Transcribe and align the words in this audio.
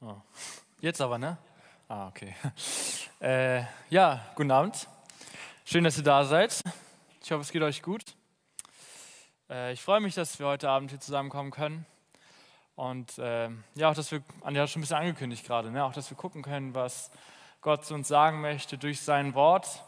Oh. 0.00 0.14
Jetzt 0.80 1.00
aber, 1.00 1.18
ne? 1.18 1.38
Ah, 1.88 2.08
okay. 2.08 2.34
Äh, 3.20 3.64
ja, 3.90 4.24
guten 4.36 4.52
Abend. 4.52 4.86
Schön, 5.64 5.82
dass 5.82 5.96
ihr 5.98 6.04
da 6.04 6.24
seid. 6.24 6.62
Ich 7.20 7.32
hoffe, 7.32 7.40
es 7.40 7.50
geht 7.50 7.62
euch 7.62 7.82
gut. 7.82 8.04
Äh, 9.50 9.72
ich 9.72 9.82
freue 9.82 9.98
mich, 9.98 10.14
dass 10.14 10.38
wir 10.38 10.46
heute 10.46 10.70
Abend 10.70 10.92
hier 10.92 11.00
zusammenkommen 11.00 11.50
können. 11.50 11.84
Und 12.76 13.18
äh, 13.18 13.50
ja, 13.74 13.90
auch, 13.90 13.94
dass 13.94 14.12
wir, 14.12 14.22
Anja 14.42 14.62
hat 14.62 14.70
schon 14.70 14.78
ein 14.78 14.82
bisschen 14.82 14.98
angekündigt 14.98 15.44
gerade, 15.44 15.72
ne? 15.72 15.82
auch, 15.82 15.92
dass 15.92 16.10
wir 16.10 16.16
gucken 16.16 16.42
können, 16.42 16.76
was 16.76 17.10
Gott 17.60 17.84
zu 17.84 17.94
uns 17.94 18.06
sagen 18.06 18.40
möchte 18.40 18.78
durch 18.78 19.00
sein 19.00 19.34
Wort, 19.34 19.82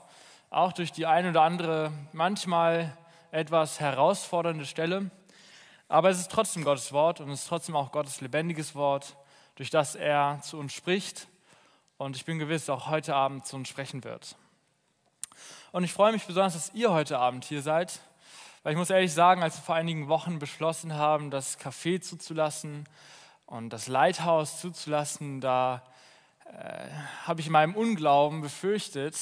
auch 0.51 0.73
durch 0.73 0.91
die 0.91 1.07
eine 1.07 1.31
oder 1.31 1.43
andere, 1.43 1.93
manchmal 2.13 2.97
etwas 3.31 3.79
herausfordernde 3.79 4.67
Stelle. 4.67 5.13
Aber 5.87 6.11
es 6.11 6.19
ist 6.19 6.33
trotzdem 6.33 6.65
Gottes 6.65 6.93
Wort 6.93 7.21
und 7.21 7.31
es 7.31 7.43
ist 7.43 7.49
trotzdem 7.49 7.77
auch 7.77 7.93
Gottes 7.93 8.21
lebendiges 8.21 8.75
Wort 8.75 9.15
durch 9.61 9.69
das 9.69 9.95
er 9.95 10.41
zu 10.43 10.57
uns 10.59 10.73
spricht 10.73 11.29
und 11.99 12.17
ich 12.17 12.25
bin 12.25 12.39
gewiss, 12.39 12.71
auch 12.71 12.89
heute 12.89 13.15
Abend 13.15 13.45
zu 13.45 13.57
uns 13.57 13.69
sprechen 13.69 14.05
wird. 14.05 14.35
Und 15.71 15.85
ich 15.85 15.93
freue 15.93 16.13
mich 16.13 16.25
besonders, 16.25 16.55
dass 16.55 16.73
ihr 16.73 16.91
heute 16.93 17.19
Abend 17.19 17.45
hier 17.45 17.61
seid, 17.61 18.01
weil 18.63 18.73
ich 18.73 18.79
muss 18.79 18.89
ehrlich 18.89 19.13
sagen, 19.13 19.43
als 19.43 19.59
wir 19.59 19.63
vor 19.63 19.75
einigen 19.75 20.09
Wochen 20.09 20.39
beschlossen 20.39 20.95
haben, 20.95 21.31
das 21.31 21.61
Café 21.61 22.01
zuzulassen 22.01 22.89
und 23.45 23.69
das 23.69 23.87
Leithaus 23.87 24.63
zuzulassen, 24.63 25.43
da 25.43 25.83
äh, 26.47 26.89
habe 27.27 27.43
ich 27.43 27.49
in 27.49 27.53
meinem 27.53 27.75
Unglauben 27.75 28.41
befürchtet, 28.41 29.15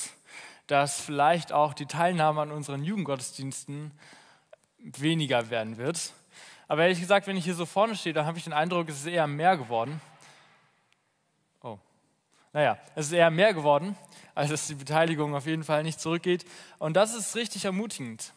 dass 0.69 1.01
vielleicht 1.01 1.51
auch 1.51 1.75
die 1.75 1.87
Teilnahme 1.87 2.43
an 2.43 2.53
unseren 2.53 2.85
Jugendgottesdiensten 2.85 3.91
weniger 4.79 5.51
werden 5.51 5.79
wird. 5.79 6.13
Aber 6.69 6.83
ehrlich 6.83 7.01
gesagt, 7.01 7.27
wenn 7.27 7.37
ich 7.37 7.45
hier 7.45 7.57
so 7.57 7.67
vorne 7.67 7.97
stehe, 7.97 8.15
dann 8.15 8.27
habe 8.27 8.39
ich 8.39 8.45
den 8.45 8.53
Eindruck, 8.53 8.89
es 8.89 9.01
ist 9.01 9.07
eher 9.07 9.27
mehr 9.27 9.57
geworden. 9.57 10.01
Naja, 12.53 12.79
es 12.95 13.07
ist 13.07 13.13
eher 13.13 13.31
mehr 13.31 13.53
geworden, 13.53 13.97
als 14.35 14.51
dass 14.51 14.67
die 14.67 14.75
Beteiligung 14.75 15.35
auf 15.35 15.47
jeden 15.47 15.65
Fall 15.65 15.83
nicht 15.83 16.01
zurückgeht. 16.01 16.45
Und 16.79 16.95
das 16.95 17.15
ist 17.15 17.37
richtig 17.37 17.65
ermutigend, 17.65 18.33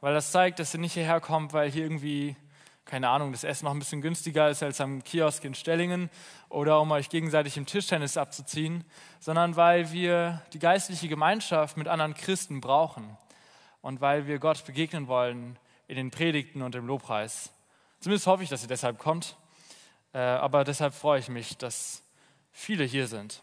weil 0.00 0.14
das 0.14 0.32
zeigt, 0.32 0.58
dass 0.58 0.74
ihr 0.74 0.80
nicht 0.80 0.94
hierher 0.94 1.20
kommt, 1.20 1.52
weil 1.52 1.70
hier 1.70 1.82
irgendwie, 1.82 2.36
keine 2.84 3.08
Ahnung, 3.08 3.32
das 3.32 3.44
Essen 3.44 3.66
noch 3.66 3.72
ein 3.72 3.78
bisschen 3.78 4.00
günstiger 4.00 4.48
ist 4.48 4.62
als 4.62 4.80
am 4.80 5.04
Kiosk 5.04 5.44
in 5.44 5.54
Stellingen 5.54 6.08
oder 6.48 6.80
um 6.80 6.90
euch 6.90 7.10
gegenseitig 7.10 7.56
im 7.56 7.66
Tischtennis 7.66 8.16
abzuziehen, 8.16 8.84
sondern 9.20 9.56
weil 9.56 9.92
wir 9.92 10.42
die 10.52 10.58
geistliche 10.58 11.08
Gemeinschaft 11.08 11.76
mit 11.76 11.86
anderen 11.86 12.14
Christen 12.14 12.60
brauchen 12.60 13.16
und 13.82 14.00
weil 14.00 14.26
wir 14.26 14.38
Gott 14.38 14.64
begegnen 14.64 15.06
wollen 15.06 15.58
in 15.86 15.96
den 15.96 16.10
Predigten 16.10 16.62
und 16.62 16.74
im 16.74 16.86
Lobpreis. 16.86 17.50
Zumindest 18.00 18.26
hoffe 18.26 18.42
ich, 18.42 18.48
dass 18.48 18.62
ihr 18.62 18.68
deshalb 18.68 18.98
kommt. 18.98 19.36
Äh, 20.12 20.18
aber 20.18 20.64
deshalb 20.64 20.94
freue 20.94 21.20
ich 21.20 21.28
mich, 21.28 21.58
dass 21.58 22.02
viele 22.52 22.84
hier 22.84 23.06
sind. 23.06 23.42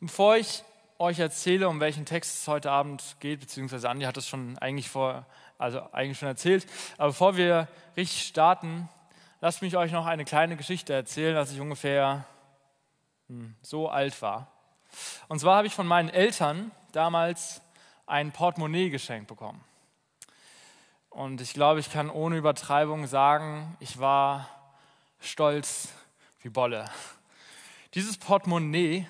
Bevor 0.00 0.36
ich 0.36 0.62
euch 0.98 1.18
erzähle, 1.18 1.70
um 1.70 1.80
welchen 1.80 2.04
Text 2.04 2.34
es 2.34 2.48
heute 2.48 2.70
Abend 2.70 3.16
geht, 3.18 3.40
beziehungsweise 3.40 3.88
Andi 3.88 4.04
hat 4.04 4.18
es 4.18 4.28
schon 4.28 4.58
eigentlich 4.58 4.90
vor, 4.90 5.24
also 5.56 5.80
eigentlich 5.92 6.18
schon 6.18 6.28
erzählt, 6.28 6.66
aber 6.98 7.08
bevor 7.08 7.38
wir 7.38 7.66
richtig 7.96 8.26
starten, 8.26 8.90
lasst 9.40 9.62
mich 9.62 9.74
euch 9.78 9.92
noch 9.92 10.04
eine 10.04 10.26
kleine 10.26 10.58
Geschichte 10.58 10.92
erzählen, 10.92 11.34
als 11.34 11.50
ich 11.50 11.62
ungefähr 11.62 12.26
hm, 13.28 13.56
so 13.62 13.88
alt 13.88 14.20
war. 14.20 14.52
Und 15.28 15.38
zwar 15.38 15.56
habe 15.56 15.66
ich 15.66 15.74
von 15.74 15.86
meinen 15.86 16.10
Eltern 16.10 16.72
damals 16.92 17.62
ein 18.04 18.32
Portemonnaie 18.32 18.90
geschenkt 18.90 19.28
bekommen. 19.28 19.64
Und 21.08 21.40
ich 21.40 21.54
glaube, 21.54 21.80
ich 21.80 21.90
kann 21.90 22.10
ohne 22.10 22.36
Übertreibung 22.36 23.06
sagen, 23.06 23.78
ich 23.80 23.98
war 23.98 24.46
stolz 25.20 25.88
wie 26.42 26.50
Bolle. 26.50 26.90
Dieses 27.94 28.18
Portemonnaie 28.18 29.06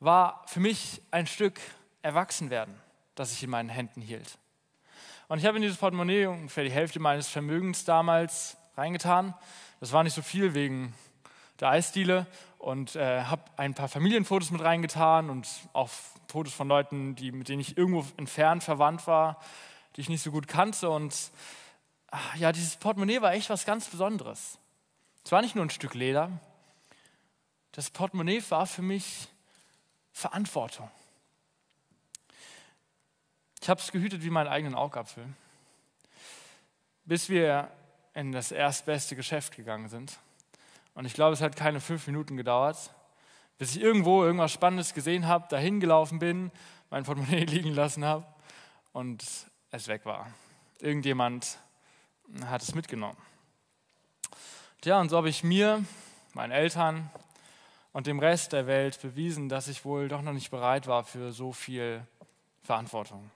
war 0.00 0.44
für 0.46 0.60
mich 0.60 1.02
ein 1.10 1.26
Stück 1.26 1.60
Erwachsenwerden, 2.02 2.74
das 3.14 3.32
ich 3.32 3.42
in 3.42 3.50
meinen 3.50 3.68
Händen 3.68 4.00
hielt. 4.00 4.38
Und 5.28 5.38
ich 5.38 5.46
habe 5.46 5.56
in 5.56 5.62
dieses 5.62 5.78
Portemonnaie 5.78 6.26
ungefähr 6.26 6.64
die 6.64 6.70
Hälfte 6.70 7.00
meines 7.00 7.28
Vermögens 7.28 7.84
damals 7.84 8.56
reingetan. 8.76 9.34
Das 9.80 9.92
war 9.92 10.02
nicht 10.04 10.14
so 10.14 10.22
viel 10.22 10.54
wegen 10.54 10.94
der 11.60 11.70
Eisdiele 11.70 12.26
und 12.58 12.96
äh, 12.96 13.22
habe 13.22 13.42
ein 13.56 13.74
paar 13.74 13.88
Familienfotos 13.88 14.50
mit 14.50 14.62
reingetan 14.62 15.28
und 15.30 15.48
auch 15.72 15.90
Fotos 16.28 16.54
von 16.54 16.68
Leuten, 16.68 17.14
die, 17.14 17.32
mit 17.32 17.48
denen 17.48 17.60
ich 17.60 17.76
irgendwo 17.76 18.06
entfernt 18.16 18.62
verwandt 18.62 19.06
war, 19.06 19.40
die 19.96 20.00
ich 20.00 20.08
nicht 20.08 20.22
so 20.22 20.30
gut 20.30 20.46
kannte. 20.46 20.88
Und 20.88 21.30
ach, 22.10 22.36
ja, 22.36 22.52
dieses 22.52 22.76
Portemonnaie 22.76 23.20
war 23.20 23.32
echt 23.32 23.50
was 23.50 23.66
ganz 23.66 23.88
Besonderes. 23.88 24.58
Es 25.24 25.32
war 25.32 25.42
nicht 25.42 25.54
nur 25.54 25.64
ein 25.64 25.70
Stück 25.70 25.94
Leder. 25.94 26.30
Das 27.72 27.90
Portemonnaie 27.90 28.42
war 28.48 28.66
für 28.66 28.82
mich 28.82 29.28
Verantwortung. 30.18 30.90
Ich 33.62 33.68
habe 33.68 33.80
es 33.80 33.92
gehütet 33.92 34.24
wie 34.24 34.30
meinen 34.30 34.48
eigenen 34.48 34.74
Augapfel, 34.74 35.24
bis 37.04 37.28
wir 37.28 37.70
in 38.14 38.32
das 38.32 38.50
erstbeste 38.50 39.14
Geschäft 39.14 39.54
gegangen 39.54 39.88
sind. 39.88 40.18
Und 40.94 41.04
ich 41.04 41.14
glaube, 41.14 41.34
es 41.34 41.40
hat 41.40 41.54
keine 41.54 41.80
fünf 41.80 42.08
Minuten 42.08 42.36
gedauert, 42.36 42.92
bis 43.58 43.76
ich 43.76 43.80
irgendwo 43.80 44.24
irgendwas 44.24 44.50
Spannendes 44.50 44.92
gesehen 44.92 45.28
habe, 45.28 45.46
dahin 45.50 45.78
gelaufen 45.78 46.18
bin, 46.18 46.50
mein 46.90 47.04
Portemonnaie 47.04 47.44
liegen 47.44 47.72
lassen 47.72 48.04
habe 48.04 48.26
und 48.92 49.24
es 49.70 49.86
weg 49.86 50.04
war. 50.04 50.32
Irgendjemand 50.80 51.58
hat 52.46 52.62
es 52.62 52.74
mitgenommen. 52.74 53.16
Tja, 54.80 55.00
und 55.00 55.10
so 55.10 55.16
habe 55.16 55.28
ich 55.28 55.44
mir, 55.44 55.84
meinen 56.34 56.50
Eltern, 56.50 57.08
und 57.98 58.06
dem 58.06 58.20
Rest 58.20 58.52
der 58.52 58.68
Welt 58.68 59.02
bewiesen, 59.02 59.48
dass 59.48 59.66
ich 59.66 59.84
wohl 59.84 60.06
doch 60.06 60.22
noch 60.22 60.32
nicht 60.32 60.52
bereit 60.52 60.86
war 60.86 61.02
für 61.02 61.32
so 61.32 61.52
viel 61.52 62.06
Verantwortung. 62.62 63.28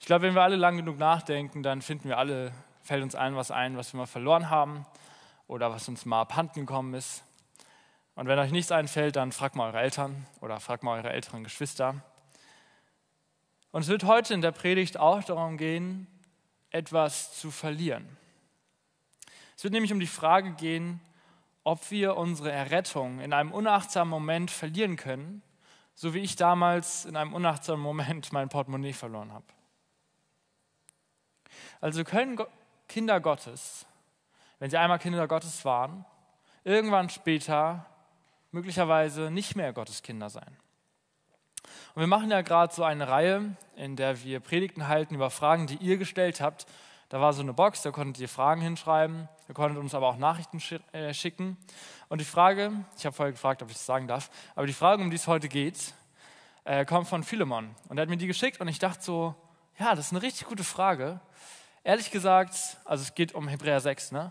Ich 0.00 0.06
glaube, 0.06 0.22
wenn 0.26 0.34
wir 0.34 0.42
alle 0.42 0.56
lang 0.56 0.76
genug 0.76 0.98
nachdenken, 0.98 1.62
dann 1.62 1.82
finden 1.82 2.08
wir 2.08 2.18
alle, 2.18 2.50
fällt 2.82 3.04
uns 3.04 3.14
ein, 3.14 3.36
was 3.36 3.52
ein, 3.52 3.76
was 3.76 3.92
wir 3.92 3.98
mal 3.98 4.06
verloren 4.06 4.50
haben 4.50 4.86
oder 5.46 5.70
was 5.70 5.86
uns 5.86 6.04
mal 6.04 6.22
abhanden 6.22 6.66
gekommen 6.66 6.94
ist. 6.94 7.22
Und 8.16 8.26
wenn 8.26 8.40
euch 8.40 8.50
nichts 8.50 8.72
einfällt, 8.72 9.14
dann 9.14 9.30
fragt 9.30 9.54
mal 9.54 9.68
eure 9.68 9.82
Eltern 9.82 10.26
oder 10.40 10.58
fragt 10.58 10.82
mal 10.82 10.98
eure 10.98 11.12
älteren 11.12 11.44
Geschwister. 11.44 12.02
Und 13.70 13.82
es 13.82 13.88
wird 13.88 14.02
heute 14.02 14.34
in 14.34 14.40
der 14.40 14.50
Predigt 14.50 14.96
auch 14.96 15.22
darum 15.22 15.58
gehen, 15.58 16.08
etwas 16.70 17.38
zu 17.38 17.52
verlieren. 17.52 18.08
Es 19.56 19.62
wird 19.62 19.74
nämlich 19.74 19.92
um 19.92 20.00
die 20.00 20.08
Frage 20.08 20.54
gehen, 20.54 21.00
ob 21.64 21.90
wir 21.90 22.16
unsere 22.16 22.50
Errettung 22.50 23.20
in 23.20 23.32
einem 23.32 23.52
unachtsamen 23.52 24.10
Moment 24.10 24.50
verlieren 24.50 24.96
können, 24.96 25.42
so 25.94 26.14
wie 26.14 26.20
ich 26.20 26.36
damals 26.36 27.04
in 27.04 27.16
einem 27.16 27.34
unachtsamen 27.34 27.82
Moment 27.82 28.32
mein 28.32 28.48
Portemonnaie 28.48 28.92
verloren 28.92 29.32
habe. 29.32 29.44
Also 31.80 32.04
können 32.04 32.38
Kinder 32.88 33.20
Gottes, 33.20 33.86
wenn 34.58 34.70
sie 34.70 34.78
einmal 34.78 34.98
Kinder 34.98 35.26
Gottes 35.28 35.64
waren, 35.64 36.04
irgendwann 36.64 37.10
später 37.10 37.86
möglicherweise 38.50 39.30
nicht 39.30 39.56
mehr 39.56 39.72
Gottes 39.72 40.02
Kinder 40.02 40.28
sein. 40.30 40.56
Und 41.94 42.00
wir 42.00 42.06
machen 42.06 42.30
ja 42.30 42.42
gerade 42.42 42.74
so 42.74 42.84
eine 42.84 43.08
Reihe, 43.08 43.56
in 43.76 43.96
der 43.96 44.22
wir 44.22 44.40
Predigten 44.40 44.88
halten 44.88 45.14
über 45.14 45.30
Fragen, 45.30 45.66
die 45.66 45.76
ihr 45.76 45.98
gestellt 45.98 46.40
habt, 46.40 46.66
da 47.10 47.20
war 47.20 47.32
so 47.32 47.42
eine 47.42 47.52
Box, 47.52 47.82
da 47.82 47.90
konntet 47.90 48.20
ihr 48.20 48.28
Fragen 48.28 48.60
hinschreiben. 48.62 49.28
Ihr 49.48 49.54
konntet 49.54 49.78
uns 49.78 49.94
aber 49.94 50.06
auch 50.06 50.16
Nachrichten 50.16 50.62
äh, 50.92 51.12
schicken. 51.12 51.56
Und 52.08 52.20
die 52.20 52.24
Frage, 52.24 52.72
ich 52.96 53.04
habe 53.04 53.14
vorher 53.14 53.32
gefragt, 53.32 53.62
ob 53.62 53.68
ich 53.68 53.74
das 53.74 53.84
sagen 53.84 54.06
darf, 54.06 54.30
aber 54.54 54.68
die 54.68 54.72
Frage, 54.72 55.02
um 55.02 55.10
die 55.10 55.16
es 55.16 55.26
heute 55.26 55.48
geht, 55.48 55.92
äh, 56.62 56.84
kommt 56.84 57.08
von 57.08 57.24
Philemon. 57.24 57.74
Und 57.88 57.98
er 57.98 58.02
hat 58.02 58.08
mir 58.08 58.16
die 58.16 58.28
geschickt 58.28 58.60
und 58.60 58.68
ich 58.68 58.78
dachte 58.78 59.02
so, 59.02 59.34
ja, 59.76 59.96
das 59.96 60.06
ist 60.06 60.12
eine 60.12 60.22
richtig 60.22 60.46
gute 60.46 60.62
Frage. 60.62 61.18
Ehrlich 61.82 62.12
gesagt, 62.12 62.54
also 62.84 63.02
es 63.02 63.16
geht 63.16 63.34
um 63.34 63.48
Hebräer 63.48 63.80
6, 63.80 64.12
ne? 64.12 64.30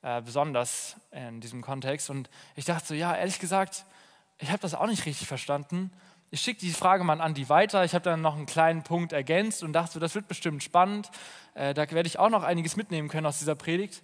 Äh, 0.00 0.22
besonders 0.22 0.96
in 1.10 1.42
diesem 1.42 1.60
Kontext. 1.60 2.08
Und 2.08 2.30
ich 2.56 2.64
dachte 2.64 2.86
so, 2.86 2.94
ja, 2.94 3.14
ehrlich 3.14 3.38
gesagt, 3.38 3.84
ich 4.38 4.48
habe 4.48 4.60
das 4.60 4.74
auch 4.74 4.86
nicht 4.86 5.04
richtig 5.04 5.28
verstanden. 5.28 5.90
Ich 6.34 6.40
schicke 6.40 6.58
die 6.58 6.72
Frage 6.72 7.04
mal 7.04 7.20
an 7.20 7.32
die 7.32 7.48
weiter. 7.48 7.84
Ich 7.84 7.94
habe 7.94 8.02
dann 8.02 8.20
noch 8.20 8.34
einen 8.34 8.46
kleinen 8.46 8.82
Punkt 8.82 9.12
ergänzt 9.12 9.62
und 9.62 9.72
dachte, 9.72 10.00
das 10.00 10.16
wird 10.16 10.26
bestimmt 10.26 10.64
spannend. 10.64 11.08
Äh, 11.54 11.74
da 11.74 11.88
werde 11.92 12.08
ich 12.08 12.18
auch 12.18 12.28
noch 12.28 12.42
einiges 12.42 12.74
mitnehmen 12.74 13.08
können 13.08 13.24
aus 13.24 13.38
dieser 13.38 13.54
Predigt. 13.54 14.02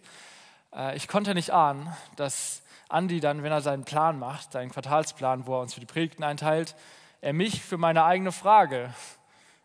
Äh, 0.73 0.97
ich 0.97 1.09
konnte 1.09 1.35
nicht 1.35 1.51
ahnen, 1.51 1.93
dass 2.15 2.63
Andi 2.89 3.19
dann, 3.19 3.43
wenn 3.43 3.51
er 3.51 3.63
seinen 3.63 3.83
Plan 3.83 4.17
macht, 4.17 4.53
seinen 4.53 4.71
Quartalsplan, 4.71 5.49
wo 5.49 5.57
er 5.57 5.63
uns 5.63 5.75
für 5.75 5.81
die 5.81 5.87
Predigten 5.87 6.23
einteilt, 6.23 6.77
er 7.21 7.33
mich 7.33 7.65
für 7.65 7.79
meine 7.79 8.05
eigene 8.05 8.31
Frage 8.31 8.95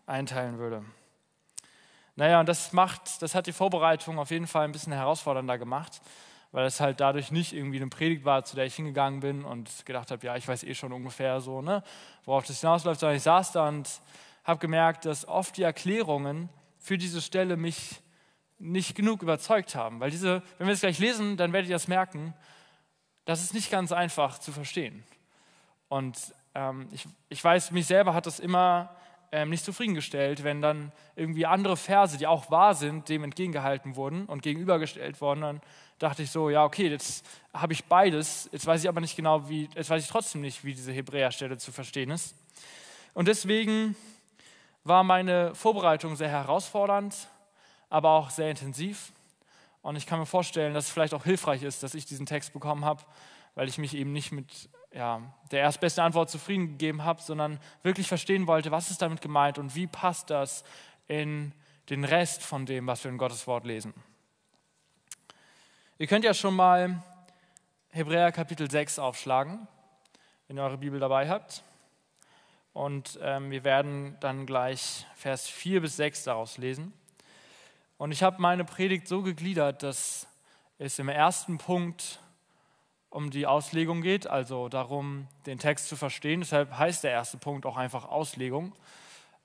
einteilen 0.08 0.58
würde. 0.58 0.84
Naja, 2.16 2.40
und 2.40 2.50
das 2.50 2.74
macht, 2.74 3.22
das 3.22 3.36
hat 3.36 3.46
die 3.46 3.54
Vorbereitung 3.54 4.18
auf 4.18 4.32
jeden 4.32 4.48
Fall 4.48 4.64
ein 4.64 4.72
bisschen 4.72 4.92
herausfordernder 4.92 5.60
gemacht 5.60 6.02
weil 6.56 6.68
es 6.68 6.80
halt 6.80 7.02
dadurch 7.02 7.32
nicht 7.32 7.52
irgendwie 7.52 7.82
eine 7.82 7.90
Predigt 7.90 8.24
war, 8.24 8.46
zu 8.46 8.56
der 8.56 8.64
ich 8.64 8.76
hingegangen 8.76 9.20
bin 9.20 9.44
und 9.44 9.86
gedacht 9.86 10.10
habe, 10.10 10.26
ja, 10.26 10.38
ich 10.38 10.48
weiß 10.48 10.64
eh 10.64 10.74
schon 10.74 10.94
ungefähr 10.94 11.42
so, 11.42 11.62
ne, 11.62 11.84
worauf 12.24 12.46
das 12.46 12.62
hinausläuft, 12.62 13.02
sondern 13.02 13.18
ich 13.18 13.24
saß 13.24 13.52
da 13.52 13.68
und 13.68 13.90
habe 14.46 14.62
gemerkt, 14.62 15.04
dass 15.04 15.28
oft 15.28 15.58
die 15.58 15.64
Erklärungen 15.64 16.48
für 16.80 16.98
diese 16.98 17.22
Stelle 17.22 17.58
mich 17.58 18.02
nicht 18.58 18.96
genug 18.96 19.22
überzeugt 19.22 19.76
haben. 19.76 20.00
Weil 20.00 20.12
diese, 20.12 20.44
wenn 20.58 20.68
wir 20.68 20.74
es 20.74 20.80
gleich 20.80 20.98
lesen, 20.98 21.36
dann 21.36 21.52
werdet 21.52 21.70
ihr 21.70 21.76
das 21.76 21.90
merken, 21.90 22.34
das 23.26 23.44
ist 23.44 23.54
nicht 23.54 23.70
ganz 23.70 23.92
einfach 23.92 24.40
zu 24.40 24.54
verstehen. 24.54 25.04
Und 25.90 26.18
ähm, 26.54 26.88
ich, 26.94 27.06
ich 27.28 27.44
weiß, 27.44 27.72
mich 27.72 27.86
selber 27.86 28.14
hat 28.14 28.28
das 28.28 28.40
immer 28.40 28.96
ähm, 29.34 29.50
nicht 29.50 29.66
zufriedengestellt, 29.66 30.46
wenn 30.46 30.62
dann 30.62 30.94
irgendwie 31.18 31.46
andere 31.46 31.76
Verse, 31.76 32.18
die 32.18 32.28
auch 32.28 32.50
wahr 32.50 32.76
sind, 32.76 33.10
dem 33.10 33.26
entgegengehalten 33.26 33.98
wurden 33.98 34.26
und 34.28 34.42
gegenübergestellt 34.42 35.20
wurden. 35.20 35.42
Dann 35.42 35.62
dachte 36.00 36.24
ich 36.24 36.32
so, 36.32 36.50
ja, 36.50 36.64
okay, 36.64 36.90
jetzt 36.90 37.26
habe 37.54 37.74
ich 37.74 37.86
beides, 37.86 38.50
jetzt 38.52 38.66
weiß 38.66 38.84
ich 38.84 38.90
aber 38.90 39.02
nicht 39.02 39.16
genau, 39.16 39.48
wie, 39.50 39.70
jetzt 39.76 39.90
weiß 39.90 40.04
ich 40.04 40.10
trotzdem 40.10 40.42
nicht, 40.42 40.64
wie 40.64 40.74
diese 40.74 40.92
Hebräerstelle 40.92 41.58
zu 41.58 41.72
verstehen 41.72 42.12
ist. 42.12 42.36
Und 43.14 43.28
deswegen 43.28 43.96
war 44.84 45.04
meine 45.04 45.56
Vorbereitung 45.56 46.16
sehr 46.16 46.30
herausfordernd, 46.30 47.30
aber 47.90 48.10
auch 48.12 48.30
sehr 48.30 48.50
intensiv. 48.50 49.14
Und 49.82 49.96
ich 49.96 50.06
kann 50.06 50.20
mir 50.20 50.26
vorstellen, 50.26 50.74
dass 50.74 50.86
es 50.86 50.92
vielleicht 50.92 51.14
auch 51.14 51.24
hilfreich 51.24 51.64
ist, 51.64 51.84
dass 51.84 51.94
ich 51.94 52.06
diesen 52.06 52.26
Text 52.26 52.54
bekommen 52.54 52.84
habe, 52.86 53.04
weil 53.56 53.70
ich 53.70 53.78
mich 53.78 53.96
eben 53.96 54.12
nicht 54.12 54.32
mit 54.32 54.70
ja, 54.94 55.22
der 55.52 55.62
erstbeste 55.62 56.04
Antwort 56.04 56.30
zufrieden 56.30 56.68
gegeben 56.68 57.04
habe, 57.04 57.22
sondern 57.22 57.60
wirklich 57.84 58.08
verstehen 58.08 58.48
wollte, 58.48 58.72
was 58.72 58.92
ist 58.92 59.02
damit 59.02 59.22
gemeint 59.22 59.58
und 59.58 59.76
wie 59.76 59.88
passt 59.88 60.30
das 60.30 60.64
in 61.08 61.54
den 61.90 62.04
Rest 62.04 62.42
von 62.42 62.66
dem, 62.66 62.88
was 62.88 63.04
wir 63.04 63.12
in 63.12 63.18
Gottes 63.18 63.48
Wort 63.48 63.66
lesen. 63.66 63.94
Ihr 65.98 66.08
könnt 66.08 66.26
ja 66.26 66.34
schon 66.34 66.58
mal 66.58 67.02
Hebräer 67.92 68.34
Kapitel 68.34 68.70
6 68.70 69.00
aufschlagen, 69.00 69.66
wenn 70.46 70.58
ihr 70.58 70.64
eure 70.64 70.78
Bibel 70.78 71.00
dabei 71.00 71.30
habt. 71.30 71.64
Und 72.74 73.18
ähm, 73.22 73.50
wir 73.50 73.64
werden 73.64 74.18
dann 74.20 74.46
gleich 74.46 75.06
Vers 75.16 75.48
4 75.48 75.80
bis 75.80 75.96
6 75.96 76.26
daraus 76.26 76.58
lesen. 76.58 76.92
Und 77.98 78.12
ich 78.12 78.24
habe 78.24 78.42
meine 78.42 78.66
Predigt 78.66 79.08
so 79.08 79.22
gegliedert, 79.22 79.84
dass 79.84 80.28
es 80.80 81.00
im 81.00 81.08
ersten 81.08 81.60
Punkt 81.60 82.20
um 83.10 83.32
die 83.32 83.48
Auslegung 83.48 84.02
geht, 84.02 84.28
also 84.28 84.68
darum, 84.68 85.30
den 85.46 85.60
Text 85.60 85.88
zu 85.88 85.96
verstehen. 85.96 86.42
Deshalb 86.42 86.78
heißt 86.78 87.06
der 87.06 87.12
erste 87.12 87.38
Punkt 87.38 87.66
auch 87.66 87.78
einfach 87.78 88.04
Auslegung. 88.04 88.74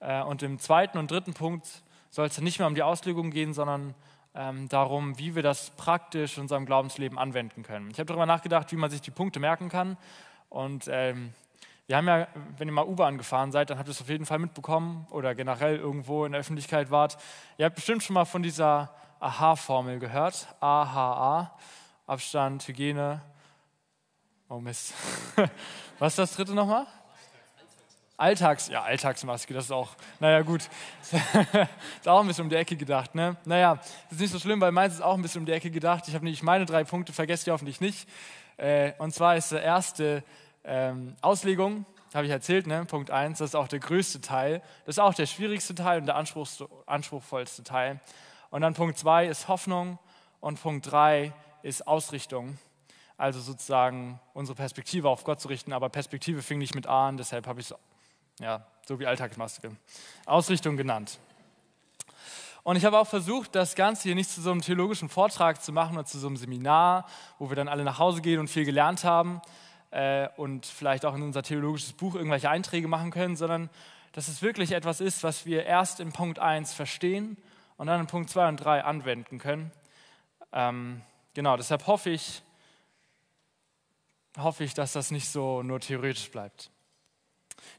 Äh, 0.01 0.21
und 0.23 0.43
im 0.43 0.59
zweiten 0.59 0.99
und 0.99 1.13
dritten 1.13 1.33
Punkt 1.33 1.85
soll 2.11 2.27
es 2.27 2.41
nicht 2.41 2.59
mehr 2.59 2.67
um 2.67 2.75
die 2.75 2.83
Auslegung 2.83 3.31
gehen, 3.31 3.55
sondern 3.55 3.95
ähm, 4.35 4.69
darum, 4.69 5.19
wie 5.19 5.35
wir 5.35 5.43
das 5.43 5.71
praktisch 5.71 6.37
in 6.37 6.43
unserem 6.43 6.67
Glaubensleben 6.67 7.19
anwenden 7.19 7.63
können. 7.63 7.91
Ich 7.91 7.99
habe 7.99 8.07
darüber 8.07 8.27
nachgedacht, 8.27 8.71
wie 8.73 8.77
man 8.77 8.91
sich 8.91 9.01
die 9.01 9.11
Punkte 9.11 9.41
merken 9.41 9.69
kann. 9.69 9.97
Und 10.49 10.89
ähm, 10.89 11.33
wir 11.87 11.97
haben 11.97 12.07
ja, 12.07 12.29
wenn 12.57 12.69
ihr 12.69 12.73
mal 12.73 12.87
U-Bahn 12.87 13.19
gefahren 13.19 13.51
seid, 13.51 13.71
dann 13.71 13.79
habt 13.79 13.89
ihr 13.89 13.93
es 13.93 14.01
auf 14.01 14.09
jeden 14.09 14.27
Fall 14.27 14.39
mitbekommen 14.39 15.07
oder 15.11 15.35
generell 15.35 15.77
irgendwo 15.77 16.25
in 16.25 16.33
der 16.33 16.41
Öffentlichkeit 16.41 16.91
wart. 16.91 17.19
Ihr 17.59 17.67
habt 17.67 17.75
bestimmt 17.75 18.03
schon 18.05 18.15
mal 18.15 18.25
von 18.25 18.43
dieser 18.43 18.95
AHA-Formel 19.19 19.99
gehört. 19.99 20.47
AHA, 20.61 21.57
Abstand, 22.07 22.67
Hygiene. 22.69 23.21
Oh 24.49 24.61
Mist. 24.61 24.95
Was 25.99 26.13
ist 26.13 26.19
das 26.19 26.37
dritte 26.37 26.55
nochmal? 26.55 26.87
Alltags, 28.21 28.69
ja, 28.69 28.83
Alltagsmaske, 28.83 29.55
das 29.55 29.65
ist 29.65 29.71
auch, 29.71 29.89
naja, 30.19 30.43
gut. 30.43 30.69
ist 31.11 32.07
auch 32.07 32.21
ein 32.21 32.27
bisschen 32.27 32.45
um 32.45 32.51
die 32.51 32.57
Ecke 32.57 32.77
gedacht, 32.77 33.15
ne? 33.15 33.37
Naja, 33.47 33.77
das 33.77 34.13
ist 34.13 34.21
nicht 34.21 34.33
so 34.33 34.39
schlimm, 34.39 34.61
weil 34.61 34.73
meins 34.73 34.93
ist 34.93 35.01
auch 35.01 35.15
ein 35.15 35.23
bisschen 35.23 35.41
um 35.41 35.47
die 35.47 35.53
Ecke 35.53 35.71
gedacht. 35.71 36.07
Ich 36.07 36.15
habe 36.15 36.27
nämlich 36.27 36.43
meine 36.43 36.67
drei 36.67 36.85
Punkte, 36.85 37.15
vergesst 37.15 37.47
ihr 37.47 37.55
hoffentlich 37.55 37.81
nicht. 37.81 38.07
Äh, 38.59 38.93
und 38.99 39.15
zwar 39.15 39.37
ist 39.37 39.53
der 39.53 39.63
erste 39.63 40.23
ähm, 40.65 41.17
Auslegung, 41.23 41.87
habe 42.13 42.27
ich 42.27 42.31
erzählt, 42.31 42.67
ne? 42.67 42.85
Punkt 42.85 43.11
1, 43.11 43.39
das 43.39 43.51
ist 43.51 43.55
auch 43.55 43.69
der 43.69 43.79
größte 43.79 44.21
Teil. 44.21 44.61
Das 44.85 44.97
ist 44.97 44.99
auch 44.99 45.15
der 45.15 45.25
schwierigste 45.25 45.75
Teil 45.75 46.01
und 46.01 46.07
der 46.07 46.17
anspruchsvollste 46.17 47.65
Teil. 47.65 48.01
Und 48.51 48.61
dann 48.61 48.75
Punkt 48.75 48.99
2 48.99 49.29
ist 49.29 49.49
Hoffnung 49.49 49.99
und 50.41 50.61
Punkt 50.61 50.91
3 50.93 51.33
ist 51.63 51.87
Ausrichtung. 51.87 52.59
Also 53.17 53.41
sozusagen 53.41 54.21
unsere 54.35 54.57
Perspektive 54.57 55.09
auf 55.09 55.25
Gott 55.25 55.41
zu 55.41 55.49
richten. 55.49 55.73
Aber 55.73 55.89
Perspektive 55.89 56.43
fing 56.43 56.59
nicht 56.59 56.75
mit 56.75 56.87
A 56.87 57.09
an, 57.09 57.17
deshalb 57.17 57.47
habe 57.47 57.61
ich 57.61 57.71
es 57.71 57.75
ja, 58.41 58.67
so 58.87 58.99
wie 58.99 59.07
Alltagsmaske. 59.07 59.71
Ausrichtung 60.27 60.77
genannt. 60.77 61.19
Und 62.63 62.77
ich 62.77 62.85
habe 62.85 62.99
auch 62.99 63.07
versucht, 63.07 63.55
das 63.55 63.75
Ganze 63.75 64.03
hier 64.05 64.15
nicht 64.15 64.31
zu 64.31 64.41
so 64.41 64.51
einem 64.51 64.61
theologischen 64.61 65.09
Vortrag 65.09 65.63
zu 65.63 65.73
machen 65.73 65.97
oder 65.97 66.05
zu 66.05 66.19
so 66.19 66.27
einem 66.27 66.37
Seminar, 66.37 67.07
wo 67.39 67.49
wir 67.49 67.57
dann 67.57 67.69
alle 67.69 67.85
nach 67.85 67.99
Hause 67.99 68.21
gehen 68.21 68.39
und 68.39 68.49
viel 68.49 68.65
gelernt 68.65 69.05
haben, 69.05 69.41
äh, 69.91 70.29
und 70.37 70.67
vielleicht 70.67 71.05
auch 71.05 71.15
in 71.15 71.23
unser 71.23 71.43
theologisches 71.43 71.93
Buch 71.93 72.15
irgendwelche 72.15 72.51
Einträge 72.51 72.89
machen 72.89 73.11
können, 73.11 73.37
sondern 73.37 73.71
dass 74.13 74.29
es 74.29 74.43
wirklich 74.43 74.73
etwas 74.73 75.01
ist, 75.01 75.23
was 75.23 75.47
wir 75.47 75.65
erst 75.65 76.01
in 76.01 76.13
Punkt 76.13 76.39
1 76.39 76.73
verstehen 76.73 77.37
und 77.77 77.87
dann 77.87 78.01
in 78.01 78.07
Punkt 78.07 78.31
2 78.31 78.49
und 78.49 78.57
3 78.57 78.85
anwenden 78.85 79.39
können. 79.39 79.71
Ähm, 80.53 81.03
genau, 81.35 81.57
deshalb 81.57 81.87
hoffe 81.87 82.11
ich, 82.11 82.43
hoffe 84.37 84.65
ich, 84.65 84.75
dass 84.75 84.93
das 84.93 85.11
nicht 85.11 85.29
so 85.29 85.63
nur 85.63 85.81
theoretisch 85.81 86.31
bleibt. 86.31 86.71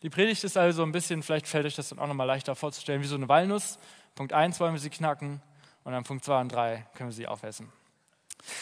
Die 0.01 0.09
Predigt 0.09 0.43
ist 0.43 0.57
also 0.57 0.83
ein 0.83 0.91
bisschen, 0.91 1.23
vielleicht 1.23 1.47
fällt 1.47 1.65
euch 1.65 1.75
das 1.75 1.89
dann 1.89 1.99
auch 1.99 2.07
nochmal 2.07 2.27
leichter 2.27 2.55
vorzustellen, 2.55 3.01
wie 3.01 3.07
so 3.07 3.15
eine 3.15 3.29
Walnuss. 3.29 3.77
Punkt 4.15 4.33
1 4.33 4.59
wollen 4.59 4.73
wir 4.73 4.79
sie 4.79 4.89
knacken 4.89 5.41
und 5.83 5.93
dann 5.93 6.03
Punkt 6.03 6.25
2 6.25 6.41
und 6.41 6.51
3 6.51 6.85
können 6.95 7.09
wir 7.09 7.13
sie 7.13 7.27
aufessen. 7.27 7.71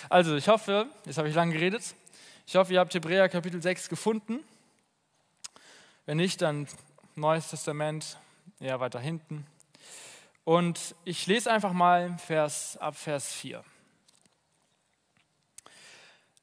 Also, 0.10 0.36
ich 0.36 0.48
hoffe, 0.48 0.88
jetzt 1.06 1.18
habe 1.18 1.30
ich 1.30 1.36
lange 1.36 1.54
geredet, 1.54 1.95
ich 2.45 2.56
hoffe, 2.56 2.74
ihr 2.74 2.80
habt 2.80 2.94
Hebräer 2.94 3.30
Kapitel 3.30 3.62
6 3.62 3.89
gefunden. 3.89 4.39
Wenn 6.06 6.18
nicht, 6.18 6.42
dann 6.42 6.68
Neues 7.16 7.50
Testament, 7.50 8.18
eher 8.60 8.80
weiter 8.80 9.00
hinten. 9.00 9.45
Und 10.45 10.95
ich 11.06 11.27
lese 11.27 11.51
einfach 11.51 11.74
mal 11.74 12.18
Vers, 12.18 12.75
ab 12.77 12.95
Vers 12.95 13.31
4. 13.33 13.63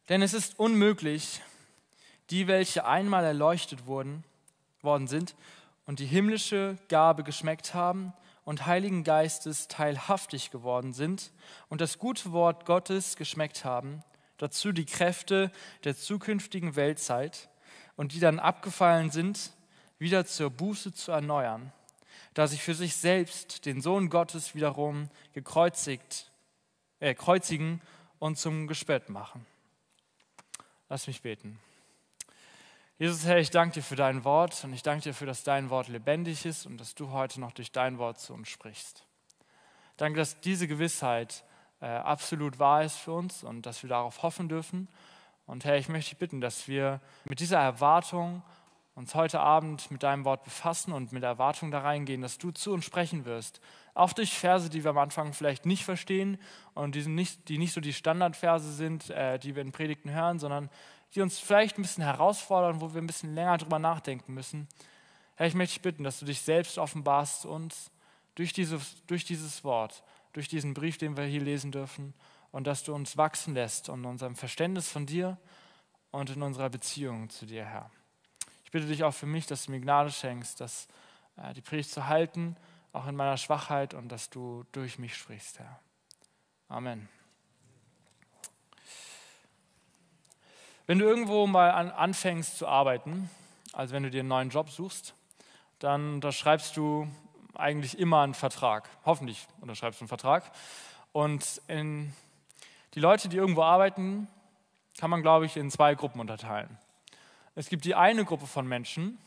Denn 0.09 0.23
es 0.23 0.33
ist 0.33 0.59
unmöglich, 0.59 1.43
die, 2.31 2.47
welche 2.47 2.85
einmal 2.85 3.25
erleuchtet 3.25 3.87
wurden, 3.87 4.23
worden 4.87 5.07
sind 5.07 5.37
und 5.85 6.01
die 6.01 6.07
himmlische 6.07 6.79
Gabe 6.89 7.23
geschmeckt 7.25 7.75
haben 7.75 8.15
und 8.47 8.65
Heiligen 8.65 9.05
Geistes 9.05 9.69
teilhaftig 9.69 10.51
geworden 10.51 10.95
sind 10.95 11.33
und 11.69 11.83
das 11.83 11.99
gute 11.99 12.33
Wort 12.33 12.65
Gottes 12.65 13.17
geschmeckt 13.17 13.67
haben, 13.67 14.03
dazu 14.39 14.73
die 14.73 14.87
Kräfte 14.87 15.53
der 15.85 15.95
zukünftigen 15.95 16.77
Weltzeit 16.77 17.51
und 17.97 18.15
die 18.15 18.21
dann 18.21 18.39
abgefallen 18.39 19.11
sind, 19.11 19.53
wieder 19.99 20.25
zur 20.25 20.51
Buße 20.51 20.95
zu 20.95 21.13
erneuern, 21.13 21.73
da 22.35 22.47
sie 22.47 22.59
für 22.59 22.75
sich 22.75 22.97
selbst 22.97 23.67
den 23.67 23.81
Sohn 23.81 24.09
Gottes 24.09 24.55
wiederum 24.55 25.11
gekreuzigt, 25.33 26.31
äh, 27.01 27.15
kreuzigen 27.15 27.83
und 28.19 28.39
zum 28.39 28.67
Gespött 28.67 29.09
machen. 29.09 29.45
Lass 30.89 31.07
mich 31.07 31.23
beten. 31.23 31.59
Jesus, 32.99 33.27
Herr, 33.27 33.37
ich 33.37 33.51
danke 33.51 33.75
dir 33.75 33.83
für 33.83 33.95
dein 33.95 34.25
Wort 34.25 34.65
und 34.65 34.73
ich 34.73 34.83
danke 34.83 35.03
dir 35.03 35.11
dafür, 35.11 35.27
dass 35.27 35.45
dein 35.45 35.69
Wort 35.69 35.89
lebendig 35.89 36.47
ist 36.47 36.65
und 36.65 36.79
dass 36.79 36.95
du 36.95 37.11
heute 37.11 37.43
noch 37.43 37.53
durch 37.53 37.71
dein 37.71 37.99
Wort 37.99 38.19
zu 38.19 38.33
uns 38.33 38.49
sprichst. 38.49 39.05
Danke, 39.99 40.17
dass 40.17 40.41
diese 40.41 40.67
Gewissheit 40.67 41.45
äh, 41.83 41.89
absolut 41.89 42.59
wahr 42.59 42.85
ist 42.85 42.97
für 42.97 43.13
uns 43.13 43.45
und 43.45 43.67
dass 43.67 43.83
wir 43.83 43.91
darauf 43.91 44.23
hoffen 44.23 44.49
dürfen. 44.49 44.89
Und 45.45 45.67
Herr, 45.67 45.77
ich 45.77 45.91
möchte 45.91 46.13
dich 46.13 46.19
bitten, 46.19 46.41
dass 46.41 46.69
wir 46.69 47.03
mit 47.27 47.41
dieser 47.41 47.59
Erwartung 47.59 48.43
uns 48.95 49.15
heute 49.15 49.41
Abend 49.41 49.91
mit 49.91 50.03
deinem 50.03 50.25
Wort 50.25 50.43
befassen 50.43 50.95
und 50.95 51.13
mit 51.13 51.23
Erwartung 51.23 51.71
da 51.71 51.81
reingehen, 51.81 52.23
dass 52.23 52.39
du 52.39 52.51
zu 52.51 52.73
uns 52.73 52.87
sprechen 52.87 53.27
wirst. 53.27 53.61
Auch 53.93 54.15
durch 54.15 54.33
Verse, 54.33 54.71
die 54.71 54.85
wir 54.85 54.91
am 54.93 54.97
Anfang 54.97 55.35
vielleicht 55.35 55.67
nicht 55.67 55.85
verstehen 55.85 56.39
und 56.73 56.95
die 56.95 57.07
nicht, 57.07 57.51
die 57.51 57.59
nicht 57.59 57.75
so 57.75 57.83
die 57.83 57.93
Standardverse 57.93 58.73
sind, 58.73 59.11
äh, 59.11 59.39
die 59.39 59.55
wir 59.55 59.61
in 59.61 59.73
Predigten 59.73 60.11
hören, 60.11 60.39
sondern 60.39 60.71
die 61.15 61.21
uns 61.21 61.39
vielleicht 61.39 61.79
ein 61.79 61.83
bisschen 61.83 62.05
herausfordern, 62.05 62.81
wo 62.81 62.93
wir 62.93 63.01
ein 63.01 63.07
bisschen 63.07 63.35
länger 63.35 63.59
drüber 63.59 63.79
nachdenken 63.79 64.35
müssen. 64.35 64.69
Herr, 65.37 65.47
ich 65.47 65.55
möchte 65.55 65.75
dich 65.75 65.83
bitten, 65.83 66.05
dass 66.05 66.19
du 66.19 66.27
dich 66.27 66.41
selbst 66.41 66.79
offenbarst 66.79 67.47
uns 67.47 67.91
durch 68.35 68.53
dieses, 68.53 69.05
durch 69.07 69.25
dieses 69.25 69.65
Wort 69.65 70.03
durch 70.37 70.49
diesen 70.49 70.75
Brief, 70.75 70.99
den 70.99 71.17
wir 71.17 71.25
hier 71.25 71.41
lesen 71.41 71.73
dürfen, 71.73 72.13
und 72.53 72.67
dass 72.67 72.85
du 72.85 72.95
uns 72.95 73.17
wachsen 73.17 73.55
lässt 73.55 73.89
in 73.89 74.05
unserem 74.05 74.37
Verständnis 74.37 74.87
von 74.91 75.07
dir 75.07 75.39
und 76.11 76.29
in 76.29 76.43
unserer 76.43 76.69
Beziehung 76.69 77.31
zu 77.31 77.47
dir, 77.47 77.65
Herr. 77.65 77.91
Ich 78.63 78.71
bitte 78.71 78.87
dich 78.87 79.03
auch 79.03 79.15
für 79.15 79.25
mich, 79.25 79.47
dass 79.47 79.65
du 79.65 79.71
mir 79.71 79.81
Gnade 79.81 80.11
schenkst, 80.11 80.61
dass 80.61 80.89
äh, 81.39 81.55
die 81.55 81.63
Predigt 81.63 81.91
zu 81.91 82.07
halten, 82.07 82.55
auch 82.93 83.07
in 83.07 83.17
meiner 83.17 83.39
Schwachheit 83.39 83.95
und 83.95 84.11
dass 84.11 84.29
du 84.29 84.67
durch 84.73 84.99
mich 84.99 85.17
sprichst, 85.17 85.59
Herr. 85.59 85.81
Amen. 86.69 87.09
Wenn 90.87 91.01
du 91.01 91.05
irgendwo 91.05 91.49
mal 91.49 91.73
an, 91.73 91.91
anfängst 91.91 92.59
zu 92.59 92.69
arbeiten, 92.69 93.29
also 93.73 93.93
wenn 93.93 94.05
du 94.05 94.11
dir 94.11 94.21
einen 94.21 94.29
neuen 94.29 94.51
Job 94.51 94.71
suchst, 94.71 95.15
dann 95.81 96.15
unterschreibst 96.15 96.77
du 96.77 97.09
eigentlich 97.55 97.99
immer 97.99 98.23
einen 98.23 98.35
Vertrag. 98.35 98.89
Hoffentlich 99.05 99.49
unterschreibst 99.61 100.01
du 100.01 100.05
einen 100.05 100.09
Vertrag. 100.09 100.51
Und 101.11 101.61
die 101.69 103.01
Leute, 103.01 103.29
die 103.29 103.37
irgendwo 103.37 103.63
arbeiten, 103.63 104.29
kann 104.97 105.11
man, 105.11 105.23
glaube 105.23 105.47
ich, 105.47 105.57
in 105.57 105.73
zwei 105.73 105.97
Gruppen 105.97 106.21
unterteilen. 106.21 106.79
Es 107.57 107.69
gibt 107.69 107.85
die 107.85 107.97
eine 107.97 108.25
Gruppe 108.25 108.47
von 108.47 108.67
Menschen, 108.69 109.19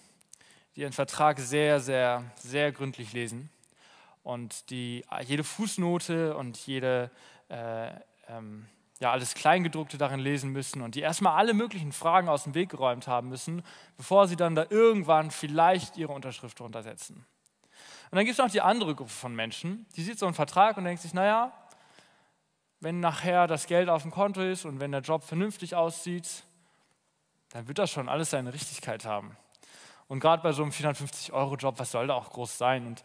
die 0.78 0.86
einen 0.86 0.94
Vertrag 0.94 1.40
sehr, 1.40 1.82
sehr, 1.82 2.24
sehr 2.36 2.72
gründlich 2.72 3.12
lesen 3.12 3.50
und 4.24 4.70
die 4.70 5.04
jede 5.26 5.44
Fußnote 5.44 6.38
und 6.38 6.58
jede, 6.66 7.12
äh, 7.50 7.90
ähm, 8.30 8.68
ja 9.00 9.12
alles 9.12 9.34
Kleingedruckte 9.34 9.98
darin 9.98 10.20
lesen 10.20 10.52
müssen 10.52 10.82
und 10.82 10.96
die 10.96 11.02
erstmal 11.02 11.38
alle 11.38 11.54
möglichen 11.54 11.92
Fragen 11.92 12.28
aus 12.28 12.44
dem 12.44 12.54
Weg 12.54 12.70
geräumt 12.70 13.08
haben 13.08 13.30
müssen, 13.30 13.64
bevor 13.98 14.28
sie 14.28 14.36
dann 14.36 14.56
da 14.56 14.66
irgendwann 14.70 15.32
vielleicht 15.32 15.98
ihre 15.98 16.12
Unterschrift 16.12 16.60
drunter 16.60 16.84
setzen. 16.84 17.26
Und 18.12 18.16
dann 18.16 18.26
gibt 18.26 18.38
es 18.38 18.44
noch 18.44 18.52
die 18.52 18.62
andere 18.62 18.96
Gruppe 18.96 19.12
von 19.12 19.36
Menschen, 19.36 19.86
die 19.96 20.04
sieht 20.04 20.20
so 20.20 20.26
einen 20.26 20.36
Vertrag 20.36 20.78
und 20.78 20.84
denkt 20.84 21.02
sich, 21.02 21.14
naja, 21.14 21.54
wenn 22.82 23.00
nachher 23.00 23.48
das 23.48 23.68
Geld 23.68 23.90
auf 23.90 24.02
dem 24.02 24.12
Konto 24.12 24.42
ist 24.42 24.66
und 24.66 24.80
wenn 24.80 24.92
der 24.92 25.02
Job 25.02 25.24
vernünftig 25.24 25.76
aussieht, 25.76 26.44
dann 27.50 27.68
wird 27.68 27.78
das 27.78 27.92
schon 27.92 28.10
alles 28.10 28.30
seine 28.30 28.54
Richtigkeit 28.54 29.06
haben. 29.06 29.36
Und 30.08 30.20
gerade 30.22 30.42
bei 30.42 30.52
so 30.52 30.64
einem 30.64 30.72
450-Euro-Job, 30.72 31.78
was 31.78 31.92
soll 31.92 32.08
da 32.08 32.16
auch 32.16 32.32
groß 32.32 32.58
sein? 32.58 32.88
Und 32.88 33.04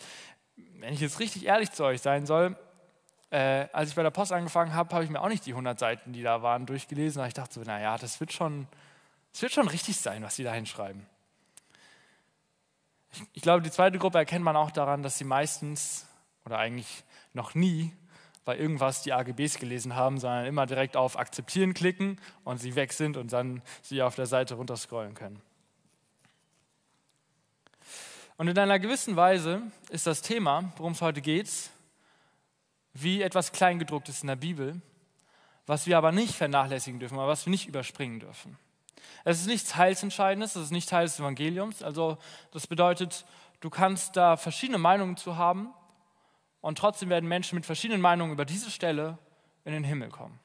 wenn 0.56 0.94
ich 0.94 1.00
jetzt 1.00 1.20
richtig 1.20 1.44
ehrlich 1.44 1.70
zu 1.70 1.84
euch 1.84 2.00
sein 2.00 2.24
soll, 2.24 2.56
äh, 3.34 3.68
als 3.72 3.90
ich 3.90 3.96
bei 3.96 4.04
der 4.04 4.12
Post 4.12 4.30
angefangen 4.30 4.74
habe, 4.74 4.94
habe 4.94 5.02
ich 5.02 5.10
mir 5.10 5.20
auch 5.20 5.28
nicht 5.28 5.44
die 5.44 5.50
100 5.50 5.76
Seiten, 5.76 6.12
die 6.12 6.22
da 6.22 6.42
waren, 6.42 6.66
durchgelesen. 6.66 7.20
Aber 7.20 7.26
ich 7.26 7.34
dachte 7.34 7.52
so, 7.54 7.62
naja, 7.62 7.98
das 7.98 8.20
wird 8.20 8.32
schon, 8.32 8.68
das 9.32 9.42
wird 9.42 9.52
schon 9.52 9.66
richtig 9.66 9.96
sein, 9.96 10.22
was 10.22 10.36
die 10.36 10.44
da 10.44 10.52
hinschreiben. 10.52 11.04
Ich, 13.10 13.22
ich 13.32 13.42
glaube, 13.42 13.62
die 13.62 13.72
zweite 13.72 13.98
Gruppe 13.98 14.18
erkennt 14.18 14.44
man 14.44 14.54
auch 14.54 14.70
daran, 14.70 15.02
dass 15.02 15.18
sie 15.18 15.24
meistens 15.24 16.06
oder 16.44 16.58
eigentlich 16.58 17.02
noch 17.32 17.56
nie 17.56 17.90
bei 18.44 18.56
irgendwas 18.56 19.02
die 19.02 19.12
AGBs 19.12 19.58
gelesen 19.58 19.96
haben, 19.96 20.20
sondern 20.20 20.46
immer 20.46 20.66
direkt 20.66 20.96
auf 20.96 21.18
Akzeptieren 21.18 21.74
klicken 21.74 22.20
und 22.44 22.58
sie 22.58 22.76
weg 22.76 22.92
sind 22.92 23.16
und 23.16 23.32
dann 23.32 23.62
sie 23.82 24.00
auf 24.02 24.14
der 24.14 24.26
Seite 24.26 24.54
runterscrollen 24.54 25.14
können. 25.14 25.42
Und 28.36 28.46
in 28.46 28.56
einer 28.56 28.78
gewissen 28.78 29.16
Weise 29.16 29.62
ist 29.90 30.06
das 30.06 30.22
Thema, 30.22 30.72
worum 30.76 30.92
es 30.92 31.02
heute 31.02 31.20
geht, 31.20 31.48
wie 32.94 33.22
etwas 33.22 33.52
Kleingedrucktes 33.52 34.22
in 34.22 34.28
der 34.28 34.36
Bibel, 34.36 34.80
was 35.66 35.86
wir 35.86 35.98
aber 35.98 36.12
nicht 36.12 36.34
vernachlässigen 36.34 37.00
dürfen, 37.00 37.18
aber 37.18 37.28
was 37.28 37.44
wir 37.44 37.50
nicht 37.50 37.66
überspringen 37.66 38.20
dürfen. 38.20 38.56
Es 39.24 39.40
ist 39.40 39.46
nichts 39.46 39.76
Heilsentscheidendes, 39.76 40.56
es 40.56 40.64
ist 40.64 40.70
nicht 40.70 40.88
Teil 40.88 41.06
des 41.06 41.18
Evangeliums. 41.18 41.82
Also 41.82 42.18
das 42.52 42.66
bedeutet, 42.66 43.24
du 43.60 43.70
kannst 43.70 44.16
da 44.16 44.36
verschiedene 44.36 44.78
Meinungen 44.78 45.16
zu 45.16 45.36
haben 45.36 45.72
und 46.60 46.78
trotzdem 46.78 47.10
werden 47.10 47.28
Menschen 47.28 47.56
mit 47.56 47.66
verschiedenen 47.66 48.00
Meinungen 48.00 48.32
über 48.32 48.44
diese 48.44 48.70
Stelle 48.70 49.18
in 49.64 49.72
den 49.72 49.84
Himmel 49.84 50.10
kommen. 50.10 50.38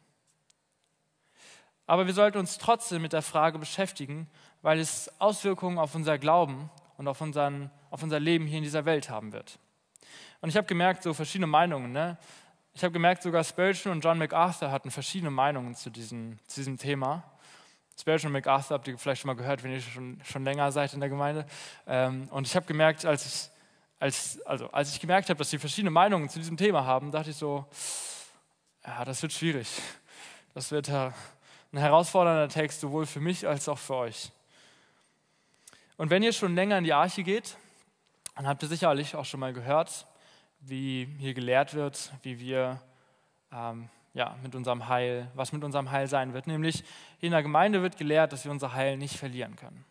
Aber 1.86 2.06
wir 2.06 2.14
sollten 2.14 2.38
uns 2.38 2.58
trotzdem 2.58 3.02
mit 3.02 3.14
der 3.14 3.22
Frage 3.22 3.60
beschäftigen, 3.60 4.30
weil 4.62 4.80
es 4.80 5.12
Auswirkungen 5.20 5.78
auf 5.78 5.96
unser 5.96 6.18
Glauben 6.18 6.70
und 6.98 7.08
auf, 7.08 7.20
unseren, 7.22 7.72
auf 7.90 8.04
unser 8.04 8.20
Leben 8.20 8.46
hier 8.46 8.60
in 8.60 8.64
dieser 8.64 8.86
Welt 8.86 9.10
haben 9.10 9.34
wird. 9.34 9.60
Und 10.42 10.50
ich 10.50 10.58
habe 10.58 10.68
gemerkt, 10.68 11.04
so 11.04 11.14
verschiedene 11.14 11.48
Meinungen. 11.48 11.92
Ne? 11.92 12.18
Ich 12.74 12.84
habe 12.84 12.94
gemerkt, 12.94 13.24
sogar 13.24 13.44
Spurgeon 13.44 13.92
und 13.92 14.04
John 14.04 14.18
MacArthur 14.18 14.72
hatten 14.72 14.90
verschiedene 14.90 15.32
Meinungen 15.32 15.76
zu 15.76 15.90
diesem, 15.90 16.38
zu 16.48 16.62
diesem 16.62 16.78
Thema. 16.78 17.24
Spurgeon 18.00 18.28
und 18.28 18.34
MacArthur 18.34 18.76
habt 18.76 18.88
ihr 18.88 18.98
vielleicht 18.98 19.22
schon 19.22 19.28
mal 19.28 19.36
gehört, 19.36 19.64
wenn 19.64 19.72
ihr 19.72 19.82
schon, 19.82 20.22
schon 20.24 20.46
länger 20.46 20.72
seid 20.72 20.94
in 20.94 21.02
der 21.02 21.10
Gemeinde. 21.10 21.46
Ähm, 21.86 22.30
und 22.32 22.48
ich 22.48 22.56
habe 22.56 22.66
gemerkt, 22.66 23.06
als 23.06 23.26
ich, 23.26 23.52
als, 24.00 24.42
also, 24.46 24.72
als 24.72 24.94
ich 24.94 25.02
gemerkt 25.02 25.30
habe, 25.30 25.38
dass 25.38 25.50
sie 25.50 25.58
verschiedene 25.58 25.92
Meinungen 25.92 26.30
zu 26.30 26.40
diesem 26.40 26.56
Thema 26.56 26.86
haben, 26.86 27.12
dachte 27.12 27.32
ich 27.32 27.36
so, 27.36 27.66
ja, 28.86 29.04
das 29.04 29.22
wird 29.22 29.34
schwierig. 29.34 29.68
Das 30.54 30.72
wird 30.72 30.90
ein 30.90 31.14
herausfordernder 31.74 32.48
Text, 32.48 32.80
sowohl 32.80 33.06
für 33.06 33.20
mich 33.20 33.46
als 33.46 33.68
auch 33.68 33.78
für 33.78 33.96
euch. 33.96 34.32
Und 35.98 36.10
wenn 36.10 36.24
ihr 36.24 36.32
schon 36.32 36.56
länger 36.56 36.78
in 36.78 36.86
die 36.86 36.94
Arche 36.94 37.24
geht, 37.24 37.58
dann 38.36 38.48
habt 38.48 38.64
ihr 38.64 38.70
sicherlich 38.70 39.16
auch 39.16 39.26
schon 39.26 39.42
mal 39.42 39.52
gehört, 39.52 40.08
wie 40.60 41.06
hier 41.18 41.34
gelehrt 41.34 41.74
wird, 41.74 42.12
wie 42.24 42.40
wir 42.40 42.82
ähm, 43.52 43.90
ja, 44.14 44.38
mit 44.44 44.56
unserem 44.56 44.88
Heil, 44.88 45.30
was 45.36 45.52
mit 45.52 45.64
unserem 45.64 45.92
Heil 45.92 46.08
sein 46.08 46.34
wird. 46.34 46.48
Nämlich 46.48 46.84
in 47.20 47.32
der 47.32 47.44
Gemeinde 47.44 47.82
wird 47.82 47.98
gelehrt, 47.98 48.34
dass 48.34 48.46
wir 48.46 48.52
unser 48.52 48.74
Heil 48.74 48.98
nicht 48.98 49.18
verlieren 49.18 49.56
können. 49.56 49.86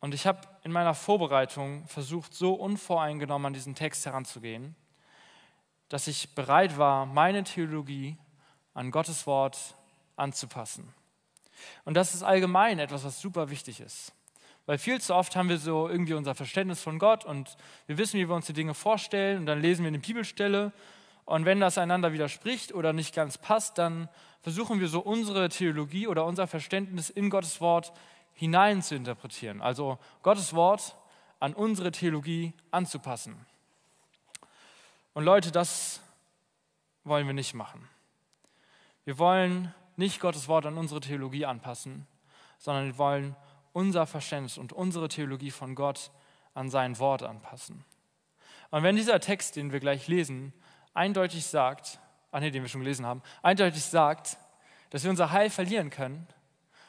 Und 0.00 0.14
ich 0.14 0.26
habe 0.26 0.40
in 0.64 0.72
meiner 0.72 0.94
Vorbereitung 0.94 1.86
versucht, 1.86 2.34
so 2.34 2.54
unvoreingenommen 2.54 3.46
an 3.46 3.52
diesen 3.52 3.74
Text 3.74 4.06
heranzugehen, 4.06 4.74
dass 5.90 6.06
ich 6.06 6.34
bereit 6.34 6.78
war, 6.78 7.04
meine 7.04 7.44
Theologie 7.44 8.16
an 8.72 8.90
Gottes 8.90 9.26
Wort 9.26 9.74
anzupassen. 10.16 10.94
Und 11.84 11.94
das 11.94 12.14
ist 12.14 12.22
allgemein 12.22 12.78
etwas, 12.78 13.04
was 13.04 13.20
super 13.20 13.50
wichtig 13.50 13.80
ist. 13.80 14.14
Weil 14.66 14.78
viel 14.78 15.00
zu 15.00 15.14
oft 15.14 15.34
haben 15.36 15.48
wir 15.48 15.58
so 15.58 15.88
irgendwie 15.88 16.14
unser 16.14 16.34
Verständnis 16.34 16.82
von 16.82 16.98
Gott 16.98 17.24
und 17.24 17.56
wir 17.86 17.98
wissen, 17.98 18.18
wie 18.18 18.28
wir 18.28 18.34
uns 18.34 18.46
die 18.46 18.52
Dinge 18.52 18.74
vorstellen 18.74 19.38
und 19.38 19.46
dann 19.46 19.60
lesen 19.60 19.82
wir 19.82 19.88
eine 19.88 19.98
Bibelstelle 19.98 20.72
und 21.24 21.44
wenn 21.44 21.60
das 21.60 21.78
einander 21.78 22.12
widerspricht 22.12 22.74
oder 22.74 22.92
nicht 22.92 23.14
ganz 23.14 23.38
passt, 23.38 23.78
dann 23.78 24.08
versuchen 24.42 24.80
wir 24.80 24.88
so 24.88 25.00
unsere 25.00 25.48
Theologie 25.48 26.06
oder 26.06 26.24
unser 26.24 26.46
Verständnis 26.46 27.10
in 27.10 27.30
Gottes 27.30 27.60
Wort 27.60 27.92
hinein 28.34 28.82
zu 28.82 28.94
interpretieren. 28.94 29.60
Also 29.60 29.98
Gottes 30.22 30.54
Wort 30.54 30.96
an 31.38 31.54
unsere 31.54 31.92
Theologie 31.92 32.52
anzupassen. 32.70 33.46
Und 35.14 35.24
Leute, 35.24 35.52
das 35.52 36.00
wollen 37.04 37.26
wir 37.26 37.34
nicht 37.34 37.54
machen. 37.54 37.88
Wir 39.04 39.18
wollen 39.18 39.74
nicht 39.96 40.20
Gottes 40.20 40.48
Wort 40.48 40.66
an 40.66 40.78
unsere 40.78 41.00
Theologie 41.00 41.46
anpassen, 41.46 42.06
sondern 42.58 42.86
wir 42.86 42.98
wollen 42.98 43.36
unser 43.72 44.06
Verständnis 44.06 44.58
und 44.58 44.72
unsere 44.72 45.08
Theologie 45.08 45.50
von 45.50 45.74
Gott 45.74 46.10
an 46.54 46.70
sein 46.70 46.98
Wort 46.98 47.22
anpassen. 47.22 47.84
Und 48.70 48.82
wenn 48.82 48.96
dieser 48.96 49.20
Text, 49.20 49.56
den 49.56 49.72
wir 49.72 49.80
gleich 49.80 50.08
lesen, 50.08 50.52
eindeutig 50.94 51.46
sagt, 51.46 51.98
ach 52.32 52.40
nee, 52.40 52.50
den 52.50 52.62
wir 52.62 52.68
schon 52.68 52.82
gelesen 52.82 53.06
haben, 53.06 53.22
eindeutig 53.42 53.84
sagt, 53.84 54.36
dass 54.90 55.02
wir 55.02 55.10
unser 55.10 55.30
Heil 55.32 55.50
verlieren 55.50 55.90
können, 55.90 56.26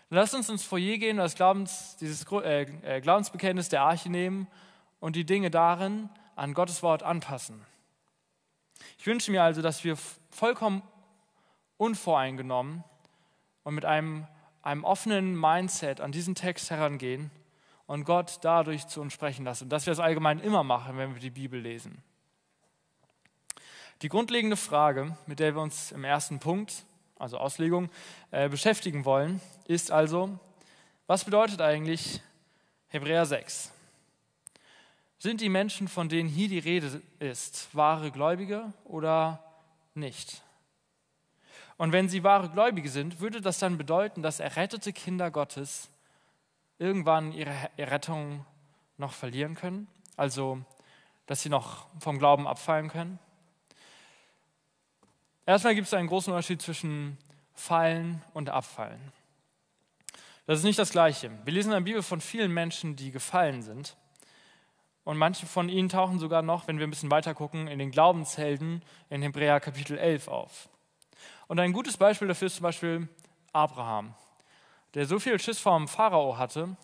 dann 0.09 0.19
lasst 0.19 0.35
uns 0.35 0.49
ins 0.49 0.63
Foyer 0.63 0.97
gehen 0.97 1.17
und 1.17 1.23
das 1.23 1.35
Glaubens, 1.35 1.95
dieses 1.97 2.25
äh, 2.31 2.63
äh, 2.63 3.01
Glaubensbekenntnis 3.01 3.69
der 3.69 3.81
Arche 3.83 4.09
nehmen 4.09 4.47
und 4.99 5.15
die 5.15 5.25
Dinge 5.25 5.49
darin 5.49 6.09
an 6.35 6.53
Gottes 6.53 6.83
Wort 6.83 7.03
anpassen. 7.03 7.65
Ich 8.97 9.07
wünsche 9.07 9.31
mir 9.31 9.43
also, 9.43 9.61
dass 9.61 9.83
wir 9.83 9.97
vollkommen 10.29 10.81
unvoreingenommen 11.77 12.83
und 13.63 13.75
mit 13.75 13.85
einem 13.85 14.27
einem 14.61 14.83
offenen 14.83 15.39
Mindset 15.39 16.01
an 16.01 16.11
diesen 16.11 16.35
Text 16.35 16.69
herangehen 16.69 17.31
und 17.87 18.05
Gott 18.05 18.39
dadurch 18.41 18.87
zu 18.87 19.01
uns 19.01 19.13
sprechen 19.13 19.45
lassen. 19.45 19.69
Dass 19.69 19.85
wir 19.85 19.91
das 19.91 19.99
allgemein 19.99 20.39
immer 20.39 20.63
machen, 20.63 20.97
wenn 20.97 21.13
wir 21.13 21.21
die 21.21 21.29
Bibel 21.29 21.59
lesen. 21.59 22.03
Die 24.01 24.09
grundlegende 24.09 24.57
Frage, 24.57 25.15
mit 25.27 25.39
der 25.39 25.55
wir 25.55 25.61
uns 25.61 25.91
im 25.91 26.03
ersten 26.03 26.39
Punkt, 26.39 26.85
also 27.19 27.37
Auslegung, 27.37 27.89
äh, 28.31 28.49
beschäftigen 28.49 29.05
wollen, 29.05 29.41
ist 29.65 29.91
also, 29.91 30.39
was 31.05 31.23
bedeutet 31.23 31.61
eigentlich 31.61 32.21
Hebräer 32.87 33.25
6? 33.25 33.71
Sind 35.19 35.39
die 35.39 35.49
Menschen, 35.49 35.87
von 35.87 36.09
denen 36.09 36.29
hier 36.29 36.47
die 36.47 36.57
Rede 36.57 36.99
ist, 37.19 37.69
wahre 37.75 38.09
Gläubige 38.09 38.73
oder 38.85 39.43
nicht? 39.93 40.41
Und 41.81 41.93
wenn 41.93 42.09
sie 42.09 42.23
wahre 42.23 42.47
Gläubige 42.47 42.89
sind, 42.89 43.21
würde 43.21 43.41
das 43.41 43.57
dann 43.57 43.79
bedeuten, 43.79 44.21
dass 44.21 44.39
errettete 44.39 44.93
Kinder 44.93 45.31
Gottes 45.31 45.89
irgendwann 46.77 47.31
ihre 47.31 47.55
Errettung 47.75 48.45
noch 48.97 49.13
verlieren 49.13 49.55
können? 49.55 49.87
Also, 50.15 50.61
dass 51.25 51.41
sie 51.41 51.49
noch 51.49 51.87
vom 51.99 52.19
Glauben 52.19 52.45
abfallen 52.47 52.87
können? 52.87 53.17
Erstmal 55.47 55.73
gibt 55.73 55.87
es 55.87 55.95
einen 55.95 56.07
großen 56.07 56.31
Unterschied 56.31 56.61
zwischen 56.61 57.17
Fallen 57.55 58.21
und 58.35 58.51
Abfallen. 58.51 59.11
Das 60.45 60.59
ist 60.59 60.65
nicht 60.65 60.77
das 60.77 60.91
Gleiche. 60.91 61.31
Wir 61.45 61.53
lesen 61.53 61.69
in 61.69 61.77
der 61.77 61.81
Bibel 61.81 62.03
von 62.03 62.21
vielen 62.21 62.51
Menschen, 62.51 62.95
die 62.95 63.09
gefallen 63.09 63.63
sind. 63.63 63.97
Und 65.03 65.17
manche 65.17 65.47
von 65.47 65.67
ihnen 65.67 65.89
tauchen 65.89 66.19
sogar 66.19 66.43
noch, 66.43 66.67
wenn 66.67 66.77
wir 66.77 66.85
ein 66.85 66.91
bisschen 66.91 67.09
weiter 67.09 67.33
gucken, 67.33 67.67
in 67.67 67.79
den 67.79 67.89
Glaubenshelden 67.89 68.83
in 69.09 69.23
Hebräer 69.23 69.59
Kapitel 69.59 69.97
11 69.97 70.27
auf. 70.27 70.69
Und 71.51 71.59
ein 71.59 71.73
gutes 71.73 71.97
Beispiel 71.97 72.29
dafür 72.29 72.45
ist 72.45 72.55
zum 72.55 72.63
Beispiel 72.63 73.09
Abraham, 73.51 74.13
der 74.93 75.05
so 75.05 75.19
viel 75.19 75.37
Schiss 75.37 75.59
vor 75.59 75.77
dem 75.77 75.89
Pharao 75.89 76.37
hatte, 76.37 76.77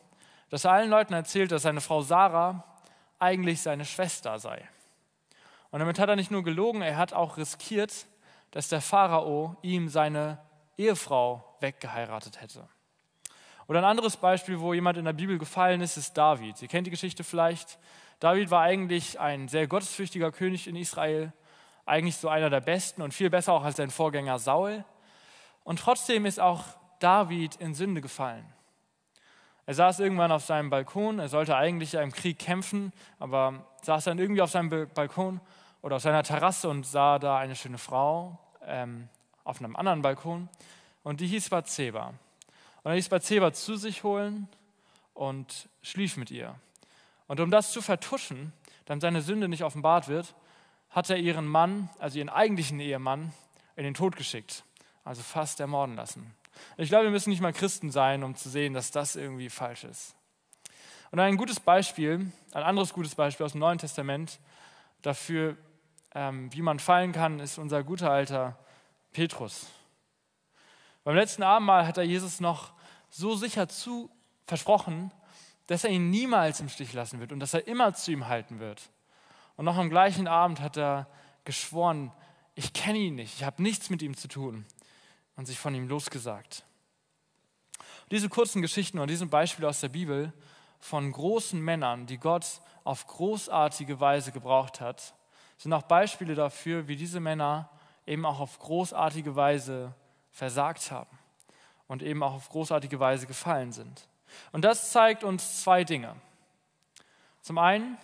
dass 0.50 0.66
er 0.66 0.74
allen 0.74 0.90
Leuten 0.90 1.14
erzählt, 1.14 1.54
dass 1.54 1.62
seine 1.62 1.80
Frau 1.80 2.02
Sarah 2.02 2.66
eigentlich 3.18 3.62
seine 3.62 3.86
Schwester 3.86 4.40
sei. 4.40 4.68
Und 5.72 5.80
damit 5.80 6.00
hat 6.00 6.10
er 6.10 6.18
nicht 6.18 6.32
nur 6.32 6.44
gelogen, 6.44 6.82
er 6.82 6.98
hat 6.98 7.14
auch 7.14 7.38
riskiert, 7.38 8.08
dass 8.52 8.68
der 8.68 8.82
Pharao 8.82 9.56
ihm 9.62 9.88
seine 9.88 10.38
Ehefrau 10.78 11.56
weggeheiratet 11.62 12.42
hätte. 12.42 12.68
Oder 13.68 13.80
ein 13.80 13.86
anderes 13.86 14.18
Beispiel, 14.18 14.60
wo 14.60 14.74
jemand 14.74 14.98
in 14.98 15.06
der 15.06 15.14
Bibel 15.14 15.38
gefallen 15.38 15.80
ist, 15.80 15.96
ist 15.96 16.18
David. 16.18 16.62
Ihr 16.62 16.68
kennt 16.68 16.88
die 16.88 16.92
Geschichte 16.92 17.24
vielleicht. 17.24 17.80
David 18.20 18.52
war 18.52 18.64
eigentlich 18.64 19.18
ein 19.18 19.48
sehr 19.48 19.66
gottesfürchtiger 19.66 20.34
König 20.34 20.68
in 20.68 20.76
Israel 20.76 21.32
eigentlich 21.88 22.17
so 22.17 22.29
einer 22.29 22.50
der 22.50 22.62
besten 22.62 23.01
und 23.01 23.13
viel 23.13 23.29
besser 23.29 23.53
auch 23.53 23.63
als 23.63 23.77
sein 23.77 23.89
Vorgänger 23.89 24.39
Saul. 24.39 24.84
Und 25.63 25.79
trotzdem 25.79 26.25
ist 26.25 26.39
auch 26.39 26.63
David 27.00 27.56
in 27.56 27.74
Sünde 27.74 28.01
gefallen. 28.01 28.46
Er 29.65 29.74
saß 29.74 30.00
irgendwann 30.00 30.32
auf 30.32 30.46
seinem 30.46 30.70
Balkon, 30.70 31.20
er 31.20 31.27
sollte 31.27 31.56
eigentlich 31.56 31.94
im 31.96 32.12
Krieg 32.12 32.39
kämpfen, 32.39 32.94
aber 33.20 33.65
saß 33.82 34.06
dann 34.06 34.17
irgendwie 34.17 34.41
auf 34.41 34.50
seinem 34.50 34.88
Balkon 34.94 35.41
oder 35.82 35.98
auf 35.98 36.01
seiner 36.01 36.24
Terrasse 36.24 36.70
und 36.70 36.86
sah 36.86 37.20
da 37.20 37.38
eine 37.38 37.56
schöne 37.56 37.77
Frau 37.77 38.39
ähm, 38.65 39.10
auf 39.44 39.60
einem 39.60 39.75
anderen 39.75 40.01
Balkon 40.01 40.48
und 41.03 41.20
die 41.20 41.27
hieß 41.27 41.50
Bathseba. 41.50 42.13
Und 42.84 42.91
er 42.91 42.96
ließ 42.96 43.10
Bathseba 43.10 43.51
zu 43.51 43.75
sich 43.75 44.03
holen 44.03 44.48
und 45.13 45.67
schlief 45.82 46.15
mit 46.15 46.32
ihr. 46.32 46.56
Und 47.27 47.41
um 47.41 47.51
das 47.51 47.74
zu 47.74 47.82
vertuschen, 47.82 48.53
damit 48.86 49.01
seine 49.01 49.22
Sünde 49.22 49.50
nicht 49.50 49.63
offenbart 49.63 50.08
wird, 50.08 50.34
hat 50.98 51.12
er 51.12 51.18
ihren 51.18 51.46
Mann, 51.46 51.89
also 52.00 52.18
ihren 52.18 52.27
eigentlichen 52.27 52.80
Ehemann, 52.80 53.32
in 53.75 53.84
den 53.84 53.94
Tod 53.94 54.16
geschickt, 54.16 54.63
also 55.04 55.22
fast 55.22 55.60
ermorden 55.60 55.96
lassen. 55.96 56.34
Ich 56.75 56.89
glaube, 56.89 57.04
wir 57.04 57.12
müssen 57.12 57.30
nicht 57.30 57.39
mal 57.39 57.54
Christen 57.54 57.92
sein, 57.92 58.24
um 58.24 58.34
zu 58.34 58.50
sehen, 58.50 58.74
dass 58.74 58.89
das 58.89 59.16
irgendwie 59.16 59.51
falsch 59.51 59.84
ist. 59.84 60.16
Und 61.12 61.20
ein 61.20 61.38
gutes 61.38 61.60
Beispiel, 61.60 62.32
ein 62.51 62.63
anderes 62.63 62.94
gutes 62.94 63.13
Beispiel 63.13 63.46
aus 63.46 63.51
dem 63.51 63.60
Neuen 63.60 63.77
Testament 63.77 64.39
dafür, 65.04 65.56
ähm, 66.16 66.51
wie 66.51 66.63
man 66.63 66.80
fallen 66.80 67.12
kann, 67.12 67.39
ist 67.42 67.60
unser 67.60 67.84
guter 67.84 68.10
alter 68.10 68.58
Petrus. 69.13 69.68
Beim 71.04 71.16
letzten 71.16 71.44
Abendmahl 71.44 71.86
hat 71.86 72.00
er 72.00 72.06
Jesus 72.06 72.39
noch 72.39 72.74
so 73.12 73.36
sicher 73.36 73.70
zu 73.70 74.10
versprochen, 74.48 75.12
dass 75.68 75.84
er 75.84 75.92
ihn 75.92 76.10
niemals 76.10 76.60
im 76.60 76.70
Stich 76.70 76.92
lassen 76.94 77.20
wird 77.20 77.32
und 77.32 77.39
dass 77.39 77.54
er 77.54 77.68
immer 77.68 77.94
zu 77.94 78.12
ihm 78.12 78.27
halten 78.27 78.60
wird. 78.60 78.89
Und 79.58 79.66
noch 79.66 79.78
am 79.78 79.90
gleichen 79.90 80.28
Abend 80.28 80.62
hat 80.62 80.78
er 80.78 81.08
geschworen, 81.44 82.12
ich 82.56 82.74
kenne 82.74 83.00
ihn 83.00 83.16
nicht, 83.16 83.36
ich 83.36 83.44
habe 83.44 83.62
nichts 83.62 83.90
mit 83.90 84.02
ihm 84.02 84.16
zu 84.16 84.28
tun 84.28 84.66
und 85.36 85.46
sich 85.46 85.60
von 85.60 85.76
ihm 85.76 85.88
losgesagt. 85.88 86.64
Diese 88.10 88.30
kurzen 88.30 88.62
Geschichten 88.62 89.00
und 89.00 89.10
diese 89.10 89.26
Beispiele 89.26 89.68
aus 89.68 89.82
der 89.82 89.90
Bibel 89.90 90.32
von 90.80 91.12
großen 91.12 91.60
Männern, 91.60 92.06
die 92.06 92.18
Gott 92.18 92.62
auf 92.84 93.06
großartige 93.06 94.00
Weise 94.00 94.32
gebraucht 94.32 94.80
hat, 94.80 95.14
sind 95.58 95.74
auch 95.74 95.84
Beispiele 95.84 96.36
dafür, 96.36 96.88
wie 96.88 96.96
diese 96.96 97.20
Männer 97.20 97.70
eben 98.06 98.26
auch 98.26 98.40
auf 98.40 98.60
großartige 98.60 99.36
Weise 99.36 99.94
versagt 100.32 100.92
haben 100.92 101.18
und 101.88 102.04
eben 102.04 102.24
auch 102.24 102.34
auf 102.34 102.50
großartige 102.50 103.00
Weise 103.00 103.28
gefallen 103.28 103.72
sind. 103.72 104.08
Und 104.52 104.64
das 104.64 104.92
zeigt 104.92 105.24
uns 105.24 105.62
zwei 105.64 105.84
Dinge. 105.84 106.16
Zum 107.42 107.58
einen, 107.58 107.98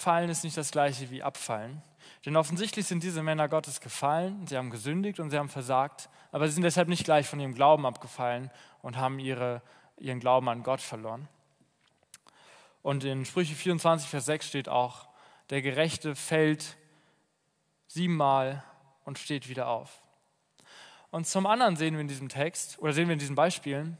Fallen 0.00 0.30
ist 0.30 0.44
nicht 0.44 0.56
das 0.56 0.70
gleiche 0.70 1.10
wie 1.10 1.22
Abfallen. 1.22 1.82
Denn 2.24 2.36
offensichtlich 2.36 2.86
sind 2.86 3.02
diese 3.02 3.22
Männer 3.22 3.50
Gottes 3.50 3.82
gefallen, 3.82 4.46
sie 4.46 4.56
haben 4.56 4.70
gesündigt 4.70 5.20
und 5.20 5.28
sie 5.28 5.36
haben 5.36 5.50
versagt, 5.50 6.08
aber 6.32 6.48
sie 6.48 6.54
sind 6.54 6.62
deshalb 6.62 6.88
nicht 6.88 7.04
gleich 7.04 7.26
von 7.26 7.38
ihrem 7.38 7.54
Glauben 7.54 7.84
abgefallen 7.84 8.50
und 8.80 8.96
haben 8.96 9.18
ihre, 9.18 9.60
ihren 9.98 10.18
Glauben 10.18 10.48
an 10.48 10.62
Gott 10.62 10.80
verloren. 10.80 11.28
Und 12.82 13.04
in 13.04 13.26
Sprüche 13.26 13.54
24, 13.54 14.08
Vers 14.08 14.24
6 14.24 14.46
steht 14.46 14.68
auch, 14.70 15.06
der 15.50 15.60
Gerechte 15.60 16.16
fällt 16.16 16.78
siebenmal 17.86 18.64
und 19.04 19.18
steht 19.18 19.50
wieder 19.50 19.68
auf. 19.68 20.00
Und 21.10 21.26
zum 21.26 21.44
anderen 21.44 21.76
sehen 21.76 21.92
wir 21.92 22.00
in 22.00 22.08
diesem 22.08 22.30
Text 22.30 22.78
oder 22.78 22.94
sehen 22.94 23.08
wir 23.08 23.14
in 23.14 23.18
diesen 23.18 23.36
Beispielen, 23.36 23.98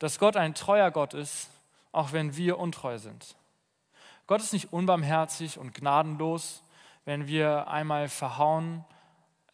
dass 0.00 0.18
Gott 0.18 0.36
ein 0.36 0.54
treuer 0.54 0.90
Gott 0.90 1.14
ist, 1.14 1.50
auch 1.92 2.10
wenn 2.12 2.36
wir 2.36 2.58
untreu 2.58 2.98
sind. 2.98 3.36
Gott 4.26 4.40
ist 4.40 4.52
nicht 4.52 4.72
unbarmherzig 4.72 5.58
und 5.58 5.72
gnadenlos, 5.74 6.62
wenn 7.04 7.28
wir 7.28 7.68
einmal 7.68 8.08
verhauen, 8.08 8.84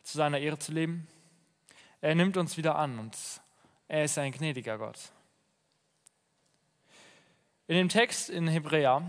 zu 0.02 0.17
seiner 0.17 0.38
Ehre 0.38 0.59
zu 0.59 0.73
leben. 0.73 1.07
Er 2.00 2.14
nimmt 2.14 2.37
uns 2.37 2.57
wieder 2.57 2.76
an 2.76 2.99
und 2.99 3.17
er 3.88 4.05
ist 4.05 4.19
ein 4.19 4.33
gnädiger 4.33 4.79
Gott. 4.79 4.99
In 7.69 7.76
dem 7.76 7.88
Text 7.88 8.31
in 8.31 8.49
Hebräer, 8.49 9.02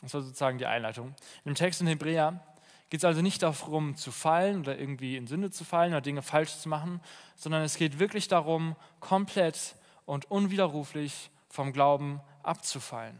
das 0.00 0.14
war 0.14 0.22
sozusagen 0.22 0.58
die 0.58 0.66
Einleitung, 0.66 1.08
in 1.44 1.52
dem 1.52 1.54
Text 1.56 1.80
in 1.80 1.86
Hebräer 1.88 2.40
geht 2.88 3.00
es 3.00 3.04
also 3.04 3.22
nicht 3.22 3.42
darum 3.42 3.96
zu 3.96 4.12
fallen 4.12 4.60
oder 4.60 4.78
irgendwie 4.78 5.16
in 5.16 5.26
Sünde 5.26 5.50
zu 5.50 5.64
fallen 5.64 5.92
oder 5.92 6.00
Dinge 6.00 6.22
falsch 6.22 6.58
zu 6.58 6.68
machen, 6.68 7.00
sondern 7.36 7.62
es 7.62 7.76
geht 7.76 7.98
wirklich 7.98 8.28
darum, 8.28 8.76
komplett 9.00 9.74
und 10.04 10.30
unwiderruflich 10.30 11.30
vom 11.48 11.72
Glauben 11.72 12.20
abzufallen. 12.42 13.18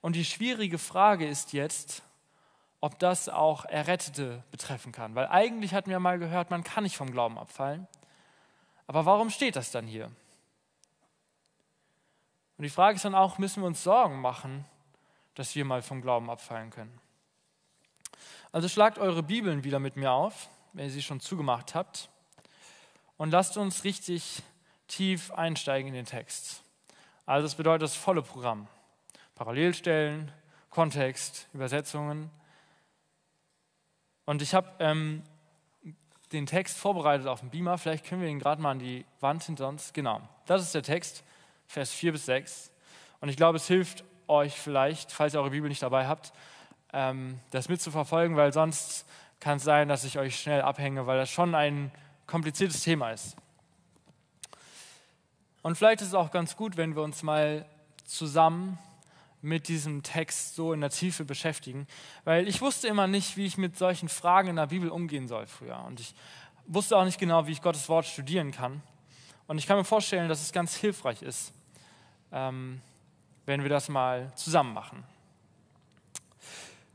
Und 0.00 0.16
die 0.16 0.24
schwierige 0.24 0.78
Frage 0.78 1.26
ist 1.26 1.52
jetzt, 1.52 2.02
ob 2.80 2.98
das 2.98 3.28
auch 3.28 3.64
Errettete 3.64 4.44
betreffen 4.50 4.92
kann. 4.92 5.14
Weil 5.14 5.26
eigentlich 5.28 5.74
hatten 5.74 5.90
wir 5.90 5.98
mal 5.98 6.18
gehört, 6.18 6.50
man 6.50 6.62
kann 6.62 6.84
nicht 6.84 6.96
vom 6.96 7.10
Glauben 7.10 7.38
abfallen. 7.38 7.86
Aber 8.86 9.04
warum 9.04 9.30
steht 9.30 9.56
das 9.56 9.70
dann 9.70 9.86
hier? 9.86 10.06
Und 12.56 12.64
die 12.64 12.70
Frage 12.70 12.96
ist 12.96 13.04
dann 13.04 13.14
auch, 13.14 13.38
müssen 13.38 13.62
wir 13.62 13.66
uns 13.66 13.82
Sorgen 13.82 14.20
machen, 14.20 14.64
dass 15.34 15.54
wir 15.54 15.64
mal 15.64 15.82
vom 15.82 16.02
Glauben 16.02 16.30
abfallen 16.30 16.70
können? 16.70 17.00
Also 18.50 18.68
schlagt 18.68 18.98
eure 18.98 19.22
Bibeln 19.22 19.62
wieder 19.62 19.78
mit 19.78 19.96
mir 19.96 20.12
auf, 20.12 20.48
wenn 20.72 20.86
ihr 20.86 20.90
sie 20.90 21.02
schon 21.02 21.20
zugemacht 21.20 21.74
habt, 21.74 22.08
und 23.16 23.30
lasst 23.30 23.56
uns 23.56 23.84
richtig 23.84 24.42
tief 24.86 25.32
einsteigen 25.32 25.88
in 25.88 25.94
den 25.94 26.06
Text. 26.06 26.62
Also 27.26 27.44
das 27.44 27.56
bedeutet 27.56 27.82
das 27.82 27.96
volle 27.96 28.22
Programm. 28.22 28.68
Parallelstellen, 29.38 30.32
Kontext, 30.68 31.46
Übersetzungen. 31.54 32.28
Und 34.24 34.42
ich 34.42 34.52
habe 34.52 34.68
ähm, 34.80 35.22
den 36.32 36.46
Text 36.46 36.76
vorbereitet 36.76 37.28
auf 37.28 37.38
dem 37.38 37.50
Beamer. 37.50 37.78
Vielleicht 37.78 38.04
können 38.04 38.20
wir 38.20 38.28
ihn 38.28 38.40
gerade 38.40 38.60
mal 38.60 38.72
an 38.72 38.80
die 38.80 39.06
Wand 39.20 39.44
hinter 39.44 39.68
uns. 39.68 39.92
Genau, 39.92 40.20
das 40.46 40.62
ist 40.62 40.74
der 40.74 40.82
Text, 40.82 41.22
Vers 41.68 41.92
4 41.92 42.12
bis 42.12 42.26
6. 42.26 42.72
Und 43.20 43.28
ich 43.28 43.36
glaube, 43.36 43.58
es 43.58 43.68
hilft 43.68 44.02
euch 44.26 44.58
vielleicht, 44.58 45.12
falls 45.12 45.34
ihr 45.34 45.40
eure 45.40 45.50
Bibel 45.50 45.68
nicht 45.68 45.84
dabei 45.84 46.08
habt, 46.08 46.32
ähm, 46.92 47.38
das 47.52 47.68
mitzuverfolgen, 47.68 48.36
weil 48.36 48.52
sonst 48.52 49.06
kann 49.38 49.58
es 49.58 49.62
sein, 49.62 49.88
dass 49.88 50.02
ich 50.02 50.18
euch 50.18 50.40
schnell 50.40 50.62
abhänge, 50.62 51.06
weil 51.06 51.16
das 51.16 51.30
schon 51.30 51.54
ein 51.54 51.92
kompliziertes 52.26 52.82
Thema 52.82 53.12
ist. 53.12 53.36
Und 55.62 55.76
vielleicht 55.76 56.00
ist 56.00 56.08
es 56.08 56.14
auch 56.14 56.32
ganz 56.32 56.56
gut, 56.56 56.76
wenn 56.76 56.96
wir 56.96 57.02
uns 57.02 57.22
mal 57.22 57.66
zusammen 58.04 58.78
mit 59.40 59.68
diesem 59.68 60.02
Text 60.02 60.54
so 60.54 60.72
in 60.72 60.80
der 60.80 60.90
Tiefe 60.90 61.24
beschäftigen, 61.24 61.86
weil 62.24 62.48
ich 62.48 62.60
wusste 62.60 62.88
immer 62.88 63.06
nicht, 63.06 63.36
wie 63.36 63.46
ich 63.46 63.56
mit 63.56 63.76
solchen 63.78 64.08
Fragen 64.08 64.48
in 64.48 64.56
der 64.56 64.66
Bibel 64.66 64.88
umgehen 64.88 65.28
soll 65.28 65.46
früher. 65.46 65.84
Und 65.84 66.00
ich 66.00 66.14
wusste 66.66 66.96
auch 66.96 67.04
nicht 67.04 67.18
genau, 67.18 67.46
wie 67.46 67.52
ich 67.52 67.62
Gottes 67.62 67.88
Wort 67.88 68.06
studieren 68.06 68.50
kann. 68.50 68.82
Und 69.46 69.58
ich 69.58 69.66
kann 69.66 69.76
mir 69.76 69.84
vorstellen, 69.84 70.28
dass 70.28 70.42
es 70.42 70.52
ganz 70.52 70.74
hilfreich 70.74 71.22
ist, 71.22 71.52
ähm, 72.32 72.80
wenn 73.46 73.62
wir 73.62 73.70
das 73.70 73.88
mal 73.88 74.34
zusammen 74.34 74.74
machen. 74.74 75.04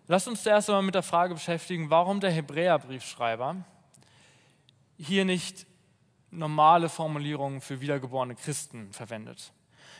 Lasst 0.07 0.27
uns 0.27 0.43
zuerst 0.43 0.69
einmal 0.69 0.83
mit 0.83 0.95
der 0.95 1.03
Frage 1.03 1.33
beschäftigen, 1.33 1.89
warum 1.89 2.19
der 2.19 2.31
Hebräerbriefschreiber 2.31 3.55
hier 4.97 5.25
nicht 5.25 5.65
normale 6.29 6.89
Formulierungen 6.89 7.61
für 7.61 7.79
wiedergeborene 7.79 8.35
Christen 8.35 8.91
verwendet. 8.91 9.53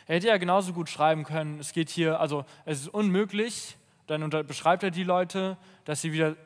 Er 0.06 0.16
hätte 0.16 0.28
ja 0.28 0.36
genauso 0.36 0.72
gut 0.72 0.88
schreiben 0.88 1.24
können, 1.24 1.58
es 1.58 1.72
geht 1.72 1.88
hier, 1.88 2.20
also 2.20 2.44
es 2.64 2.82
ist 2.82 2.88
unmöglich, 2.88 3.76
dann 4.06 4.28
beschreibt 4.46 4.82
er 4.82 4.90
die 4.90 5.04
Leute, 5.04 5.56
dass 5.84 6.02
sie 6.02 6.12
wieder, 6.12 6.36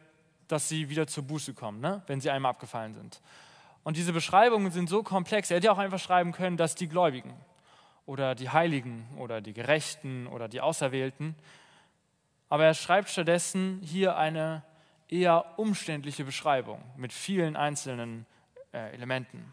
dass 0.46 0.68
sie 0.68 0.88
wieder 0.88 1.06
zur 1.06 1.24
Buße 1.24 1.54
kommen, 1.54 1.80
ne? 1.80 2.02
wenn 2.06 2.20
sie 2.20 2.30
einmal 2.30 2.50
abgefallen 2.50 2.94
sind. 2.94 3.20
Und 3.82 3.96
diese 3.96 4.12
Beschreibungen 4.12 4.70
sind 4.70 4.88
so 4.88 5.02
komplex, 5.02 5.50
er 5.50 5.56
hätte 5.56 5.66
ja 5.66 5.72
auch 5.72 5.78
einfach 5.78 5.98
schreiben 5.98 6.32
können, 6.32 6.56
dass 6.56 6.74
die 6.76 6.88
Gläubigen 6.88 7.34
oder 8.06 8.34
die 8.34 8.50
Heiligen 8.50 9.06
oder 9.18 9.40
die 9.40 9.52
Gerechten 9.52 10.28
oder 10.28 10.46
die 10.48 10.60
Auserwählten, 10.60 11.34
aber 12.48 12.64
er 12.64 12.74
schreibt 12.74 13.10
stattdessen 13.10 13.80
hier 13.82 14.16
eine 14.16 14.62
eher 15.08 15.58
umständliche 15.58 16.24
Beschreibung 16.24 16.82
mit 16.96 17.12
vielen 17.12 17.56
einzelnen 17.56 18.24
äh, 18.72 18.92
Elementen. 18.94 19.52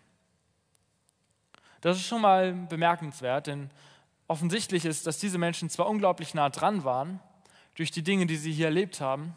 Das 1.82 1.98
ist 1.98 2.08
schon 2.08 2.22
mal 2.22 2.54
bemerkenswert, 2.54 3.48
denn 3.48 3.70
offensichtlich 4.28 4.86
ist, 4.86 5.08
dass 5.08 5.20
diese 5.20 5.38
Menschen 5.38 5.70
zwar 5.70 5.88
unglaublich 5.88 6.34
nah 6.34 6.50
dran 6.50 6.84
waren 6.84 7.20
durch 7.76 7.92
die 7.92 8.04
Dinge, 8.04 8.26
die 8.26 8.38
sie 8.38 8.52
hier 8.52 8.68
erlebt 8.68 9.02
haben, 9.02 9.34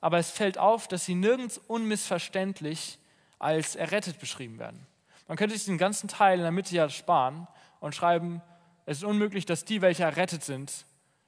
aber 0.00 0.18
es 0.18 0.30
fällt 0.30 0.58
auf, 0.58 0.88
dass 0.88 1.04
sie 1.04 1.14
nirgends 1.14 1.58
unmissverständlich 1.58 2.98
als 3.38 3.76
errettet 3.76 4.20
beschrieben 4.20 4.58
werden. 4.58 4.86
Man 5.26 5.36
könnte 5.36 5.56
sich 5.56 5.66
den 5.66 5.78
ganzen 5.78 6.08
Teil 6.08 6.38
in 6.38 6.42
der 6.42 6.52
Mitte 6.52 6.74
ja 6.74 6.88
sparen 6.88 7.46
und 7.80 7.94
schreiben, 7.94 8.42
es 8.86 8.98
ist 8.98 9.04
unmöglich, 9.04 9.44
dass 9.44 9.64
die, 9.64 9.82
welche 9.82 10.04
errettet 10.04 10.42
sind, 10.42 10.86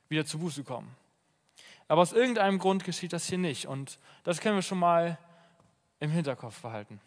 wieder 0.09 0.25
zu 0.25 0.39
Buße 0.39 0.65
kommen. 0.65 0.95
Aber 1.89 2.03
aus 2.03 2.13
irgendeinem 2.13 2.59
Grund 2.59 2.85
geschieht 2.85 3.13
das 3.13 3.27
hier 3.27 3.39
nicht 3.39 3.67
und 3.67 3.99
das 4.25 4.41
können 4.41 4.57
wir 4.57 4.63
schon 4.63 4.79
mal 4.79 5.19
im 5.99 6.11
Hinterkopf 6.11 6.61
behalten. 6.63 7.01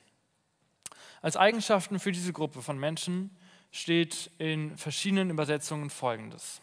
Als 1.21 1.37
Eigenschaften 1.37 1.99
für 1.99 2.11
diese 2.11 2.33
Gruppe 2.33 2.61
von 2.61 2.77
Menschen 2.77 3.35
steht 3.73 4.29
in 4.37 4.77
verschiedenen 4.77 5.31
Übersetzungen 5.31 5.89
Folgendes. 5.89 6.61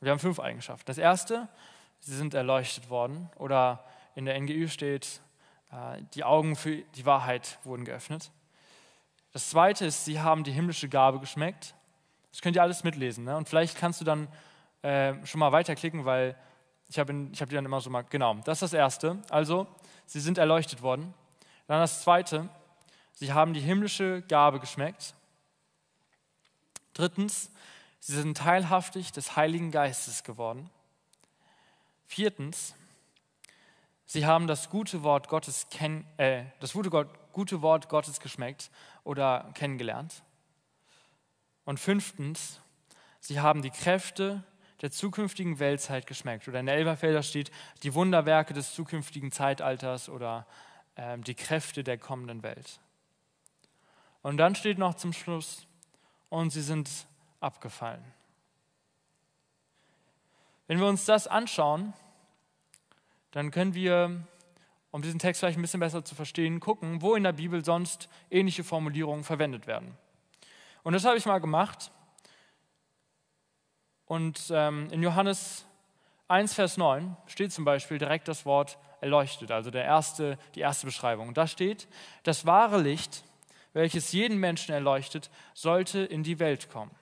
Wir 0.00 0.12
haben 0.12 0.18
fünf 0.18 0.38
Eigenschaften. 0.38 0.84
Das 0.84 0.98
erste, 0.98 1.48
sie 2.00 2.14
sind 2.14 2.34
erleuchtet 2.34 2.90
worden 2.90 3.30
oder 3.36 3.82
in 4.14 4.26
der 4.26 4.38
NGÜ 4.38 4.68
steht, 4.68 5.22
äh, 5.72 6.02
die 6.14 6.22
Augen 6.22 6.54
für 6.54 6.76
die 6.76 7.06
Wahrheit 7.06 7.58
wurden 7.64 7.86
geöffnet. 7.86 8.30
Das 9.32 9.48
zweite 9.48 9.86
ist, 9.86 10.04
sie 10.04 10.20
haben 10.20 10.44
die 10.44 10.52
himmlische 10.52 10.90
Gabe 10.90 11.18
geschmeckt. 11.18 11.74
Das 12.30 12.42
könnt 12.42 12.56
ihr 12.56 12.62
alles 12.62 12.84
mitlesen. 12.84 13.24
Ne? 13.24 13.34
Und 13.34 13.48
vielleicht 13.48 13.78
kannst 13.78 13.98
du 14.02 14.04
dann 14.04 14.28
äh, 14.82 15.14
schon 15.24 15.38
mal 15.38 15.52
weiterklicken, 15.52 16.04
weil 16.04 16.36
ich 16.88 16.98
habe 16.98 17.12
hab 17.40 17.48
die 17.48 17.54
dann 17.54 17.64
immer 17.64 17.80
so 17.80 17.88
mal, 17.88 18.02
genau, 18.02 18.34
das 18.44 18.58
ist 18.58 18.72
das 18.72 18.72
Erste. 18.74 19.18
Also, 19.30 19.66
sie 20.04 20.20
sind 20.20 20.36
erleuchtet 20.36 20.82
worden. 20.82 21.14
Dann 21.66 21.80
das 21.80 22.02
zweite, 22.02 22.50
sie 23.14 23.32
haben 23.32 23.54
die 23.54 23.60
himmlische 23.60 24.20
Gabe 24.28 24.60
geschmeckt. 24.60 25.14
Drittens, 26.96 27.50
sie 28.00 28.14
sind 28.14 28.38
teilhaftig 28.38 29.12
des 29.12 29.36
Heiligen 29.36 29.70
Geistes 29.70 30.24
geworden. 30.24 30.70
Viertens, 32.06 32.74
sie 34.06 34.24
haben 34.24 34.46
das 34.46 34.70
gute 34.70 35.02
Wort 35.02 35.28
Gottes, 35.28 35.66
kenn, 35.70 36.06
äh, 36.16 36.44
das 36.60 36.72
gute, 36.72 36.88
Gott, 36.88 37.08
gute 37.32 37.60
Wort 37.60 37.90
Gottes 37.90 38.18
geschmeckt 38.18 38.70
oder 39.04 39.50
kennengelernt. 39.52 40.22
Und 41.66 41.78
fünftens, 41.78 42.60
sie 43.20 43.40
haben 43.40 43.60
die 43.60 43.70
Kräfte 43.70 44.42
der 44.80 44.90
zukünftigen 44.90 45.58
Weltzeit 45.58 46.06
geschmeckt. 46.06 46.48
Oder 46.48 46.60
in 46.60 46.66
der 46.66 46.76
Elberfelder 46.76 47.22
steht 47.22 47.50
die 47.82 47.92
Wunderwerke 47.92 48.54
des 48.54 48.74
zukünftigen 48.74 49.32
Zeitalters 49.32 50.08
oder 50.08 50.46
äh, 50.94 51.18
die 51.18 51.34
Kräfte 51.34 51.84
der 51.84 51.98
kommenden 51.98 52.42
Welt. 52.42 52.80
Und 54.22 54.38
dann 54.38 54.54
steht 54.54 54.78
noch 54.78 54.94
zum 54.94 55.12
Schluss, 55.12 55.66
und 56.28 56.50
sie 56.50 56.62
sind 56.62 56.88
abgefallen. 57.40 58.04
Wenn 60.66 60.78
wir 60.78 60.86
uns 60.86 61.04
das 61.04 61.26
anschauen, 61.26 61.92
dann 63.30 63.50
können 63.50 63.74
wir, 63.74 64.10
um 64.90 65.02
diesen 65.02 65.18
Text 65.18 65.40
vielleicht 65.40 65.58
ein 65.58 65.62
bisschen 65.62 65.80
besser 65.80 66.04
zu 66.04 66.14
verstehen, 66.14 66.58
gucken, 66.58 67.02
wo 67.02 67.14
in 67.14 67.22
der 67.22 67.32
Bibel 67.32 67.64
sonst 67.64 68.08
ähnliche 68.30 68.64
Formulierungen 68.64 69.24
verwendet 69.24 69.66
werden. 69.66 69.96
Und 70.82 70.92
das 70.92 71.04
habe 71.04 71.16
ich 71.16 71.26
mal 71.26 71.38
gemacht. 71.38 71.90
Und 74.06 74.50
ähm, 74.50 74.88
in 74.90 75.02
Johannes 75.02 75.66
1, 76.28 76.54
Vers 76.54 76.76
9 76.76 77.16
steht 77.26 77.52
zum 77.52 77.64
Beispiel 77.64 77.98
direkt 77.98 78.26
das 78.28 78.44
Wort 78.46 78.78
erleuchtet, 79.00 79.50
also 79.50 79.70
der 79.70 79.84
erste, 79.84 80.38
die 80.54 80.60
erste 80.60 80.86
Beschreibung. 80.86 81.34
Da 81.34 81.46
steht, 81.46 81.86
das 82.22 82.46
wahre 82.46 82.80
Licht, 82.80 83.24
welches 83.76 84.12
jeden 84.12 84.38
Menschen 84.38 84.72
erleuchtet, 84.72 85.28
sollte 85.52 85.98
in 85.98 86.22
die 86.22 86.38
Welt 86.38 86.70
kommen. 86.70 86.92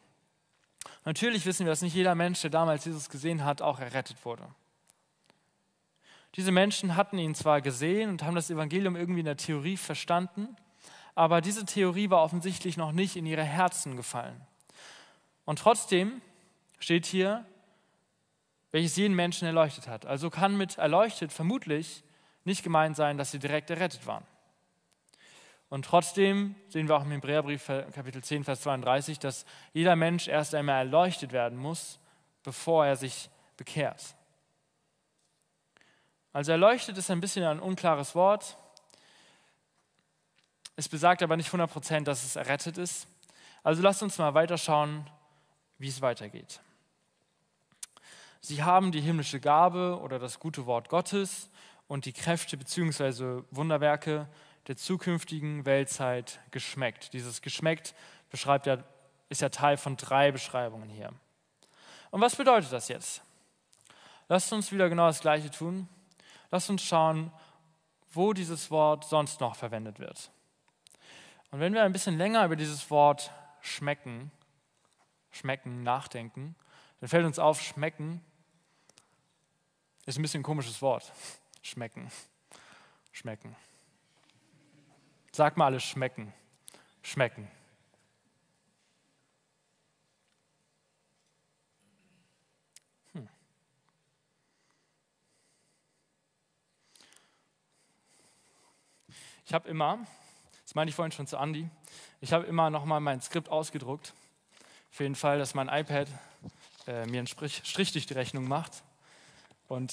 Natürlich 1.04 1.46
wissen 1.46 1.64
wir, 1.64 1.70
dass 1.70 1.82
nicht 1.82 1.94
jeder 1.94 2.16
Mensch, 2.16 2.40
der 2.40 2.50
damals 2.50 2.84
Jesus 2.84 3.08
gesehen 3.08 3.44
hat, 3.44 3.62
auch 3.62 3.78
errettet 3.78 4.24
wurde. 4.24 4.44
Diese 6.34 6.50
Menschen 6.50 6.96
hatten 6.96 7.16
ihn 7.16 7.36
zwar 7.36 7.60
gesehen 7.60 8.10
und 8.10 8.24
haben 8.24 8.34
das 8.34 8.50
Evangelium 8.50 8.96
irgendwie 8.96 9.20
in 9.20 9.26
der 9.26 9.36
Theorie 9.36 9.76
verstanden, 9.76 10.56
aber 11.14 11.40
diese 11.40 11.64
Theorie 11.64 12.10
war 12.10 12.24
offensichtlich 12.24 12.76
noch 12.76 12.90
nicht 12.90 13.14
in 13.14 13.24
ihre 13.24 13.44
Herzen 13.44 13.94
gefallen. 13.94 14.40
Und 15.44 15.60
trotzdem 15.60 16.22
steht 16.80 17.06
hier, 17.06 17.46
welches 18.72 18.96
jeden 18.96 19.14
Menschen 19.14 19.46
erleuchtet 19.46 19.86
hat. 19.86 20.06
Also 20.06 20.28
kann 20.28 20.56
mit 20.56 20.78
erleuchtet 20.78 21.32
vermutlich 21.32 22.02
nicht 22.42 22.64
gemeint 22.64 22.96
sein, 22.96 23.16
dass 23.16 23.30
sie 23.30 23.38
direkt 23.38 23.70
errettet 23.70 24.08
waren. 24.08 24.26
Und 25.74 25.86
trotzdem 25.86 26.54
sehen 26.68 26.86
wir 26.86 26.94
auch 26.94 27.02
im 27.02 27.10
Hebräerbrief 27.10 27.66
Kapitel 27.66 28.22
10, 28.22 28.44
Vers 28.44 28.60
32, 28.60 29.18
dass 29.18 29.44
jeder 29.72 29.96
Mensch 29.96 30.28
erst 30.28 30.54
einmal 30.54 30.76
erleuchtet 30.76 31.32
werden 31.32 31.58
muss, 31.58 31.98
bevor 32.44 32.86
er 32.86 32.94
sich 32.94 33.28
bekehrt. 33.56 34.14
Also 36.32 36.52
erleuchtet 36.52 36.96
ist 36.96 37.10
ein 37.10 37.20
bisschen 37.20 37.42
ein 37.42 37.58
unklares 37.58 38.14
Wort. 38.14 38.56
Es 40.76 40.88
besagt 40.88 41.24
aber 41.24 41.36
nicht 41.36 41.50
100% 41.52 42.04
dass 42.04 42.22
es 42.22 42.36
errettet 42.36 42.78
ist. 42.78 43.08
Also 43.64 43.82
lasst 43.82 44.00
uns 44.00 44.16
mal 44.16 44.32
weiterschauen, 44.32 45.10
wie 45.78 45.88
es 45.88 46.00
weitergeht. 46.00 46.60
Sie 48.40 48.62
haben 48.62 48.92
die 48.92 49.00
himmlische 49.00 49.40
Gabe 49.40 49.98
oder 50.00 50.20
das 50.20 50.38
gute 50.38 50.66
Wort 50.66 50.88
Gottes 50.88 51.50
und 51.88 52.04
die 52.04 52.12
Kräfte 52.12 52.56
bzw. 52.56 53.42
Wunderwerke 53.50 54.28
der 54.66 54.76
zukünftigen 54.76 55.66
Weltzeit 55.66 56.40
geschmeckt. 56.50 57.12
Dieses 57.12 57.42
geschmeckt 57.42 57.94
beschreibt 58.30 58.66
ja, 58.66 58.82
ist 59.28 59.40
ja 59.40 59.48
Teil 59.48 59.76
von 59.76 59.96
drei 59.96 60.32
Beschreibungen 60.32 60.88
hier. 60.88 61.12
Und 62.10 62.20
was 62.20 62.36
bedeutet 62.36 62.72
das 62.72 62.88
jetzt? 62.88 63.22
Lasst 64.28 64.52
uns 64.52 64.72
wieder 64.72 64.88
genau 64.88 65.06
das 65.06 65.20
Gleiche 65.20 65.50
tun. 65.50 65.88
Lasst 66.50 66.70
uns 66.70 66.82
schauen, 66.82 67.32
wo 68.12 68.32
dieses 68.32 68.70
Wort 68.70 69.04
sonst 69.04 69.40
noch 69.40 69.56
verwendet 69.56 69.98
wird. 69.98 70.30
Und 71.50 71.60
wenn 71.60 71.74
wir 71.74 71.82
ein 71.82 71.92
bisschen 71.92 72.16
länger 72.16 72.44
über 72.44 72.56
dieses 72.56 72.90
Wort 72.90 73.32
schmecken, 73.60 74.30
schmecken, 75.30 75.82
nachdenken, 75.82 76.54
dann 77.00 77.08
fällt 77.08 77.26
uns 77.26 77.38
auf, 77.38 77.60
schmecken 77.60 78.24
ist 80.06 80.18
ein 80.18 80.22
bisschen 80.22 80.40
ein 80.40 80.44
komisches 80.44 80.82
Wort. 80.82 81.12
Schmecken, 81.62 82.10
schmecken. 83.12 83.56
Sag 85.34 85.56
mal 85.56 85.66
alles 85.66 85.82
schmecken. 85.82 86.32
Schmecken. 87.02 87.50
Hm. 93.14 93.28
Ich 99.44 99.52
habe 99.52 99.68
immer, 99.68 100.06
das 100.62 100.76
meine 100.76 100.88
ich 100.88 100.94
vorhin 100.94 101.10
schon 101.10 101.26
zu 101.26 101.36
Andi, 101.36 101.68
ich 102.20 102.32
habe 102.32 102.46
immer 102.46 102.70
nochmal 102.70 103.00
mein 103.00 103.20
Skript 103.20 103.48
ausgedruckt. 103.48 104.14
Für 104.92 105.02
den 105.02 105.16
Fall, 105.16 105.40
dass 105.40 105.54
mein 105.54 105.68
iPad 105.68 106.06
äh, 106.86 107.06
mir 107.06 107.18
einen 107.18 107.26
Strich, 107.26 107.62
Strich 107.64 107.90
durch 107.90 108.06
die 108.06 108.14
Rechnung 108.14 108.46
macht. 108.46 108.84
Und 109.66 109.92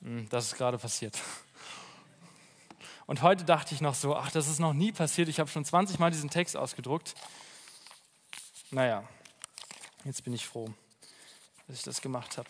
mh, 0.00 0.08
hm, 0.08 0.28
das 0.28 0.48
ist 0.48 0.56
gerade 0.56 0.76
passiert. 0.76 1.18
Und 3.06 3.22
heute 3.22 3.44
dachte 3.44 3.74
ich 3.74 3.80
noch 3.80 3.94
so, 3.94 4.16
ach, 4.16 4.30
das 4.30 4.48
ist 4.48 4.60
noch 4.60 4.72
nie 4.72 4.92
passiert. 4.92 5.28
Ich 5.28 5.38
habe 5.38 5.50
schon 5.50 5.64
20 5.64 5.98
Mal 5.98 6.10
diesen 6.10 6.30
Text 6.30 6.56
ausgedruckt. 6.56 7.14
Naja, 8.70 9.04
jetzt 10.04 10.24
bin 10.24 10.32
ich 10.32 10.46
froh, 10.46 10.68
dass 11.66 11.76
ich 11.76 11.82
das 11.82 12.00
gemacht 12.00 12.38
habe. 12.38 12.48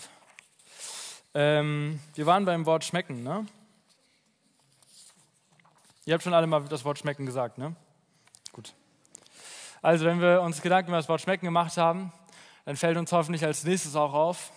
Ähm, 1.34 2.00
wir 2.14 2.26
waren 2.26 2.44
beim 2.44 2.64
Wort 2.66 2.84
schmecken, 2.84 3.24
ne? 3.24 3.46
Ihr 6.06 6.14
habt 6.14 6.22
schon 6.22 6.34
alle 6.34 6.46
mal 6.46 6.62
das 6.64 6.84
Wort 6.84 6.98
schmecken 6.98 7.26
gesagt, 7.26 7.58
ne? 7.58 7.74
Gut. 8.52 8.74
Also, 9.82 10.04
wenn 10.04 10.20
wir 10.20 10.40
uns 10.42 10.62
Gedanken 10.62 10.90
über 10.90 10.98
das 10.98 11.08
Wort 11.08 11.20
schmecken 11.20 11.46
gemacht 11.46 11.76
haben, 11.76 12.12
dann 12.64 12.76
fällt 12.76 12.96
uns 12.96 13.10
hoffentlich 13.10 13.44
als 13.44 13.64
nächstes 13.64 13.96
auch 13.96 14.14
auf, 14.14 14.52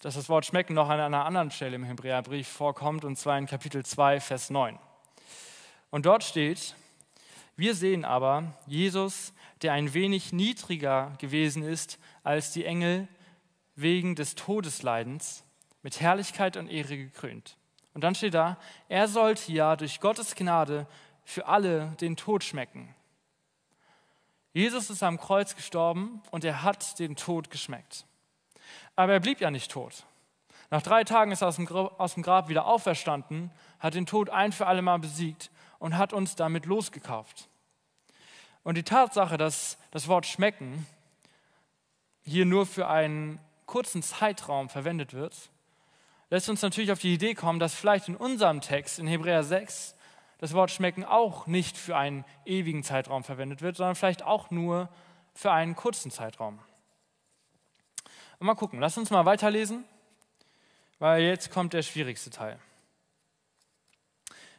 dass 0.00 0.14
das 0.14 0.28
Wort 0.28 0.46
schmecken 0.46 0.74
noch 0.74 0.88
an 0.88 1.00
einer 1.00 1.24
anderen 1.24 1.50
Stelle 1.50 1.74
im 1.74 1.84
Hebräerbrief 1.84 2.46
vorkommt, 2.46 3.04
und 3.04 3.16
zwar 3.16 3.36
in 3.36 3.46
Kapitel 3.46 3.84
2, 3.84 4.20
Vers 4.20 4.50
9. 4.50 4.78
Und 5.90 6.06
dort 6.06 6.24
steht, 6.24 6.74
wir 7.56 7.74
sehen 7.74 8.04
aber 8.04 8.54
Jesus, 8.66 9.32
der 9.62 9.72
ein 9.72 9.94
wenig 9.94 10.32
niedriger 10.32 11.12
gewesen 11.18 11.62
ist 11.62 11.98
als 12.22 12.52
die 12.52 12.64
Engel 12.64 13.08
wegen 13.74 14.14
des 14.14 14.34
Todesleidens, 14.34 15.44
mit 15.82 16.00
Herrlichkeit 16.00 16.56
und 16.56 16.68
Ehre 16.68 16.96
gekrönt. 16.96 17.56
Und 17.94 18.02
dann 18.04 18.14
steht 18.14 18.34
da, 18.34 18.58
er 18.88 19.08
sollte 19.08 19.50
ja 19.52 19.76
durch 19.76 20.00
Gottes 20.00 20.34
Gnade 20.34 20.86
für 21.24 21.46
alle 21.46 21.96
den 22.00 22.16
Tod 22.16 22.44
schmecken. 22.44 22.94
Jesus 24.52 24.90
ist 24.90 25.02
am 25.02 25.18
Kreuz 25.18 25.56
gestorben 25.56 26.22
und 26.30 26.44
er 26.44 26.62
hat 26.62 26.98
den 26.98 27.16
Tod 27.16 27.50
geschmeckt. 27.50 28.06
Aber 28.96 29.12
er 29.12 29.20
blieb 29.20 29.40
ja 29.40 29.50
nicht 29.50 29.70
tot. 29.70 30.04
Nach 30.70 30.82
drei 30.82 31.04
Tagen 31.04 31.32
ist 31.32 31.42
er 31.42 31.48
aus 31.48 31.56
dem 32.14 32.22
Grab 32.22 32.48
wieder 32.48 32.66
auferstanden, 32.66 33.50
hat 33.78 33.94
den 33.94 34.06
Tod 34.06 34.30
ein 34.30 34.52
für 34.52 34.66
alle 34.66 34.82
Mal 34.82 34.98
besiegt 34.98 35.50
und 35.78 35.96
hat 35.96 36.12
uns 36.12 36.36
damit 36.36 36.66
losgekauft. 36.66 37.48
Und 38.62 38.76
die 38.76 38.82
Tatsache, 38.82 39.38
dass 39.38 39.78
das 39.90 40.08
Wort 40.08 40.26
schmecken 40.26 40.86
hier 42.22 42.44
nur 42.44 42.66
für 42.66 42.88
einen 42.88 43.40
kurzen 43.66 44.02
Zeitraum 44.02 44.68
verwendet 44.68 45.14
wird, 45.14 45.50
lässt 46.30 46.48
uns 46.48 46.62
natürlich 46.62 46.92
auf 46.92 46.98
die 46.98 47.14
Idee 47.14 47.34
kommen, 47.34 47.58
dass 47.58 47.74
vielleicht 47.74 48.08
in 48.08 48.16
unserem 48.16 48.60
Text 48.60 48.98
in 48.98 49.06
Hebräer 49.06 49.42
6 49.44 49.94
das 50.38 50.52
Wort 50.52 50.70
schmecken 50.70 51.04
auch 51.04 51.46
nicht 51.46 51.76
für 51.76 51.96
einen 51.96 52.24
ewigen 52.44 52.82
Zeitraum 52.82 53.24
verwendet 53.24 53.60
wird, 53.60 53.76
sondern 53.76 53.96
vielleicht 53.96 54.22
auch 54.22 54.50
nur 54.50 54.88
für 55.34 55.52
einen 55.52 55.74
kurzen 55.74 56.10
Zeitraum. 56.10 56.58
Und 58.38 58.46
mal 58.46 58.54
gucken, 58.54 58.78
lass 58.78 58.96
uns 58.96 59.10
mal 59.10 59.24
weiterlesen, 59.24 59.84
weil 60.98 61.22
jetzt 61.22 61.50
kommt 61.50 61.72
der 61.72 61.82
schwierigste 61.82 62.30
Teil. 62.30 62.58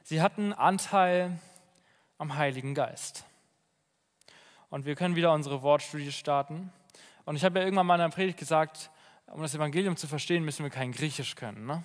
Sie 0.09 0.23
hatten 0.23 0.53
Anteil 0.53 1.37
am 2.17 2.35
Heiligen 2.35 2.73
Geist. 2.73 3.25
Und 4.71 4.87
wir 4.87 4.95
können 4.95 5.15
wieder 5.15 5.31
unsere 5.31 5.61
Wortstudie 5.61 6.11
starten. 6.11 6.73
Und 7.25 7.35
ich 7.35 7.43
habe 7.43 7.59
ja 7.59 7.65
irgendwann 7.65 7.85
mal 7.85 7.93
in 7.93 8.01
einer 8.01 8.09
Predigt 8.09 8.39
gesagt, 8.39 8.89
um 9.27 9.43
das 9.43 9.53
Evangelium 9.53 9.97
zu 9.97 10.07
verstehen, 10.07 10.43
müssen 10.43 10.63
wir 10.63 10.71
kein 10.71 10.93
Griechisch 10.93 11.35
können. 11.35 11.67
Ne? 11.67 11.83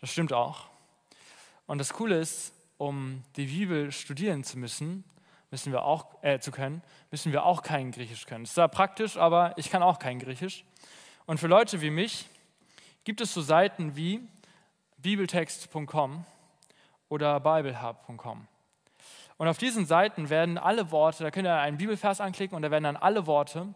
Das 0.00 0.12
stimmt 0.12 0.32
auch. 0.32 0.68
Und 1.66 1.78
das 1.78 1.92
Coole 1.92 2.20
ist, 2.20 2.52
um 2.78 3.24
die 3.34 3.46
Bibel 3.46 3.90
studieren 3.90 4.44
zu 4.44 4.56
müssen, 4.56 5.02
müssen 5.50 5.72
wir 5.72 5.82
auch 5.82 6.22
äh, 6.22 6.38
zu 6.38 6.52
können, 6.52 6.80
müssen 7.10 7.32
wir 7.32 7.44
auch 7.44 7.62
kein 7.62 7.90
Griechisch 7.90 8.24
können. 8.24 8.44
Das 8.44 8.50
ist 8.50 8.54
zwar 8.54 8.68
praktisch, 8.68 9.16
aber 9.16 9.58
ich 9.58 9.68
kann 9.68 9.82
auch 9.82 9.98
kein 9.98 10.20
Griechisch. 10.20 10.64
Und 11.26 11.40
für 11.40 11.48
Leute 11.48 11.80
wie 11.80 11.90
mich 11.90 12.28
gibt 13.02 13.20
es 13.20 13.34
so 13.34 13.42
Seiten 13.42 13.96
wie 13.96 14.20
bibeltext.com 14.98 16.24
oder 17.12 17.40
biblehub.com. 17.40 18.48
Und 19.36 19.48
auf 19.48 19.58
diesen 19.58 19.84
Seiten 19.84 20.30
werden 20.30 20.56
alle 20.56 20.90
Worte, 20.90 21.24
da 21.24 21.30
könnt 21.30 21.46
ihr 21.46 21.54
einen 21.54 21.76
Bibelvers 21.76 22.22
anklicken 22.22 22.56
und 22.56 22.62
da 22.62 22.70
werden 22.70 22.84
dann 22.84 22.96
alle 22.96 23.26
Worte, 23.26 23.68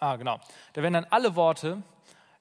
ah 0.00 0.16
genau, 0.16 0.40
da 0.72 0.82
werden 0.82 0.94
dann 0.94 1.06
alle 1.10 1.36
Worte 1.36 1.80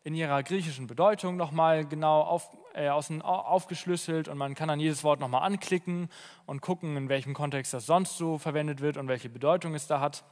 in 0.03 0.15
ihrer 0.15 0.41
griechischen 0.41 0.87
Bedeutung 0.87 1.37
nochmal 1.37 1.85
genau 1.85 2.21
auf, 2.21 2.49
äh, 2.73 2.89
außen, 2.89 3.21
aufgeschlüsselt 3.21 4.27
und 4.27 4.39
man 4.39 4.55
kann 4.55 4.67
dann 4.67 4.79
jedes 4.79 5.03
Wort 5.03 5.19
nochmal 5.19 5.43
anklicken 5.43 6.09
und 6.47 6.61
gucken, 6.61 6.97
in 6.97 7.07
welchem 7.07 7.35
Kontext 7.35 7.75
das 7.75 7.85
sonst 7.85 8.17
so 8.17 8.39
verwendet 8.39 8.81
wird 8.81 8.97
und 8.97 9.07
welche 9.09 9.29
Bedeutung 9.29 9.75
es 9.75 9.85
da 9.85 9.99
hat. 9.99 10.23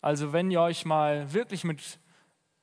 Also 0.00 0.32
wenn 0.32 0.50
ihr 0.50 0.60
euch 0.60 0.84
mal 0.84 1.32
wirklich 1.32 1.62
mit 1.62 2.00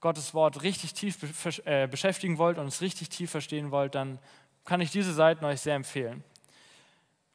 Gottes 0.01 0.33
Wort 0.33 0.63
richtig 0.63 0.93
tief 0.93 1.17
äh, 1.65 1.87
beschäftigen 1.87 2.37
wollt 2.37 2.57
und 2.57 2.67
es 2.67 2.81
richtig 2.81 3.07
tief 3.07 3.31
verstehen 3.31 3.71
wollt, 3.71 3.95
dann 3.95 4.19
kann 4.65 4.81
ich 4.81 4.91
diese 4.91 5.13
Seiten 5.13 5.45
euch 5.45 5.61
sehr 5.61 5.75
empfehlen. 5.75 6.23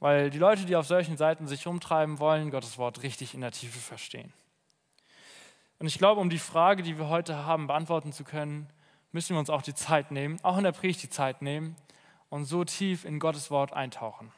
Weil 0.00 0.30
die 0.30 0.38
Leute, 0.38 0.64
die 0.64 0.76
auf 0.76 0.86
solchen 0.86 1.16
Seiten 1.16 1.46
sich 1.46 1.66
rumtreiben 1.66 2.18
wollen, 2.18 2.50
Gottes 2.50 2.78
Wort 2.78 3.02
richtig 3.02 3.34
in 3.34 3.40
der 3.40 3.52
Tiefe 3.52 3.78
verstehen. 3.78 4.32
Und 5.78 5.86
ich 5.86 5.98
glaube, 5.98 6.20
um 6.20 6.30
die 6.30 6.38
Frage, 6.38 6.82
die 6.82 6.98
wir 6.98 7.08
heute 7.08 7.44
haben, 7.44 7.66
beantworten 7.66 8.12
zu 8.12 8.24
können, 8.24 8.68
müssen 9.12 9.34
wir 9.34 9.40
uns 9.40 9.50
auch 9.50 9.62
die 9.62 9.74
Zeit 9.74 10.10
nehmen, 10.10 10.38
auch 10.42 10.58
in 10.58 10.64
der 10.64 10.72
Predigt 10.72 11.02
die 11.02 11.10
Zeit 11.10 11.42
nehmen 11.42 11.76
und 12.28 12.44
so 12.44 12.64
tief 12.64 13.04
in 13.04 13.18
Gottes 13.18 13.50
Wort 13.50 13.72
eintauchen. 13.72 14.32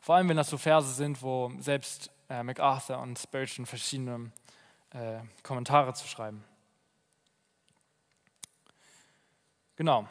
Vor 0.00 0.14
allem, 0.14 0.28
wenn 0.28 0.36
das 0.36 0.50
so 0.50 0.58
Verse 0.58 0.92
sind, 0.92 1.22
wo 1.22 1.50
selbst 1.58 2.10
äh, 2.28 2.42
MacArthur 2.42 2.98
und 2.98 3.18
Spurgeon 3.18 3.66
verschiedene 3.66 4.30
äh, 4.90 5.18
Kommentare 5.42 5.94
zu 5.94 6.06
schreiben. 6.06 6.44
Genau. 9.76 10.08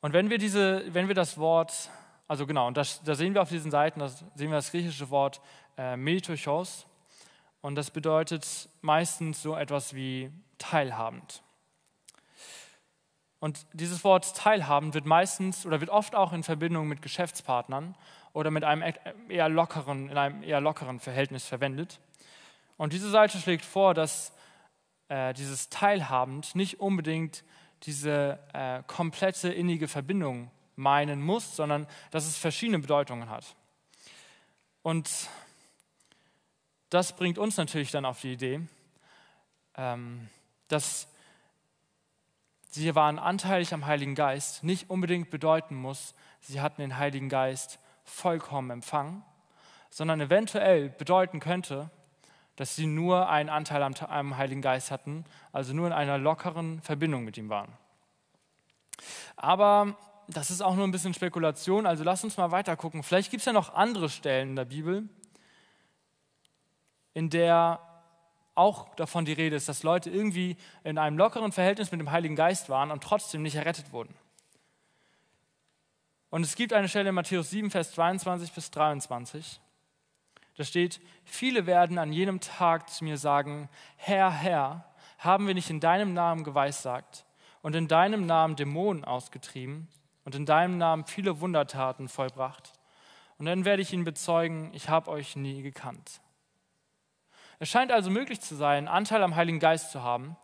Und 0.00 0.12
wenn 0.12 0.30
wir, 0.30 0.38
diese, 0.38 0.82
wenn 0.94 1.08
wir 1.08 1.14
das 1.14 1.38
Wort, 1.38 1.90
also 2.28 2.46
genau, 2.46 2.66
und 2.66 2.76
da 2.76 2.84
sehen 2.84 3.34
wir 3.34 3.42
auf 3.42 3.48
diesen 3.48 3.70
Seiten, 3.70 4.00
da 4.00 4.08
sehen 4.08 4.50
wir 4.50 4.56
das 4.56 4.70
griechische 4.70 5.10
Wort 5.10 5.40
äh, 5.76 5.96
Metochos, 5.96 6.86
und 7.60 7.74
das 7.74 7.90
bedeutet 7.90 8.68
meistens 8.80 9.42
so 9.42 9.56
etwas 9.56 9.94
wie 9.94 10.30
teilhabend. 10.58 11.42
Und 13.40 13.66
dieses 13.72 14.04
Wort 14.04 14.36
teilhabend 14.36 14.94
wird 14.94 15.04
meistens 15.04 15.66
oder 15.66 15.80
wird 15.80 15.90
oft 15.90 16.14
auch 16.14 16.32
in 16.32 16.42
Verbindung 16.42 16.88
mit 16.88 17.02
Geschäftspartnern 17.02 17.94
oder 18.32 18.50
mit 18.50 18.64
einem 18.64 18.94
eher 19.28 19.48
lockeren, 19.48 20.08
in 20.08 20.16
einem 20.16 20.42
eher 20.42 20.60
lockeren 20.60 21.00
Verhältnis 21.00 21.44
verwendet. 21.44 22.00
Und 22.76 22.92
diese 22.92 23.10
Seite 23.10 23.38
schlägt 23.38 23.64
vor, 23.64 23.94
dass 23.94 24.32
äh, 25.08 25.34
dieses 25.34 25.68
teilhabend 25.68 26.54
nicht 26.54 26.80
unbedingt 26.80 27.44
diese 27.86 28.38
äh, 28.52 28.82
komplette 28.86 29.48
innige 29.48 29.88
Verbindung 29.88 30.50
meinen 30.74 31.22
muss, 31.22 31.56
sondern 31.56 31.86
dass 32.10 32.26
es 32.26 32.36
verschiedene 32.36 32.80
Bedeutungen 32.80 33.30
hat. 33.30 33.56
Und 34.82 35.08
das 36.90 37.16
bringt 37.16 37.38
uns 37.38 37.56
natürlich 37.56 37.90
dann 37.90 38.04
auf 38.04 38.20
die 38.20 38.32
Idee, 38.32 38.60
ähm, 39.76 40.28
dass 40.68 41.08
sie 42.70 42.94
waren 42.94 43.18
anteilig 43.18 43.72
am 43.72 43.86
Heiligen 43.86 44.14
Geist 44.14 44.62
nicht 44.62 44.90
unbedingt 44.90 45.30
bedeuten 45.30 45.76
muss, 45.76 46.14
sie 46.40 46.60
hatten 46.60 46.82
den 46.82 46.98
Heiligen 46.98 47.28
Geist 47.28 47.78
vollkommen 48.04 48.70
empfangen, 48.70 49.24
sondern 49.90 50.20
eventuell 50.20 50.90
bedeuten 50.90 51.40
könnte, 51.40 51.90
dass 52.56 52.74
sie 52.74 52.86
nur 52.86 53.28
einen 53.28 53.48
Anteil 53.48 53.82
am, 53.82 53.94
am 53.94 54.36
Heiligen 54.36 54.62
Geist 54.62 54.90
hatten, 54.90 55.24
also 55.52 55.72
nur 55.72 55.86
in 55.86 55.92
einer 55.92 56.18
lockeren 56.18 56.80
Verbindung 56.80 57.24
mit 57.24 57.36
ihm 57.36 57.48
waren. 57.48 57.72
Aber 59.36 59.96
das 60.28 60.50
ist 60.50 60.62
auch 60.62 60.74
nur 60.74 60.86
ein 60.86 60.90
bisschen 60.90 61.14
Spekulation, 61.14 61.86
also 61.86 62.02
lass 62.02 62.24
uns 62.24 62.36
mal 62.36 62.50
weiter 62.50 62.76
gucken. 62.76 63.02
Vielleicht 63.02 63.30
gibt 63.30 63.42
es 63.42 63.46
ja 63.46 63.52
noch 63.52 63.74
andere 63.74 64.08
Stellen 64.08 64.50
in 64.50 64.56
der 64.56 64.64
Bibel, 64.64 65.08
in 67.14 67.30
der 67.30 67.80
auch 68.54 68.94
davon 68.94 69.26
die 69.26 69.34
Rede 69.34 69.54
ist, 69.54 69.68
dass 69.68 69.82
Leute 69.82 70.10
irgendwie 70.10 70.56
in 70.82 70.96
einem 70.96 71.18
lockeren 71.18 71.52
Verhältnis 71.52 71.92
mit 71.92 72.00
dem 72.00 72.10
Heiligen 72.10 72.36
Geist 72.36 72.70
waren 72.70 72.90
und 72.90 73.02
trotzdem 73.02 73.42
nicht 73.42 73.54
errettet 73.54 73.92
wurden. 73.92 74.14
Und 76.30 76.42
es 76.42 76.56
gibt 76.56 76.72
eine 76.72 76.88
Stelle 76.88 77.10
in 77.10 77.14
Matthäus 77.14 77.50
7, 77.50 77.70
Vers 77.70 77.92
22 77.92 78.52
bis 78.52 78.70
23. 78.70 79.60
Da 80.56 80.64
steht, 80.64 81.00
viele 81.24 81.66
werden 81.66 81.98
an 81.98 82.12
jenem 82.12 82.40
Tag 82.40 82.88
zu 82.88 83.04
mir 83.04 83.18
sagen, 83.18 83.68
Herr, 83.96 84.30
Herr, 84.30 84.84
haben 85.18 85.46
wir 85.46 85.54
nicht 85.54 85.70
in 85.70 85.80
deinem 85.80 86.14
Namen 86.14 86.44
geweissagt 86.44 87.24
und 87.62 87.74
in 87.74 87.88
deinem 87.88 88.26
Namen 88.26 88.56
Dämonen 88.56 89.04
ausgetrieben 89.04 89.88
und 90.24 90.34
in 90.34 90.46
deinem 90.46 90.78
Namen 90.78 91.04
viele 91.04 91.40
Wundertaten 91.40 92.08
vollbracht? 92.08 92.72
Und 93.38 93.46
dann 93.46 93.64
werde 93.66 93.82
ich 93.82 93.92
ihnen 93.92 94.04
bezeugen, 94.04 94.70
ich 94.72 94.88
habe 94.88 95.10
euch 95.10 95.36
nie 95.36 95.62
gekannt. 95.62 96.20
Es 97.58 97.68
scheint 97.68 97.92
also 97.92 98.10
möglich 98.10 98.40
zu 98.40 98.54
sein, 98.54 98.88
Anteil 98.88 99.22
am 99.22 99.36
Heiligen 99.36 99.60
Geist 99.60 99.90
zu 99.90 100.02
haben, 100.02 100.36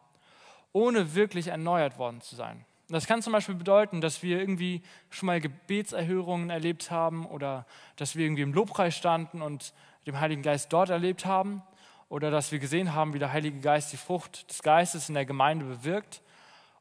ohne 0.73 1.15
wirklich 1.15 1.49
erneuert 1.49 1.99
worden 1.99 2.21
zu 2.21 2.37
sein. 2.37 2.65
Das 2.89 3.07
kann 3.07 3.23
zum 3.23 3.33
Beispiel 3.33 3.55
bedeuten, 3.55 4.03
dass 4.03 4.23
wir 4.23 4.39
irgendwie 4.39 4.83
schon 5.09 5.27
mal 5.27 5.41
Gebetserhörungen 5.41 6.51
erlebt 6.51 6.91
haben 6.91 7.25
oder 7.25 7.67
dass 7.97 8.17
wir 8.17 8.25
irgendwie 8.27 8.43
im 8.43 8.53
Lobpreis 8.53 8.95
standen 8.95 9.41
und 9.41 9.73
den 10.07 10.21
Heiligen 10.21 10.43
Geist 10.43 10.73
dort 10.73 10.91
erlebt 10.91 11.25
haben 11.25 11.63
oder 12.09 12.31
dass 12.31 12.53
wir 12.53 12.59
gesehen 12.59 12.95
haben, 12.95 13.15
wie 13.15 13.19
der 13.19 13.33
Heilige 13.33 13.61
Geist 13.61 13.93
die 13.93 13.97
Frucht 13.97 14.51
des 14.51 14.63
Geistes 14.63 15.09
in 15.09 15.15
der 15.15 15.25
Gemeinde 15.25 15.65
bewirkt 15.65 16.23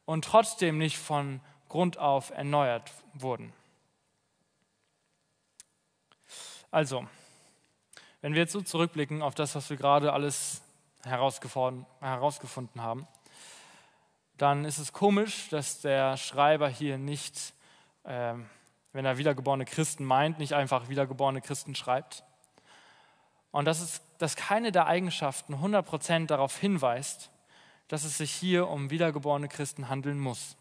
und 0.05 0.25
trotzdem 0.25 0.77
nicht 0.77 0.97
von 0.97 1.39
Grund 1.69 1.97
auf 1.97 2.31
erneuert 2.31 2.91
wurden. 3.13 3.53
Also, 6.69 7.07
wenn 8.21 8.33
wir 8.33 8.41
jetzt 8.41 8.51
so 8.51 8.61
zurückblicken 8.61 9.21
auf 9.21 9.35
das, 9.35 9.55
was 9.55 9.69
wir 9.69 9.77
gerade 9.77 10.13
alles 10.13 10.61
herausgefunden, 11.03 11.85
herausgefunden 11.99 12.81
haben, 12.81 13.07
dann 14.37 14.65
ist 14.65 14.79
es 14.79 14.91
komisch, 14.91 15.49
dass 15.49 15.81
der 15.81 16.17
Schreiber 16.17 16.67
hier 16.67 16.97
nicht, 16.97 17.53
äh, 18.03 18.33
wenn 18.91 19.05
er 19.05 19.17
wiedergeborene 19.17 19.65
Christen 19.65 20.03
meint, 20.03 20.39
nicht 20.39 20.53
einfach 20.53 20.89
wiedergeborene 20.89 21.41
Christen 21.41 21.75
schreibt. 21.75 22.23
Und 23.51 23.65
dass, 23.65 23.81
es, 23.81 24.01
dass 24.17 24.35
keine 24.35 24.71
der 24.71 24.87
Eigenschaften 24.87 25.55
100% 25.55 26.27
darauf 26.27 26.57
hinweist, 26.57 27.31
dass 27.87 28.05
es 28.05 28.17
sich 28.17 28.31
hier 28.31 28.67
um 28.69 28.89
wiedergeborene 28.89 29.49
Christen 29.49 29.89
handeln 29.89 30.19
muss. 30.19 30.55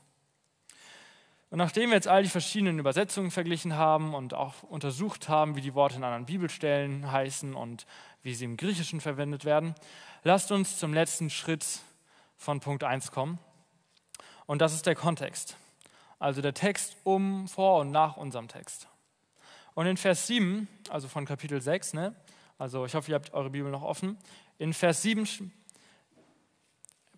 Und 1.51 1.59
nachdem 1.59 1.91
wir 1.91 1.97
jetzt 1.97 2.09
all 2.09 2.23
die 2.23 2.29
verschiedenen 2.29 2.79
Übersetzungen 2.79 3.33
verglichen 3.33 3.75
haben 3.75 4.15
und 4.15 4.35
auch 4.35 4.63
untersucht 4.63 5.29
haben, 5.29 5.57
wie 5.57 5.61
die 5.61 5.75
Worte 5.75 5.97
in 5.97 6.05
anderen 6.05 6.27
Bibelstellen 6.27 7.11
heißen 7.11 7.55
und 7.55 7.87
wie 8.23 8.35
sie 8.35 8.45
im 8.45 8.57
Griechischen 8.57 9.01
verwendet 9.01 9.45
werden, 9.45 9.75
lasst 10.23 10.53
uns 10.53 10.79
zum 10.79 10.95
letzten 10.95 11.29
Schritt 11.29 11.65
von 12.37 12.61
Punkt 12.61 12.85
1 12.85 13.11
kommen. 13.11 13.39
Und 14.47 14.61
das 14.61 14.75
ist 14.75 14.87
der 14.87 14.95
Kontext. 14.95 15.57
Also 16.21 16.41
der 16.41 16.55
Text 16.55 16.97
um, 17.03 17.49
vor 17.49 17.81
und 17.81 17.91
nach 17.91 18.17
unserem 18.17 18.47
Text. 18.47 18.89
Und 19.75 19.87
in 19.87 19.97
Vers 19.97 20.27
7, 20.27 20.69
also 20.89 21.09
von 21.09 21.25
Kapitel 21.25 21.61
6, 21.61 21.95
ne, 21.95 22.15
also 22.61 22.85
ich 22.85 22.95
hoffe, 22.95 23.11
ihr 23.11 23.15
habt 23.15 23.33
eure 23.33 23.49
Bibel 23.49 23.71
noch 23.71 23.83
offen, 23.83 24.19
in 24.59 24.75
Vers 24.75 25.01
7 25.01 25.51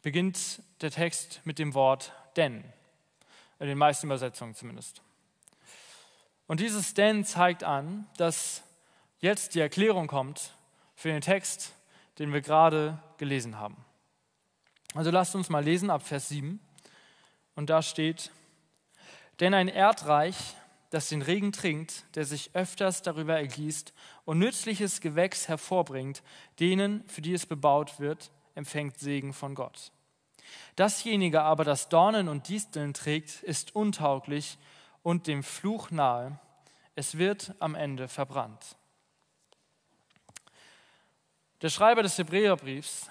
beginnt 0.01 0.63
der 0.81 0.93
Text 0.93 1.41
mit 1.45 1.59
dem 1.59 1.75
Wort 1.75 2.13
denn 2.37 2.63
in 3.59 3.67
den 3.67 3.77
meisten 3.77 4.07
Übersetzungen 4.07 4.55
zumindest. 4.55 5.03
Und 6.47 6.61
dieses 6.61 6.95
denn 6.95 7.25
zeigt 7.25 7.65
an, 7.65 8.07
dass 8.19 8.63
jetzt 9.19 9.57
die 9.57 9.61
Erklärung 9.61 10.07
kommt 10.07 10.53
für 10.95 11.09
den 11.09 11.21
Text, 11.21 11.73
den 12.21 12.33
wir 12.33 12.41
gerade 12.41 13.03
gelesen 13.19 13.59
haben. 13.59 13.85
Also 14.95 15.11
lasst 15.11 15.35
uns 15.35 15.49
mal 15.49 15.65
lesen 15.65 15.91
ab 15.91 16.07
Vers 16.07 16.29
7. 16.29 16.61
Und 17.57 17.69
da 17.69 17.83
steht, 17.83 18.31
denn 19.41 19.55
ein 19.55 19.69
Erdreich, 19.69 20.55
das 20.93 21.09
den 21.09 21.23
Regen 21.23 21.53
trinkt, 21.53 22.05
der 22.17 22.27
sich 22.27 22.51
öfters 22.53 23.01
darüber 23.01 23.35
ergießt 23.35 23.95
und 24.27 24.39
nützliches 24.39 25.01
Gewächs 25.01 25.49
hervorbringt, 25.49 26.23
denen, 26.61 27.03
für 27.09 27.23
die 27.23 27.33
es 27.33 27.47
bebaut 27.47 27.99
wird, 27.99 28.31
empfängt 28.55 28.99
Segen 28.99 29.33
von 29.33 29.55
Gott. 29.55 29.91
Dasjenige 30.77 31.41
aber, 31.41 31.65
das 31.65 31.89
Dornen 31.89 32.29
und 32.29 32.51
Disteln 32.51 32.93
trägt, 32.93 33.43
ist 33.43 33.75
untauglich 33.75 34.59
und 35.03 35.29
dem 35.29 35.43
Fluch 35.43 35.91
nahe. 35.91 36.39
Es 36.95 37.17
wird 37.17 37.55
am 37.59 37.75
Ende 37.75 38.07
verbrannt. 38.07 38.77
Der 41.63 41.71
Schreiber 41.71 42.03
des 42.03 42.19
Hebräerbriefs 42.19 43.09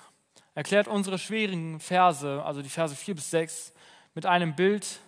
erklärt 0.53 0.87
unsere 0.87 1.17
schwierigen 1.17 1.79
Verse, 1.79 2.43
also 2.43 2.61
die 2.61 2.69
Verse 2.69 2.95
4 2.95 3.15
bis 3.15 3.31
6, 3.31 3.73
mit 4.13 4.27
einem 4.27 4.55
Bild 4.55 4.99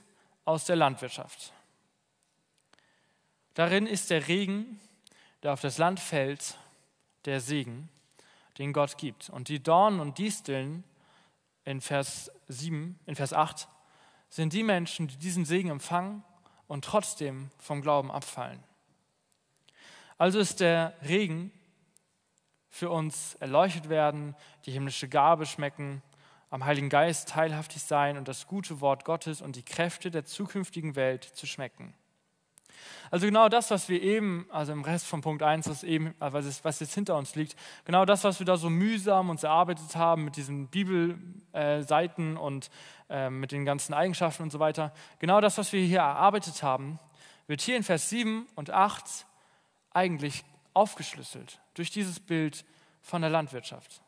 aus 0.44 0.66
der 0.66 0.76
Landwirtschaft. 0.76 1.53
Darin 3.54 3.86
ist 3.86 4.10
der 4.10 4.28
Regen, 4.28 4.80
der 5.44 5.54
auf 5.54 5.62
das 5.62 5.78
Land 5.78 6.00
fällt, 6.00 6.58
der 7.26 7.40
Segen, 7.40 7.90
den 8.58 8.74
Gott 8.74 8.98
gibt. 8.98 9.30
Und 9.30 9.48
die 9.48 9.62
Dornen 9.62 10.00
und 10.00 10.18
Disteln 10.18 10.84
in 11.66 11.82
Vers 11.82 12.32
7, 12.48 13.00
in 13.06 13.16
Vers 13.16 13.34
8, 13.34 13.68
sind 14.30 14.54
die 14.54 14.64
Menschen, 14.64 15.08
die 15.08 15.18
diesen 15.18 15.46
Segen 15.46 15.70
empfangen 15.70 16.24
und 16.68 16.84
trotzdem 16.84 17.52
vom 17.60 17.82
Glauben 17.82 18.12
abfallen. 18.12 18.64
Also 20.18 20.40
ist 20.40 20.60
der 20.60 20.96
Regen 21.08 21.52
für 22.70 22.90
uns 22.90 23.36
erleuchtet 23.36 23.90
werden, 23.90 24.36
die 24.66 24.72
himmlische 24.72 25.08
Gabe 25.08 25.46
schmecken, 25.46 26.02
am 26.50 26.66
Heiligen 26.66 26.90
Geist 26.90 27.30
teilhaftig 27.30 27.84
sein 27.84 28.18
und 28.18 28.28
das 28.28 28.48
gute 28.48 28.82
Wort 28.82 29.06
Gottes 29.06 29.42
und 29.42 29.56
die 29.56 29.64
Kräfte 29.64 30.10
der 30.10 30.26
zukünftigen 30.26 30.96
Welt 30.96 31.24
zu 31.24 31.46
schmecken. 31.46 31.94
Also 33.12 33.26
genau 33.26 33.50
das, 33.50 33.70
was 33.72 33.90
wir 33.90 34.02
eben, 34.02 34.48
also 34.50 34.72
im 34.72 34.84
Rest 34.84 35.06
von 35.06 35.22
Punkt 35.22 35.44
1, 35.44 35.70
was, 35.70 35.84
eben, 35.84 36.16
was, 36.20 36.64
was 36.64 36.80
jetzt 36.80 36.94
hinter 36.94 37.16
uns 37.16 37.36
liegt, 37.36 37.56
genau 37.86 38.06
das, 38.06 38.24
was 38.24 38.40
wir 38.40 38.46
da 38.46 38.58
so 38.58 38.70
mühsam 38.70 39.30
uns 39.30 39.44
erarbeitet 39.44 39.96
haben 39.96 40.26
mit 40.26 40.36
diesen 40.36 40.68
Bibelseiten 40.68 42.38
und 42.38 42.70
äh, 43.10 43.30
mit 43.30 43.52
den 43.52 43.66
ganzen 43.66 43.94
Eigenschaften 43.94 44.44
und 44.44 44.52
so 44.52 44.60
weiter, 44.60 44.94
genau 45.20 45.42
das, 45.42 45.58
was 45.58 45.72
wir 45.74 45.86
hier 45.86 46.00
erarbeitet 46.00 46.64
haben, 46.64 47.00
wird 47.48 47.62
hier 47.62 47.78
in 47.78 47.84
Vers 47.84 48.10
7 48.10 48.48
und 48.56 48.72
8 48.72 49.26
eigentlich 49.92 50.44
aufgeschlüsselt 50.74 51.60
durch 51.76 51.92
dieses 51.92 52.20
Bild 52.20 52.66
von 53.02 53.22
der 53.22 53.30
Landwirtschaft. 53.30 54.02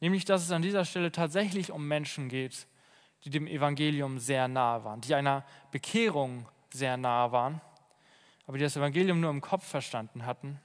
Nämlich, 0.00 0.24
dass 0.24 0.42
es 0.42 0.52
an 0.52 0.62
dieser 0.62 0.84
Stelle 0.84 1.10
tatsächlich 1.10 1.72
um 1.72 1.88
Menschen 1.88 2.28
geht, 2.28 2.68
die 3.24 3.30
dem 3.30 3.46
Evangelium 3.46 4.18
sehr 4.18 4.46
nahe 4.46 4.84
waren, 4.84 5.00
die 5.00 5.14
einer 5.14 5.44
Bekehrung 5.72 6.46
sehr 6.72 6.96
nahe 6.96 7.32
waren, 7.32 7.60
aber 8.46 8.58
die 8.58 8.64
das 8.64 8.76
Evangelium 8.76 9.20
nur 9.20 9.30
im 9.30 9.40
Kopf 9.40 9.66
verstanden 9.66 10.26
hatten 10.26 10.60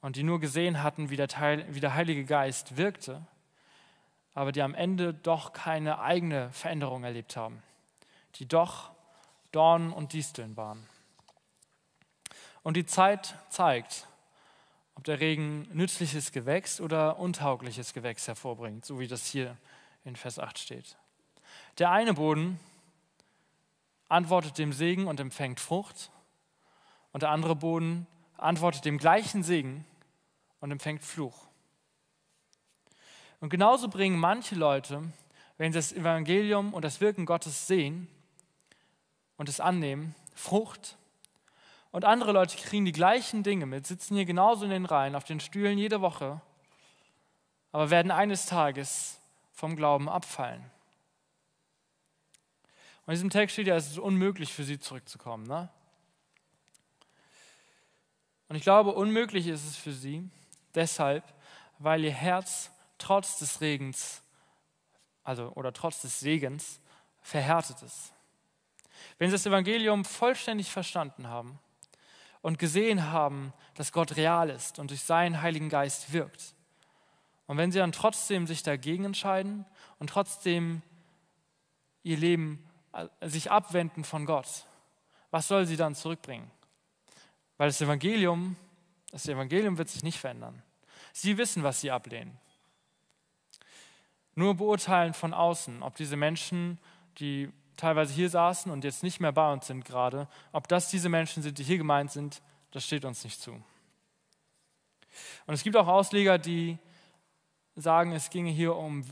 und 0.00 0.16
die 0.16 0.22
nur 0.22 0.40
gesehen 0.40 0.82
hatten, 0.82 1.10
wie 1.10 1.16
der, 1.16 1.28
Teil, 1.28 1.66
wie 1.74 1.80
der 1.80 1.94
Heilige 1.94 2.24
Geist 2.24 2.76
wirkte, 2.76 3.26
aber 4.34 4.52
die 4.52 4.62
am 4.62 4.74
Ende 4.74 5.12
doch 5.12 5.52
keine 5.52 6.00
eigene 6.00 6.50
Veränderung 6.52 7.04
erlebt 7.04 7.36
haben, 7.36 7.62
die 8.36 8.46
doch 8.46 8.90
Dornen 9.52 9.92
und 9.92 10.12
Disteln 10.12 10.56
waren. 10.56 10.86
Und 12.62 12.76
die 12.76 12.86
Zeit 12.86 13.34
zeigt, 13.48 14.06
ob 14.94 15.04
der 15.04 15.20
Regen 15.20 15.66
nützliches 15.72 16.30
Gewächs 16.30 16.80
oder 16.80 17.18
untaugliches 17.18 17.94
Gewächs 17.94 18.28
hervorbringt, 18.28 18.84
so 18.84 19.00
wie 19.00 19.08
das 19.08 19.26
hier 19.26 19.56
in 20.04 20.14
Vers 20.14 20.38
8 20.38 20.58
steht. 20.58 20.96
Der 21.78 21.90
eine 21.90 22.14
Boden 22.14 22.60
antwortet 24.10 24.58
dem 24.58 24.72
Segen 24.72 25.06
und 25.06 25.20
empfängt 25.20 25.60
Frucht. 25.60 26.10
Und 27.12 27.22
der 27.22 27.30
andere 27.30 27.56
Boden 27.56 28.06
antwortet 28.36 28.84
dem 28.84 28.98
gleichen 28.98 29.42
Segen 29.42 29.86
und 30.60 30.70
empfängt 30.70 31.02
Fluch. 31.02 31.46
Und 33.40 33.48
genauso 33.48 33.88
bringen 33.88 34.18
manche 34.18 34.54
Leute, 34.54 35.02
wenn 35.56 35.72
sie 35.72 35.78
das 35.78 35.92
Evangelium 35.92 36.74
und 36.74 36.84
das 36.84 37.00
Wirken 37.00 37.24
Gottes 37.24 37.66
sehen 37.66 38.08
und 39.36 39.48
es 39.48 39.60
annehmen, 39.60 40.14
Frucht. 40.34 40.96
Und 41.92 42.04
andere 42.04 42.32
Leute 42.32 42.56
kriegen 42.56 42.84
die 42.84 42.92
gleichen 42.92 43.42
Dinge 43.42 43.66
mit, 43.66 43.86
sitzen 43.86 44.16
hier 44.16 44.24
genauso 44.24 44.64
in 44.64 44.70
den 44.70 44.86
Reihen, 44.86 45.14
auf 45.14 45.24
den 45.24 45.40
Stühlen 45.40 45.78
jede 45.78 46.00
Woche, 46.00 46.40
aber 47.72 47.90
werden 47.90 48.10
eines 48.10 48.46
Tages 48.46 49.20
vom 49.52 49.76
Glauben 49.76 50.08
abfallen. 50.08 50.70
In 53.10 53.14
diesem 53.14 53.30
Text 53.30 53.54
steht 53.54 53.66
ja, 53.66 53.74
es 53.74 53.90
ist 53.90 53.98
unmöglich 53.98 54.52
für 54.52 54.62
sie 54.62 54.78
zurückzukommen. 54.78 55.44
Ne? 55.44 55.68
Und 58.48 58.54
ich 58.54 58.62
glaube, 58.62 58.92
unmöglich 58.92 59.48
ist 59.48 59.66
es 59.66 59.74
für 59.74 59.92
sie 59.92 60.30
deshalb, 60.76 61.24
weil 61.80 62.04
ihr 62.04 62.12
Herz 62.12 62.70
trotz 62.98 63.40
des 63.40 63.60
Regens, 63.62 64.22
also 65.24 65.50
oder 65.56 65.72
trotz 65.72 66.02
des 66.02 66.20
Segens, 66.20 66.78
verhärtet 67.20 67.82
ist. 67.82 68.12
Wenn 69.18 69.28
sie 69.28 69.34
das 69.34 69.44
Evangelium 69.46 70.04
vollständig 70.04 70.70
verstanden 70.70 71.26
haben 71.26 71.58
und 72.42 72.60
gesehen 72.60 73.10
haben, 73.10 73.52
dass 73.74 73.90
Gott 73.90 74.14
real 74.14 74.50
ist 74.50 74.78
und 74.78 74.90
durch 74.90 75.02
seinen 75.02 75.42
Heiligen 75.42 75.68
Geist 75.68 76.12
wirkt, 76.12 76.54
und 77.48 77.56
wenn 77.56 77.72
sie 77.72 77.80
dann 77.80 77.90
trotzdem 77.90 78.46
sich 78.46 78.62
dagegen 78.62 79.04
entscheiden 79.04 79.66
und 79.98 80.10
trotzdem 80.10 80.82
ihr 82.04 82.16
Leben 82.16 82.69
sich 83.20 83.50
abwenden 83.50 84.04
von 84.04 84.26
Gott, 84.26 84.66
was 85.30 85.48
soll 85.48 85.66
sie 85.66 85.76
dann 85.76 85.94
zurückbringen? 85.94 86.50
Weil 87.56 87.68
das 87.68 87.80
Evangelium, 87.80 88.56
das 89.12 89.28
Evangelium 89.28 89.78
wird 89.78 89.88
sich 89.88 90.02
nicht 90.02 90.18
verändern. 90.18 90.62
Sie 91.12 91.38
wissen, 91.38 91.62
was 91.62 91.80
sie 91.80 91.90
ablehnen. 91.90 92.38
Nur 94.34 94.54
beurteilen 94.54 95.14
von 95.14 95.34
außen, 95.34 95.82
ob 95.82 95.96
diese 95.96 96.16
Menschen, 96.16 96.78
die 97.18 97.52
teilweise 97.76 98.12
hier 98.12 98.30
saßen 98.30 98.70
und 98.70 98.84
jetzt 98.84 99.02
nicht 99.02 99.20
mehr 99.20 99.32
bei 99.32 99.52
uns 99.52 99.66
sind 99.66 99.84
gerade, 99.84 100.28
ob 100.52 100.68
das 100.68 100.90
diese 100.90 101.08
Menschen 101.08 101.42
sind, 101.42 101.58
die 101.58 101.64
hier 101.64 101.78
gemeint 101.78 102.10
sind, 102.10 102.42
das 102.70 102.84
steht 102.84 103.04
uns 103.04 103.24
nicht 103.24 103.40
zu. 103.40 103.52
Und 105.46 105.54
es 105.54 105.62
gibt 105.62 105.76
auch 105.76 105.88
Ausleger, 105.88 106.38
die 106.38 106.78
sagen, 107.74 108.12
es 108.12 108.30
ginge 108.30 108.50
hier 108.50 108.76
um 108.76 109.04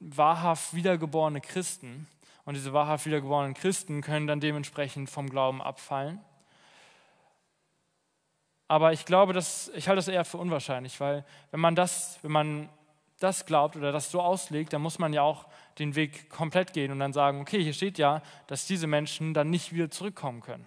wahrhaft 0.00 0.74
wiedergeborene 0.74 1.40
Christen, 1.40 2.06
und 2.48 2.54
diese 2.54 2.72
wahrhaft 2.72 3.04
wiedergeborenen 3.04 3.52
Christen 3.52 4.00
können 4.00 4.26
dann 4.26 4.40
dementsprechend 4.40 5.10
vom 5.10 5.28
Glauben 5.28 5.60
abfallen. 5.60 6.18
Aber 8.68 8.94
ich 8.94 9.04
glaube, 9.04 9.34
dass, 9.34 9.70
ich 9.74 9.86
halte 9.86 9.96
das 9.96 10.08
eher 10.08 10.24
für 10.24 10.38
unwahrscheinlich, 10.38 10.98
weil 10.98 11.26
wenn 11.50 11.60
man 11.60 11.74
das, 11.74 12.18
wenn 12.22 12.32
man 12.32 12.70
das 13.18 13.44
glaubt 13.44 13.76
oder 13.76 13.92
das 13.92 14.10
so 14.10 14.22
auslegt, 14.22 14.72
dann 14.72 14.80
muss 14.80 14.98
man 14.98 15.12
ja 15.12 15.20
auch 15.20 15.44
den 15.78 15.94
Weg 15.94 16.30
komplett 16.30 16.72
gehen 16.72 16.90
und 16.90 17.00
dann 17.00 17.12
sagen, 17.12 17.42
okay, 17.42 17.62
hier 17.62 17.74
steht 17.74 17.98
ja, 17.98 18.22
dass 18.46 18.66
diese 18.66 18.86
Menschen 18.86 19.34
dann 19.34 19.50
nicht 19.50 19.74
wieder 19.74 19.90
zurückkommen 19.90 20.40
können. 20.40 20.66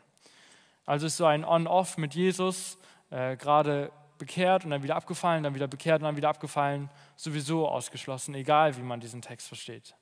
Also 0.85 1.07
ist 1.07 1.17
so 1.17 1.25
ein 1.25 1.43
On-Off 1.43 1.97
mit 1.97 2.13
Jesus, 2.13 2.77
äh, 3.09 3.35
gerade 3.37 3.91
bekehrt 4.19 4.65
und 4.65 4.69
dann 4.69 4.83
wieder 4.83 4.97
abgefallen, 4.97 5.41
dann 5.41 5.55
wieder 5.55 5.67
bekehrt 5.67 6.03
und 6.03 6.05
dann 6.05 6.15
wieder 6.15 6.29
abgefallen, 6.29 6.91
sowieso 7.15 7.67
ausgeschlossen, 7.67 8.35
egal 8.35 8.77
wie 8.77 8.83
man 8.83 8.99
diesen 8.99 9.23
Text 9.23 9.47
versteht. 9.47 9.95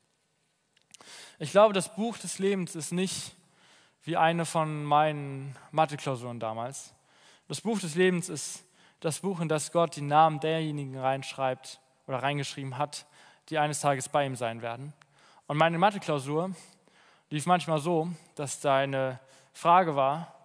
Ich 1.40 1.52
glaube, 1.52 1.74
das 1.74 1.96
Buch 1.96 2.18
des 2.18 2.40
Lebens 2.40 2.76
ist 2.76 2.92
nicht 2.92 3.34
wie 4.04 4.18
eine 4.18 4.46
von 4.46 4.84
meinen 4.84 5.56
Mathe-Klausuren 5.72 6.40
damals. 6.40 6.94
Das 7.48 7.62
Buch 7.62 7.80
des 7.80 7.96
Lebens 7.96 8.30
ist 8.30 8.64
das 9.00 9.20
Buch, 9.20 9.40
in 9.40 9.50
das 9.50 9.72
Gott 9.72 9.96
die 9.96 10.02
Namen 10.02 10.40
derjenigen 10.40 10.98
reinschreibt 10.98 11.80
oder 12.08 12.22
reingeschrieben 12.22 12.78
hat, 12.78 13.06
die 13.50 13.58
eines 13.58 13.80
Tages 13.80 14.10
bei 14.10 14.26
ihm 14.26 14.36
sein 14.36 14.62
werden. 14.62 14.94
Und 15.48 15.58
meine 15.58 15.78
Mathe-Klausur 15.78 16.52
lief 17.30 17.46
manchmal 17.46 17.80
so, 17.80 18.10
dass 18.36 18.60
da 18.60 18.78
eine 18.78 19.20
Frage 19.54 19.96
war 19.96 20.36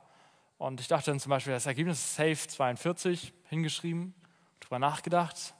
und 0.58 0.80
ich 0.80 0.88
dachte 0.88 1.10
dann 1.10 1.20
zum 1.20 1.30
Beispiel, 1.30 1.52
das 1.52 1.66
Ergebnis 1.66 1.98
ist 1.98 2.14
safe 2.14 2.48
42, 2.48 3.32
hingeschrieben, 3.48 4.14
drüber 4.60 4.78
nachgedacht 4.78 5.54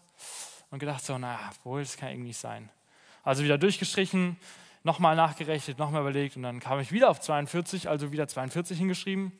und 0.71 0.79
gedacht 0.79 1.05
so, 1.05 1.19
naja, 1.19 1.51
wohl, 1.63 1.83
das 1.83 1.97
kann 1.97 2.11
irgendwie 2.11 2.29
nicht 2.29 2.41
sein. 2.41 2.71
Also 3.23 3.43
wieder 3.45 3.59
durchgestrichen, 3.59 4.37
nochmal 4.85 5.16
nachgerechnet, 5.16 5.79
nochmal 5.79 6.03
überlegt 6.03 6.37
und 6.37 6.42
dann 6.42 6.61
kam 6.61 6.79
ich 6.79 6.92
wieder 6.92 7.11
auf 7.11 7.20
42, 7.20 7.88
also 7.88 8.12
wieder 8.12 8.29
42 8.29 8.79
hingeschrieben, 8.79 9.33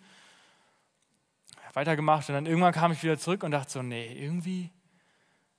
weitergemacht 1.75 2.29
und 2.29 2.35
dann 2.35 2.47
irgendwann 2.47 2.73
kam 2.73 2.93
ich 2.93 3.03
wieder 3.03 3.19
zurück 3.19 3.43
und 3.43 3.53
dachte 3.53 3.71
so, 3.71 3.83
nee, 3.83 4.13
irgendwie, 4.13 4.71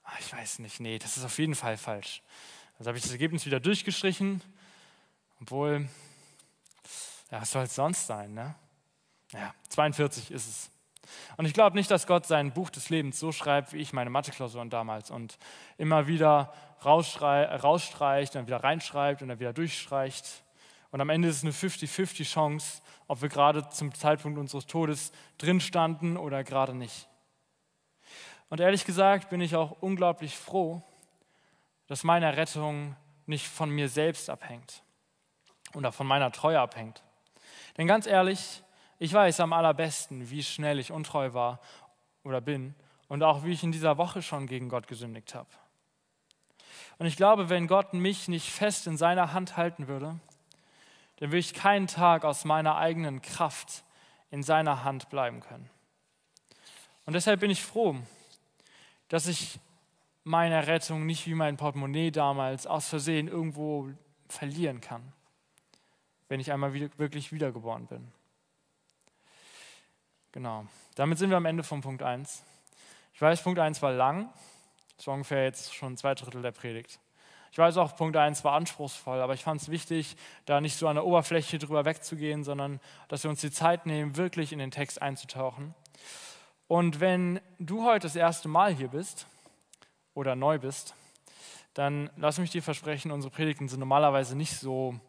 ach, 0.04 0.20
ich 0.20 0.34
weiß 0.34 0.60
nicht, 0.60 0.80
nee, 0.80 0.98
das 0.98 1.18
ist 1.18 1.24
auf 1.24 1.38
jeden 1.38 1.56
Fall 1.56 1.78
falsch. 1.78 2.22
Also 2.78 2.90
habe 2.90 2.98
ich 2.98 3.04
das 3.04 3.12
Ergebnis 3.12 3.46
wieder 3.46 3.60
durchgestrichen, 3.60 4.42
obwohl, 5.40 5.88
ja, 7.32 7.42
was 7.42 7.52
soll 7.52 7.64
es 7.64 7.76
sonst 7.76 8.08
sein, 8.08 8.34
ne? 8.34 8.56
Ja, 9.32 9.54
42 9.70 10.32
ist 10.32 10.48
es. 10.48 10.72
Und 11.38 11.46
ich 11.46 11.54
glaube 11.54 11.76
nicht, 11.76 11.92
dass 11.92 12.08
Gott 12.08 12.26
sein 12.26 12.54
Buch 12.54 12.70
des 12.70 12.90
Lebens 12.90 13.20
so 13.20 13.32
schreibt, 13.32 13.74
wie 13.74 13.78
ich 13.78 13.94
meine 13.94 14.10
Mathe-Klausuren 14.10 14.70
damals 14.70 15.12
und 15.12 15.38
immer 15.78 16.08
wieder 16.08 16.54
rausstreicht, 16.86 18.36
dann 18.36 18.48
wieder 18.48 18.64
reinschreibt 18.64 19.22
und 19.22 19.30
dann 19.30 19.40
wieder 19.40 19.54
durchstreicht. 19.54 20.44
Und 20.92 21.02
am 21.02 21.10
Ende 21.10 21.28
ist 21.28 21.38
es 21.38 21.44
eine 21.44 21.52
50-50 21.52 22.24
Chance, 22.24 22.82
ob 23.08 23.22
wir 23.22 23.30
gerade 23.30 23.68
zum 23.70 23.94
Zeitpunkt 23.94 24.40
unseres 24.40 24.66
Todes 24.66 25.12
drin 25.38 25.60
standen 25.60 26.18
oder 26.18 26.44
gerade 26.44 26.74
nicht. 26.74 27.08
Und 28.50 28.60
ehrlich 28.60 28.86
gesagt 28.86 29.30
bin 29.30 29.42
ich 29.42 29.56
auch 29.56 29.82
unglaublich 29.82 30.38
froh, 30.38 30.82
dass 31.88 32.04
meine 32.04 32.38
Rettung 32.38 32.96
nicht 33.26 33.48
von 33.48 33.70
mir 33.70 33.90
selbst 33.90 34.30
abhängt 34.30 34.84
oder 35.74 35.92
von 35.92 36.08
meiner 36.08 36.32
Treue 36.32 36.60
abhängt. 36.60 37.04
Denn 37.78 37.88
ganz 37.88 38.08
ehrlich, 38.08 38.64
ich 38.98 39.12
weiß 39.12 39.40
am 39.42 39.54
allerbesten, 39.54 40.30
wie 40.30 40.44
schnell 40.44 40.80
ich 40.80 40.92
untreu 40.92 41.34
war 41.34 41.60
oder 42.24 42.40
bin 42.40 42.76
und 43.08 43.24
auch 43.24 43.44
wie 43.44 43.52
ich 43.52 43.64
in 43.64 43.72
dieser 43.72 43.98
Woche 43.98 44.22
schon 44.22 44.48
gegen 44.48 44.70
Gott 44.70 44.88
gesündigt 44.88 45.36
habe. 45.36 45.50
Und 46.98 47.06
ich 47.06 47.18
glaube, 47.18 47.50
wenn 47.50 47.68
Gott 47.68 47.94
mich 47.94 48.28
nicht 48.28 48.52
fest 48.52 48.88
in 48.88 48.98
seiner 48.98 49.34
Hand 49.34 49.58
halten 49.58 49.88
würde, 49.88 50.20
dann 51.18 51.30
würde 51.30 51.40
ich 51.40 51.54
keinen 51.54 51.88
Tag 51.88 52.26
aus 52.26 52.46
meiner 52.46 52.78
eigenen 52.78 53.22
Kraft 53.22 53.84
in 54.32 54.44
seiner 54.44 54.84
Hand 54.84 55.10
bleiben 55.10 55.42
können. 55.42 55.70
Und 57.06 57.14
deshalb 57.14 57.40
bin 57.40 57.52
ich 57.52 57.64
froh, 57.64 57.96
dass 59.10 59.28
ich 59.28 59.60
meine 60.24 60.68
Rettung 60.68 61.06
nicht 61.06 61.28
wie 61.28 61.36
mein 61.36 61.56
Portemonnaie 61.58 62.12
damals 62.12 62.66
aus 62.66 62.90
Versehen 62.90 63.28
irgendwo 63.28 63.92
verlieren 64.28 64.82
kann. 64.82 65.14
wenn 66.28 66.40
ich 66.40 66.52
einmal 66.52 66.74
wieder, 66.74 66.90
wirklich 66.98 67.32
wiedergeboren 67.32 67.86
bin. 67.86 68.12
Genau. 70.32 70.66
Damit 70.96 71.20
sind 71.20 71.30
wir 71.30 71.38
am 71.38 71.46
Ende 71.46 71.64
von 71.64 71.82
Punkt 71.82 72.02
1. 72.02 72.44
Ich 73.14 73.22
weiß, 73.22 73.44
Punkt 73.44 73.60
1 73.60 73.82
war 73.84 73.94
lang. 73.94 74.34
War 75.04 75.14
ungefähr 75.14 75.44
jetzt 75.44 75.76
schon 75.76 75.98
zwei 75.98 76.16
Drittel 76.16 76.42
der 76.42 76.52
Predigt. 76.52 77.00
Ich 77.52 77.58
weiß 77.58 77.78
auch, 77.78 77.96
Punkt 77.96 78.18
1 78.18 78.44
war 78.44 78.54
anspruchsvoll, 78.54 79.22
aber 79.22 79.34
ich 79.34 79.44
fand 79.44 79.62
es 79.62 79.70
wichtig, 79.70 80.18
da 80.46 80.60
nicht 80.60 80.76
so 80.76 80.88
an 80.88 80.96
der 80.96 81.06
Oberfläche 81.06 81.58
drüber 81.58 81.86
wegzugehen, 81.86 82.44
sondern 82.44 82.82
dass 83.08 83.24
wir 83.24 83.30
uns 83.30 83.40
die 83.40 83.52
Zeit 83.52 83.86
nehmen, 83.86 84.18
wirklich 84.18 84.52
in 84.52 84.60
den 84.60 84.72
Text 84.72 85.02
einzutauchen. 85.02 85.74
Und 86.68 87.00
wenn 87.00 87.40
du 87.60 87.86
heute 87.86 88.08
das 88.08 88.16
erste 88.16 88.48
Mal 88.50 88.74
hier 88.74 88.90
bist 88.90 89.28
oder 90.16 90.36
neu 90.36 90.60
bist, 90.60 90.96
dann 91.76 92.10
lass 92.18 92.40
mich 92.40 92.52
dir 92.52 92.64
versprechen, 92.64 93.12
unsere 93.12 93.32
Predigten 93.32 93.70
sind 93.70 93.80
normalerweise 93.80 94.36
nicht 94.36 94.58
so 94.58 95.00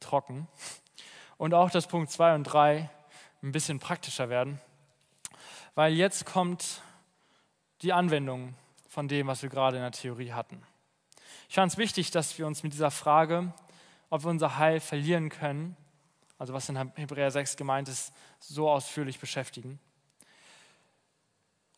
trocken. 0.00 0.48
Und 1.36 1.54
auch, 1.54 1.70
dass 1.70 1.86
Punkt 1.86 2.10
2 2.10 2.34
und 2.34 2.44
3 2.44 2.90
ein 3.42 3.52
bisschen 3.52 3.78
praktischer 3.78 4.28
werden, 4.28 4.60
weil 5.74 5.92
jetzt 5.92 6.24
kommt 6.24 6.80
die 7.82 7.92
Anwendung 7.92 8.54
von 8.92 9.08
dem, 9.08 9.26
was 9.26 9.40
wir 9.40 9.48
gerade 9.48 9.78
in 9.78 9.82
der 9.82 9.90
Theorie 9.90 10.32
hatten. 10.32 10.62
Ich 11.48 11.54
fand 11.54 11.72
es 11.72 11.78
wichtig, 11.78 12.10
dass 12.10 12.36
wir 12.36 12.46
uns 12.46 12.62
mit 12.62 12.74
dieser 12.74 12.90
Frage, 12.90 13.54
ob 14.10 14.24
wir 14.24 14.30
unser 14.30 14.58
Heil 14.58 14.80
verlieren 14.80 15.30
können, 15.30 15.78
also 16.38 16.52
was 16.52 16.68
in 16.68 16.76
Hebräer 16.76 17.30
6 17.30 17.56
gemeint 17.56 17.88
ist, 17.88 18.12
so 18.38 18.68
ausführlich 18.68 19.18
beschäftigen. 19.18 19.80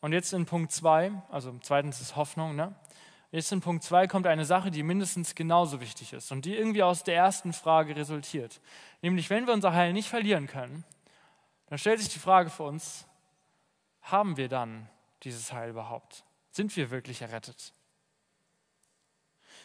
Und 0.01 0.11
jetzt 0.11 0.33
in 0.33 0.45
Punkt 0.45 0.73
2, 0.73 1.13
also 1.29 1.57
zweitens 1.61 2.01
ist 2.01 2.17
Hoffnung, 2.17 2.53
ne? 2.57 2.75
Jetzt 3.31 3.49
in 3.53 3.61
Punkt 3.61 3.85
2 3.85 4.07
kommt 4.07 4.27
eine 4.27 4.43
Sache, 4.43 4.69
die 4.69 4.83
mindestens 4.83 5.35
genauso 5.35 5.79
wichtig 5.79 6.11
ist 6.11 6.33
und 6.33 6.43
die 6.43 6.57
irgendwie 6.57 6.83
aus 6.83 7.05
der 7.05 7.15
ersten 7.15 7.53
Frage 7.53 7.95
resultiert. 7.95 8.59
Nämlich, 9.01 9.29
wenn 9.29 9.47
wir 9.47 9.53
unser 9.53 9.73
Heil 9.73 9.93
nicht 9.93 10.09
verlieren 10.09 10.47
können, 10.47 10.83
dann 11.67 11.77
stellt 11.77 12.01
sich 12.01 12.09
die 12.09 12.19
Frage 12.19 12.49
für 12.49 12.63
uns, 12.63 13.07
haben 14.01 14.35
wir 14.35 14.49
dann 14.49 14.89
dieses 15.23 15.53
Heil 15.53 15.69
überhaupt? 15.69 16.25
Sind 16.55 16.73
wir 16.77 16.89
wirklich 16.89 17.21
errettet? 17.21 17.73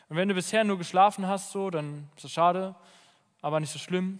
Und 0.08 0.16
wenn 0.16 0.26
du 0.26 0.34
bisher 0.34 0.64
nur 0.64 0.76
geschlafen 0.76 1.28
hast, 1.28 1.52
so, 1.52 1.70
dann 1.70 2.10
ist 2.16 2.24
das 2.24 2.32
schade, 2.32 2.74
aber 3.42 3.60
nicht 3.60 3.70
so 3.70 3.78
schlimm. 3.78 4.18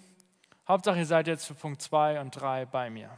Hauptsache, 0.69 0.99
ihr 0.99 1.07
seid 1.07 1.27
jetzt 1.27 1.47
für 1.47 1.55
Punkt 1.55 1.83
2 1.83 2.21
und 2.21 2.31
3 2.31 2.67
bei 2.67 2.89
mir. 2.89 3.11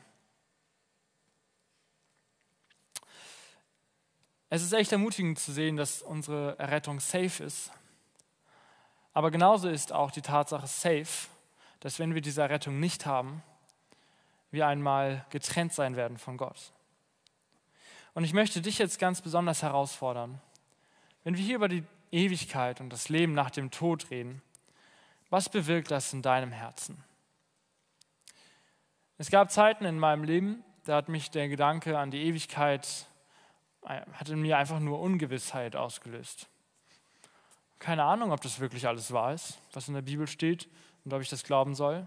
Es 4.48 4.62
ist 4.62 4.72
echt 4.72 4.90
ermutigend 4.90 5.38
zu 5.38 5.52
sehen, 5.52 5.76
dass 5.76 6.00
unsere 6.00 6.58
Errettung 6.58 6.98
safe 6.98 7.44
ist. 7.44 7.70
Aber 9.12 9.30
genauso 9.30 9.68
ist 9.68 9.92
auch 9.92 10.10
die 10.10 10.22
Tatsache 10.22 10.66
safe, 10.66 11.28
dass 11.80 11.98
wenn 11.98 12.14
wir 12.14 12.22
diese 12.22 12.40
Errettung 12.40 12.80
nicht 12.80 13.04
haben, 13.04 13.42
wir 14.50 14.66
einmal 14.66 15.26
getrennt 15.28 15.74
sein 15.74 15.94
werden 15.94 16.16
von 16.16 16.38
Gott. 16.38 16.72
Und 18.14 18.24
ich 18.24 18.34
möchte 18.34 18.60
dich 18.60 18.78
jetzt 18.78 18.98
ganz 18.98 19.22
besonders 19.22 19.62
herausfordern. 19.62 20.40
Wenn 21.24 21.36
wir 21.36 21.44
hier 21.44 21.56
über 21.56 21.68
die 21.68 21.84
Ewigkeit 22.10 22.80
und 22.80 22.90
das 22.90 23.08
Leben 23.08 23.32
nach 23.32 23.50
dem 23.50 23.70
Tod 23.70 24.10
reden, 24.10 24.42
was 25.30 25.48
bewirkt 25.48 25.90
das 25.90 26.12
in 26.12 26.20
deinem 26.20 26.52
Herzen? 26.52 27.02
Es 29.16 29.30
gab 29.30 29.50
Zeiten 29.50 29.84
in 29.84 29.98
meinem 29.98 30.24
Leben, 30.24 30.62
da 30.84 30.96
hat 30.96 31.08
mich 31.08 31.30
der 31.30 31.48
Gedanke 31.48 31.98
an 31.98 32.10
die 32.10 32.22
Ewigkeit, 32.24 33.06
hat 33.84 34.28
in 34.28 34.42
mir 34.42 34.58
einfach 34.58 34.80
nur 34.80 35.00
Ungewissheit 35.00 35.76
ausgelöst. 35.76 36.48
Keine 37.78 38.04
Ahnung, 38.04 38.30
ob 38.30 38.40
das 38.42 38.60
wirklich 38.60 38.86
alles 38.86 39.12
wahr 39.12 39.32
ist, 39.32 39.58
was 39.72 39.88
in 39.88 39.94
der 39.94 40.02
Bibel 40.02 40.26
steht 40.26 40.68
und 41.04 41.14
ob 41.14 41.22
ich 41.22 41.28
das 41.28 41.44
glauben 41.44 41.74
soll. 41.74 42.06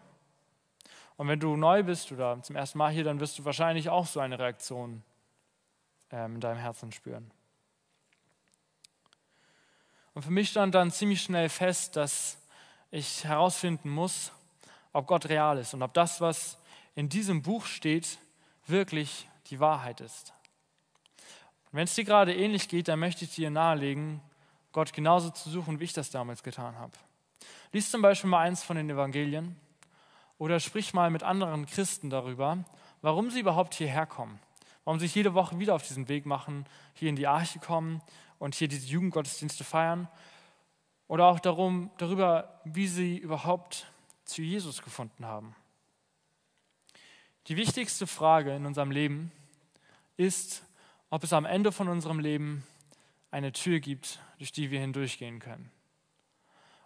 Und 1.18 1.28
wenn 1.28 1.40
du 1.40 1.56
neu 1.56 1.84
bist 1.84 2.12
oder 2.12 2.42
zum 2.44 2.56
ersten 2.56 2.78
Mal 2.78 2.92
hier, 2.92 3.04
dann 3.04 3.20
wirst 3.20 3.40
du 3.40 3.46
wahrscheinlich 3.46 3.90
auch 3.90 4.06
so 4.06 4.20
eine 4.20 4.38
Reaktion 4.38 5.04
in 6.12 6.40
deinem 6.40 6.60
Herzen 6.60 6.92
spüren. 6.92 7.32
Und 10.14 10.24
für 10.24 10.32
mich 10.32 10.50
stand 10.50 10.74
dann 10.76 10.92
ziemlich 10.92 11.22
schnell 11.22 11.50
fest, 11.50 11.96
dass 11.96 12.38
ich 12.90 13.26
herausfinden 13.26 13.90
muss, 13.90 14.32
ob 14.94 15.08
Gott 15.08 15.28
real 15.28 15.58
ist 15.58 15.74
und 15.74 15.84
ob 15.84 15.94
das, 15.94 16.22
was 16.22 16.58
in 16.96 17.10
diesem 17.10 17.42
Buch 17.42 17.66
steht, 17.66 18.18
wirklich 18.66 19.28
die 19.48 19.60
Wahrheit 19.60 20.00
ist. 20.00 20.34
Wenn 21.72 21.84
es 21.84 21.96
dir 21.96 22.06
gerade 22.06 22.34
ähnlich 22.34 22.70
geht, 22.70 22.88
dann 22.88 23.00
möchte 23.00 23.26
ich 23.26 23.36
dir 23.36 23.50
nahelegen, 23.50 24.22
Gott 24.72 24.94
genauso 24.94 25.30
zu 25.30 25.50
suchen, 25.50 25.80
wie 25.82 25.84
ich 25.84 25.94
das 25.94 26.10
damals 26.10 26.44
getan 26.44 26.78
habe. 26.78 26.94
Lies 27.74 27.92
zum 27.92 28.02
Beispiel 28.02 28.30
mal 28.30 28.40
eins 28.40 28.64
von 28.64 28.78
den 28.78 28.90
Evangelien 28.90 29.60
oder 30.38 30.62
sprich 30.62 30.94
mal 30.94 31.10
mit 31.10 31.24
anderen 31.24 31.66
Christen 31.66 32.10
darüber, 32.10 32.64
warum 33.02 33.30
sie 33.30 33.42
überhaupt 33.42 33.74
hierher 33.74 34.06
kommen, 34.06 34.40
warum 34.86 35.00
sich 35.00 35.14
jede 35.14 35.34
Woche 35.34 35.60
wieder 35.60 35.76
auf 35.76 35.86
diesen 35.86 36.08
Weg 36.08 36.26
machen, 36.26 36.66
hier 36.94 37.10
in 37.10 37.16
die 37.16 37.28
Arche 37.28 37.60
kommen 37.60 38.02
und 38.40 38.56
hier 38.56 38.68
diese 38.68 38.88
Jugendgottesdienste 38.88 39.64
feiern. 39.64 40.08
Oder 41.08 41.26
auch 41.26 41.40
darum, 41.40 41.92
darüber, 41.98 42.62
wie 42.64 42.88
sie 42.88 43.18
überhaupt 43.18 43.88
zu 44.24 44.42
Jesus 44.42 44.82
gefunden 44.82 45.26
haben. 45.26 45.56
Die 47.48 47.58
wichtigste 47.58 48.08
Frage 48.08 48.56
in 48.56 48.66
unserem 48.66 48.90
Leben 48.90 49.32
ist, 50.18 50.64
ob 51.10 51.24
es 51.24 51.34
am 51.34 51.46
Ende 51.46 51.72
von 51.72 51.88
unserem 51.88 52.20
Leben 52.20 52.66
eine 53.30 53.52
Tür 53.52 53.80
gibt, 53.80 54.20
durch 54.38 54.52
die 54.52 54.72
wir 54.72 54.80
hindurchgehen 54.80 55.40
können. 55.40 55.70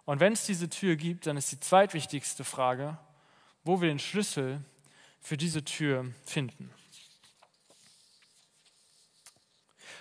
Und 0.04 0.20
wenn 0.20 0.32
es 0.32 0.44
diese 0.44 0.68
Tür 0.68 0.96
gibt, 0.96 1.26
dann 1.26 1.36
ist 1.36 1.52
die 1.52 1.60
zweitwichtigste 1.60 2.44
Frage, 2.44 2.98
wo 3.64 3.80
wir 3.80 3.88
den 3.88 3.98
Schlüssel 3.98 4.62
für 5.20 5.36
diese 5.36 5.64
Tür 5.64 6.12
finden. 6.24 6.70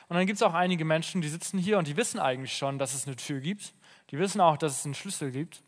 Und 0.10 0.16
dann 0.16 0.26
gibt 0.26 0.38
es 0.38 0.44
auch 0.44 0.56
einige 0.56 0.86
Menschen, 0.86 1.22
die 1.22 1.30
sitzen 1.30 1.60
hier 1.60 1.78
und 1.78 1.88
die 1.88 1.96
wissen 1.96 2.20
eigentlich 2.20 2.58
schon, 2.58 2.80
dass 2.80 2.96
es 2.96 3.06
eine 3.06 3.16
Tür 3.16 3.40
gibt. 3.40 3.74
Die 4.10 4.18
wissen 4.18 4.42
auch, 4.42 4.58
dass 4.58 4.80
es 4.80 4.86
einen 4.86 4.96
Schlüssel 4.96 5.32
gibt. 5.32 5.62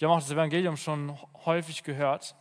Die 0.00 0.04
haben 0.04 0.12
auch 0.12 0.20
das 0.20 0.30
Evangelium 0.30 0.78
schon 0.78 1.16
häufig 1.44 1.82
gehört. 1.82 2.34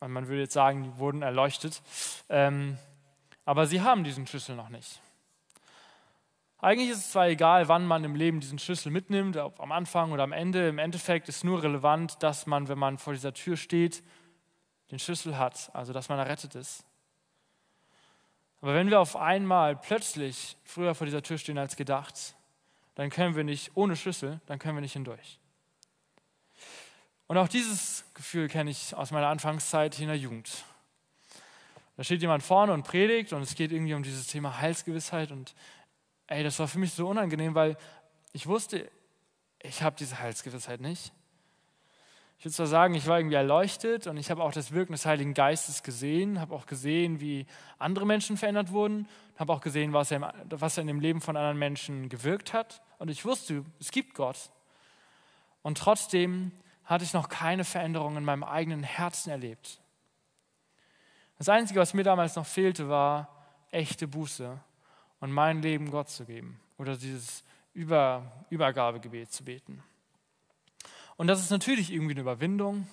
Man 0.00 0.28
würde 0.28 0.42
jetzt 0.42 0.52
sagen, 0.52 0.82
die 0.84 0.98
wurden 0.98 1.22
erleuchtet. 1.22 1.82
Ähm, 2.28 2.76
aber 3.46 3.66
sie 3.66 3.80
haben 3.80 4.04
diesen 4.04 4.26
Schlüssel 4.26 4.56
noch 4.56 4.68
nicht. 4.68 5.00
Eigentlich 6.58 6.90
ist 6.90 6.98
es 6.98 7.10
zwar 7.12 7.28
egal, 7.28 7.68
wann 7.68 7.86
man 7.86 8.04
im 8.04 8.14
Leben 8.14 8.40
diesen 8.40 8.58
Schlüssel 8.58 8.90
mitnimmt, 8.90 9.38
ob 9.38 9.58
am 9.60 9.72
Anfang 9.72 10.12
oder 10.12 10.22
am 10.22 10.32
Ende. 10.32 10.68
Im 10.68 10.78
Endeffekt 10.78 11.30
ist 11.30 11.44
nur 11.44 11.62
relevant, 11.62 12.22
dass 12.22 12.46
man, 12.46 12.68
wenn 12.68 12.78
man 12.78 12.98
vor 12.98 13.14
dieser 13.14 13.32
Tür 13.32 13.56
steht, 13.56 14.02
den 14.90 14.98
Schlüssel 14.98 15.38
hat, 15.38 15.70
also 15.74 15.94
dass 15.94 16.10
man 16.10 16.18
errettet 16.18 16.54
ist. 16.54 16.84
Aber 18.64 18.74
wenn 18.74 18.88
wir 18.88 18.98
auf 18.98 19.14
einmal 19.14 19.76
plötzlich 19.76 20.56
früher 20.64 20.94
vor 20.94 21.04
dieser 21.04 21.22
Tür 21.22 21.36
stehen 21.36 21.58
als 21.58 21.76
gedacht, 21.76 22.34
dann 22.94 23.10
können 23.10 23.36
wir 23.36 23.44
nicht, 23.44 23.72
ohne 23.74 23.94
Schlüssel, 23.94 24.40
dann 24.46 24.58
können 24.58 24.74
wir 24.74 24.80
nicht 24.80 24.94
hindurch. 24.94 25.38
Und 27.26 27.36
auch 27.36 27.48
dieses 27.48 28.06
Gefühl 28.14 28.48
kenne 28.48 28.70
ich 28.70 28.94
aus 28.94 29.10
meiner 29.10 29.26
Anfangszeit 29.26 30.00
in 30.00 30.06
der 30.06 30.16
Jugend. 30.16 30.64
Da 31.98 32.04
steht 32.04 32.22
jemand 32.22 32.42
vorne 32.42 32.72
und 32.72 32.84
predigt 32.84 33.34
und 33.34 33.42
es 33.42 33.54
geht 33.54 33.70
irgendwie 33.70 33.92
um 33.92 34.02
dieses 34.02 34.28
Thema 34.28 34.58
Heilsgewissheit 34.58 35.30
und 35.30 35.54
ey, 36.28 36.42
das 36.42 36.58
war 36.58 36.66
für 36.66 36.78
mich 36.78 36.94
so 36.94 37.06
unangenehm, 37.06 37.54
weil 37.54 37.76
ich 38.32 38.46
wusste, 38.46 38.90
ich 39.58 39.82
habe 39.82 39.96
diese 39.98 40.20
Heilsgewissheit 40.20 40.80
nicht. 40.80 41.12
Ich 42.44 42.46
würde 42.46 42.56
zwar 42.56 42.66
sagen, 42.66 42.94
ich 42.94 43.06
war 43.06 43.18
irgendwie 43.18 43.36
erleuchtet 43.36 44.06
und 44.06 44.18
ich 44.18 44.30
habe 44.30 44.44
auch 44.44 44.52
das 44.52 44.72
Wirken 44.72 44.92
des 44.92 45.06
Heiligen 45.06 45.32
Geistes 45.32 45.82
gesehen, 45.82 46.38
habe 46.38 46.54
auch 46.54 46.66
gesehen, 46.66 47.18
wie 47.18 47.46
andere 47.78 48.04
Menschen 48.04 48.36
verändert 48.36 48.70
wurden, 48.70 49.08
habe 49.38 49.50
auch 49.50 49.62
gesehen, 49.62 49.94
was 49.94 50.10
er, 50.10 50.34
was 50.50 50.76
er 50.76 50.82
in 50.82 50.88
dem 50.88 51.00
Leben 51.00 51.22
von 51.22 51.38
anderen 51.38 51.58
Menschen 51.58 52.10
gewirkt 52.10 52.52
hat. 52.52 52.82
Und 52.98 53.08
ich 53.08 53.24
wusste, 53.24 53.64
es 53.80 53.90
gibt 53.90 54.12
Gott. 54.12 54.50
Und 55.62 55.78
trotzdem 55.78 56.52
hatte 56.84 57.04
ich 57.04 57.14
noch 57.14 57.30
keine 57.30 57.64
Veränderung 57.64 58.18
in 58.18 58.26
meinem 58.26 58.44
eigenen 58.44 58.82
Herzen 58.82 59.30
erlebt. 59.30 59.80
Das 61.38 61.48
Einzige, 61.48 61.80
was 61.80 61.94
mir 61.94 62.04
damals 62.04 62.36
noch 62.36 62.44
fehlte, 62.44 62.90
war 62.90 63.42
echte 63.70 64.06
Buße 64.06 64.60
und 65.20 65.32
mein 65.32 65.62
Leben 65.62 65.90
Gott 65.90 66.10
zu 66.10 66.26
geben 66.26 66.60
oder 66.76 66.94
dieses 66.94 67.42
Über 67.72 68.30
Übergabegebet 68.50 69.32
zu 69.32 69.44
beten. 69.44 69.82
Und 71.16 71.28
das 71.28 71.40
ist 71.40 71.50
natürlich 71.50 71.92
irgendwie 71.92 72.12
eine 72.12 72.22
Überwindung, 72.22 72.88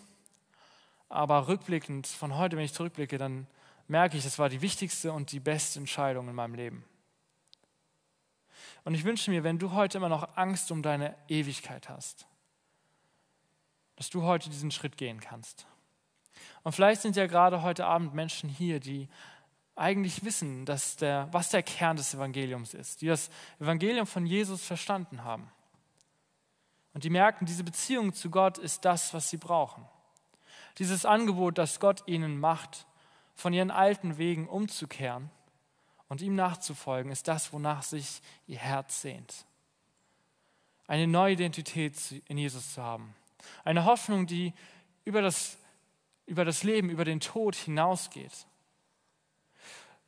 aber 1.09 1.47
rückblickend, 1.47 2.07
von 2.07 2.37
heute, 2.37 2.55
wenn 2.55 2.65
ich 2.65 2.73
zurückblicke, 2.73 3.17
dann 3.17 3.47
merke 3.87 4.17
ich, 4.17 4.25
es 4.25 4.39
war 4.39 4.49
die 4.49 4.61
wichtigste 4.61 5.11
und 5.11 5.31
die 5.31 5.39
beste 5.39 5.79
Entscheidung 5.79 6.29
in 6.29 6.35
meinem 6.35 6.55
Leben. 6.55 6.85
Und 8.83 8.93
ich 8.93 9.03
wünsche 9.03 9.31
mir, 9.31 9.43
wenn 9.43 9.59
du 9.59 9.71
heute 9.73 9.97
immer 9.97 10.09
noch 10.09 10.37
Angst 10.37 10.71
um 10.71 10.81
deine 10.81 11.15
Ewigkeit 11.27 11.89
hast, 11.89 12.27
dass 13.95 14.09
du 14.09 14.23
heute 14.23 14.49
diesen 14.49 14.71
Schritt 14.71 14.97
gehen 14.97 15.19
kannst. 15.19 15.65
Und 16.63 16.73
vielleicht 16.73 17.01
sind 17.01 17.15
ja 17.15 17.27
gerade 17.27 17.61
heute 17.61 17.85
Abend 17.85 18.13
Menschen 18.13 18.49
hier, 18.49 18.79
die 18.79 19.09
eigentlich 19.75 20.23
wissen, 20.23 20.65
dass 20.65 20.95
der, 20.95 21.27
was 21.31 21.49
der 21.49 21.63
Kern 21.63 21.97
des 21.97 22.13
Evangeliums 22.13 22.73
ist, 22.73 23.01
die 23.01 23.07
das 23.07 23.29
Evangelium 23.59 24.05
von 24.05 24.25
Jesus 24.25 24.63
verstanden 24.63 25.23
haben 25.23 25.51
Und 26.93 27.03
die 27.03 27.09
merken, 27.09 27.45
diese 27.45 27.63
Beziehung 27.63 28.13
zu 28.13 28.29
Gott 28.29 28.57
ist 28.57 28.85
das, 28.85 29.13
was 29.13 29.29
sie 29.29 29.37
brauchen. 29.37 29.85
Dieses 30.77 31.05
Angebot, 31.05 31.57
das 31.57 31.79
Gott 31.79 32.03
ihnen 32.07 32.39
macht, 32.39 32.85
von 33.35 33.53
ihren 33.53 33.71
alten 33.71 34.17
Wegen 34.17 34.47
umzukehren 34.47 35.29
und 36.09 36.21
ihm 36.21 36.35
nachzufolgen, 36.35 37.11
ist 37.11 37.27
das, 37.27 37.53
wonach 37.53 37.83
sich 37.83 38.21
ihr 38.47 38.57
Herz 38.57 39.01
sehnt. 39.01 39.45
Eine 40.87 41.07
neue 41.07 41.33
Identität 41.33 41.95
in 42.27 42.37
Jesus 42.37 42.73
zu 42.73 42.83
haben. 42.83 43.15
Eine 43.63 43.85
Hoffnung, 43.85 44.27
die 44.27 44.53
über 45.05 45.21
das, 45.21 45.57
über 46.25 46.45
das 46.45 46.63
Leben, 46.63 46.89
über 46.89 47.05
den 47.05 47.21
Tod 47.21 47.55
hinausgeht. 47.55 48.45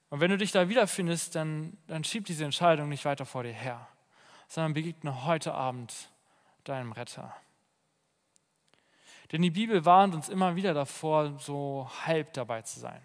Und 0.10 0.20
wenn 0.20 0.30
du 0.30 0.38
dich 0.38 0.52
da 0.52 0.70
wiederfindest, 0.70 1.34
dann, 1.36 1.78
dann 1.88 2.04
schieb 2.04 2.26
diese 2.26 2.46
Entscheidung 2.46 2.90
nicht 2.90 3.06
weiter 3.06 3.26
vor 3.26 3.44
dir 3.44 3.54
her, 3.54 3.88
sondern 4.48 4.74
begegne 4.74 5.26
heute 5.26 5.54
Abend 5.54 6.12
deinem 6.64 6.92
Retter. 6.92 7.34
Denn 9.32 9.42
die 9.42 9.52
Bibel 9.52 9.86
warnt 9.86 10.14
uns 10.14 10.30
immer 10.30 10.56
wieder 10.56 10.74
davor, 10.74 11.40
so 11.40 11.90
halb 12.06 12.34
dabei 12.34 12.62
zu 12.62 12.80
sein. 12.80 13.02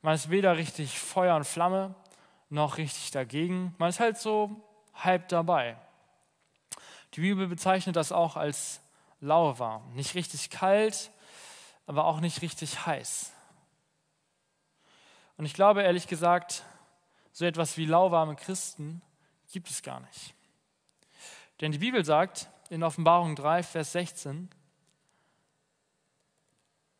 Man 0.00 0.14
ist 0.14 0.30
weder 0.30 0.56
richtig 0.56 0.98
Feuer 0.98 1.36
und 1.36 1.44
Flamme, 1.44 1.94
noch 2.48 2.78
richtig 2.78 3.10
dagegen. 3.10 3.74
Man 3.78 3.90
ist 3.90 4.00
halt 4.00 4.16
so 4.16 4.62
halb 4.94 5.28
dabei. 5.28 5.76
Die 7.14 7.20
Bibel 7.20 7.46
bezeichnet 7.46 7.96
das 7.96 8.12
auch 8.12 8.36
als 8.36 8.80
lauwarm. 9.20 9.92
Nicht 9.94 10.14
richtig 10.14 10.50
kalt, 10.50 11.10
aber 11.86 12.04
auch 12.04 12.20
nicht 12.20 12.42
richtig 12.42 12.86
heiß. 12.86 13.32
Und 15.36 15.46
ich 15.46 15.54
glaube 15.54 15.82
ehrlich 15.82 16.06
gesagt, 16.06 16.64
so 17.32 17.44
etwas 17.44 17.76
wie 17.76 17.86
lauwarme 17.86 18.34
Christen 18.34 19.02
gibt 19.52 19.70
es 19.70 19.82
gar 19.82 20.00
nicht. 20.00 20.34
Denn 21.60 21.72
die 21.72 21.78
Bibel 21.78 22.04
sagt 22.04 22.48
in 22.70 22.82
Offenbarung 22.82 23.34
3, 23.34 23.62
Vers 23.62 23.92
16, 23.92 24.48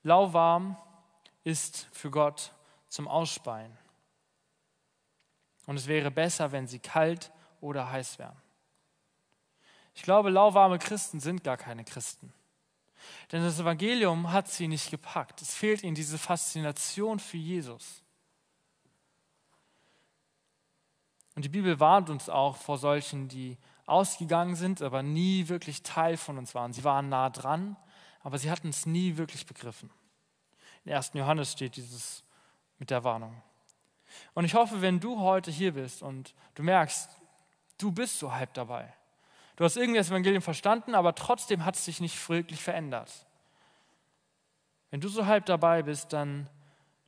lauwarm 0.02 0.76
ist 1.44 1.88
für 1.92 2.10
Gott 2.10 2.52
zum 2.88 3.06
Ausspeien. 3.06 3.76
Und 5.66 5.76
es 5.76 5.86
wäre 5.86 6.10
besser, 6.10 6.50
wenn 6.52 6.66
sie 6.66 6.78
kalt 6.78 7.30
oder 7.60 7.90
heiß 7.90 8.18
wären. 8.18 8.36
Ich 9.94 10.02
glaube, 10.02 10.30
lauwarme 10.30 10.78
Christen 10.78 11.20
sind 11.20 11.44
gar 11.44 11.56
keine 11.56 11.84
Christen. 11.84 12.32
Denn 13.30 13.42
das 13.42 13.60
Evangelium 13.60 14.32
hat 14.32 14.48
sie 14.48 14.68
nicht 14.68 14.90
gepackt. 14.90 15.42
Es 15.42 15.54
fehlt 15.54 15.82
ihnen 15.82 15.94
diese 15.94 16.18
Faszination 16.18 17.18
für 17.18 17.36
Jesus. 17.36 18.02
Und 21.34 21.44
die 21.44 21.48
Bibel 21.48 21.78
warnt 21.78 22.10
uns 22.10 22.28
auch 22.28 22.56
vor 22.56 22.78
solchen, 22.78 23.28
die 23.28 23.56
ausgegangen 23.88 24.54
sind, 24.54 24.82
aber 24.82 25.02
nie 25.02 25.48
wirklich 25.48 25.82
Teil 25.82 26.16
von 26.16 26.38
uns 26.38 26.54
waren. 26.54 26.72
Sie 26.72 26.84
waren 26.84 27.08
nah 27.08 27.30
dran, 27.30 27.76
aber 28.20 28.38
sie 28.38 28.50
hatten 28.50 28.68
es 28.68 28.86
nie 28.86 29.16
wirklich 29.16 29.46
begriffen. 29.46 29.90
In 30.84 30.92
1. 30.92 31.12
Johannes 31.14 31.52
steht 31.52 31.76
dieses 31.76 32.24
mit 32.78 32.90
der 32.90 33.04
Warnung. 33.04 33.42
Und 34.34 34.44
ich 34.44 34.54
hoffe, 34.54 34.80
wenn 34.80 35.00
du 35.00 35.20
heute 35.20 35.50
hier 35.50 35.72
bist 35.72 36.02
und 36.02 36.34
du 36.54 36.62
merkst, 36.62 37.10
du 37.78 37.92
bist 37.92 38.18
so 38.18 38.32
halb 38.32 38.54
dabei. 38.54 38.92
Du 39.56 39.64
hast 39.64 39.76
irgendwie 39.76 39.98
das 39.98 40.10
Evangelium 40.10 40.42
verstanden, 40.42 40.94
aber 40.94 41.14
trotzdem 41.14 41.64
hat 41.64 41.74
es 41.74 41.84
sich 41.84 42.00
nicht 42.00 42.28
wirklich 42.28 42.62
verändert. 42.62 43.26
Wenn 44.90 45.00
du 45.00 45.08
so 45.08 45.26
halb 45.26 45.46
dabei 45.46 45.82
bist, 45.82 46.12
dann 46.12 46.48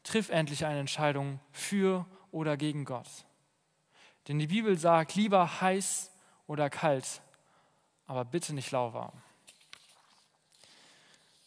triff 0.02 0.30
endlich 0.30 0.66
eine 0.66 0.80
Entscheidung 0.80 1.40
für 1.52 2.06
oder 2.30 2.56
gegen 2.56 2.84
Gott. 2.84 3.08
Denn 4.28 4.38
die 4.38 4.48
Bibel 4.48 4.76
sagt, 4.78 5.14
lieber 5.14 5.60
heiß 5.60 6.09
oder 6.50 6.68
kalt, 6.68 7.22
aber 8.08 8.24
bitte 8.24 8.52
nicht 8.52 8.72
lauwarm. 8.72 9.12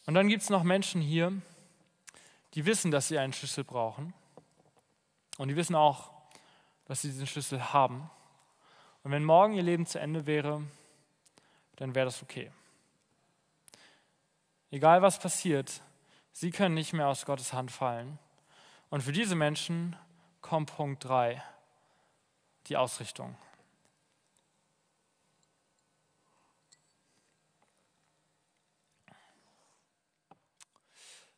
Und 0.06 0.14
dann 0.14 0.30
gibt 0.30 0.44
es 0.44 0.50
noch 0.50 0.64
Menschen 0.64 1.02
hier, 1.02 1.42
die 2.54 2.66
wissen, 2.66 2.90
dass 2.90 3.10
sie 3.10 3.20
einen 3.20 3.34
Schlüssel 3.34 3.66
brauchen. 3.66 4.14
Und 5.38 5.50
die 5.50 5.58
wissen 5.58 5.76
auch, 5.76 6.10
dass 6.86 7.02
sie 7.02 7.10
diesen 7.10 7.28
Schlüssel 7.28 7.74
haben. 7.74 8.10
Und 9.04 9.12
wenn 9.12 9.26
morgen 9.26 9.56
ihr 9.56 9.64
Leben 9.64 9.86
zu 9.86 10.00
Ende 10.00 10.26
wäre, 10.26 10.64
dann 11.76 11.96
wäre 11.96 12.06
das 12.06 12.24
okay. 12.24 12.50
Egal 14.72 15.02
was 15.02 15.20
passiert, 15.20 15.82
sie 16.32 16.52
können 16.52 16.76
nicht 16.76 16.94
mehr 16.94 17.10
aus 17.10 17.26
Gottes 17.26 17.52
Hand 17.52 17.72
fallen. 17.72 18.20
Und 18.90 19.02
für 19.02 19.12
diese 19.12 19.36
Menschen 19.36 19.98
kommt 20.40 20.74
Punkt 20.74 21.04
3, 21.04 21.44
die 22.68 22.78
Ausrichtung. 22.78 23.36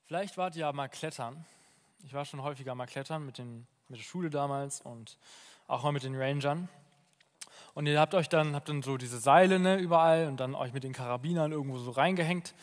Vielleicht 0.07 0.37
wart 0.37 0.55
ihr 0.55 0.61
ja 0.61 0.71
mal 0.71 0.87
klettern. 0.87 1.45
Ich 2.03 2.13
war 2.13 2.25
schon 2.25 2.43
häufiger 2.43 2.75
mal 2.75 2.85
klettern 2.85 3.25
mit, 3.25 3.39
den, 3.39 3.65
mit 3.87 3.97
der 3.99 4.03
Schule 4.03 4.29
damals 4.29 4.81
und 4.81 5.17
auch 5.67 5.81
mal 5.81 5.93
mit 5.93 6.03
den 6.03 6.15
Rangern. 6.15 6.69
Und 7.73 7.87
ihr 7.87 7.99
habt 7.99 8.13
euch 8.13 8.29
dann, 8.29 8.53
habt 8.53 8.69
dann 8.69 8.83
so 8.83 8.97
diese 8.97 9.17
Seile 9.17 9.57
ne, 9.57 9.77
überall 9.77 10.27
und 10.27 10.39
dann 10.39 10.53
euch 10.53 10.73
mit 10.73 10.83
den 10.83 10.93
Karabinern 10.93 11.51
irgendwo 11.51 11.79
so 11.79 11.89
reingehängt. 11.89 12.53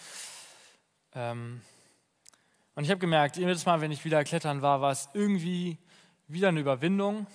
Ähm, 1.17 1.63
und 2.77 2.85
ich 2.85 2.91
habe 2.91 3.01
gemerkt, 3.01 3.37
jedes 3.37 3.67
Mal, 3.67 3.81
wenn 3.81 3.91
ich 3.91 4.05
wieder 4.05 4.23
klettern 4.23 4.63
war, 4.63 4.81
war 4.81 4.93
es 4.93 5.09
irgendwie 5.13 5.79
wieder 6.29 6.47
eine 6.47 6.61
Überwindung. 6.61 7.27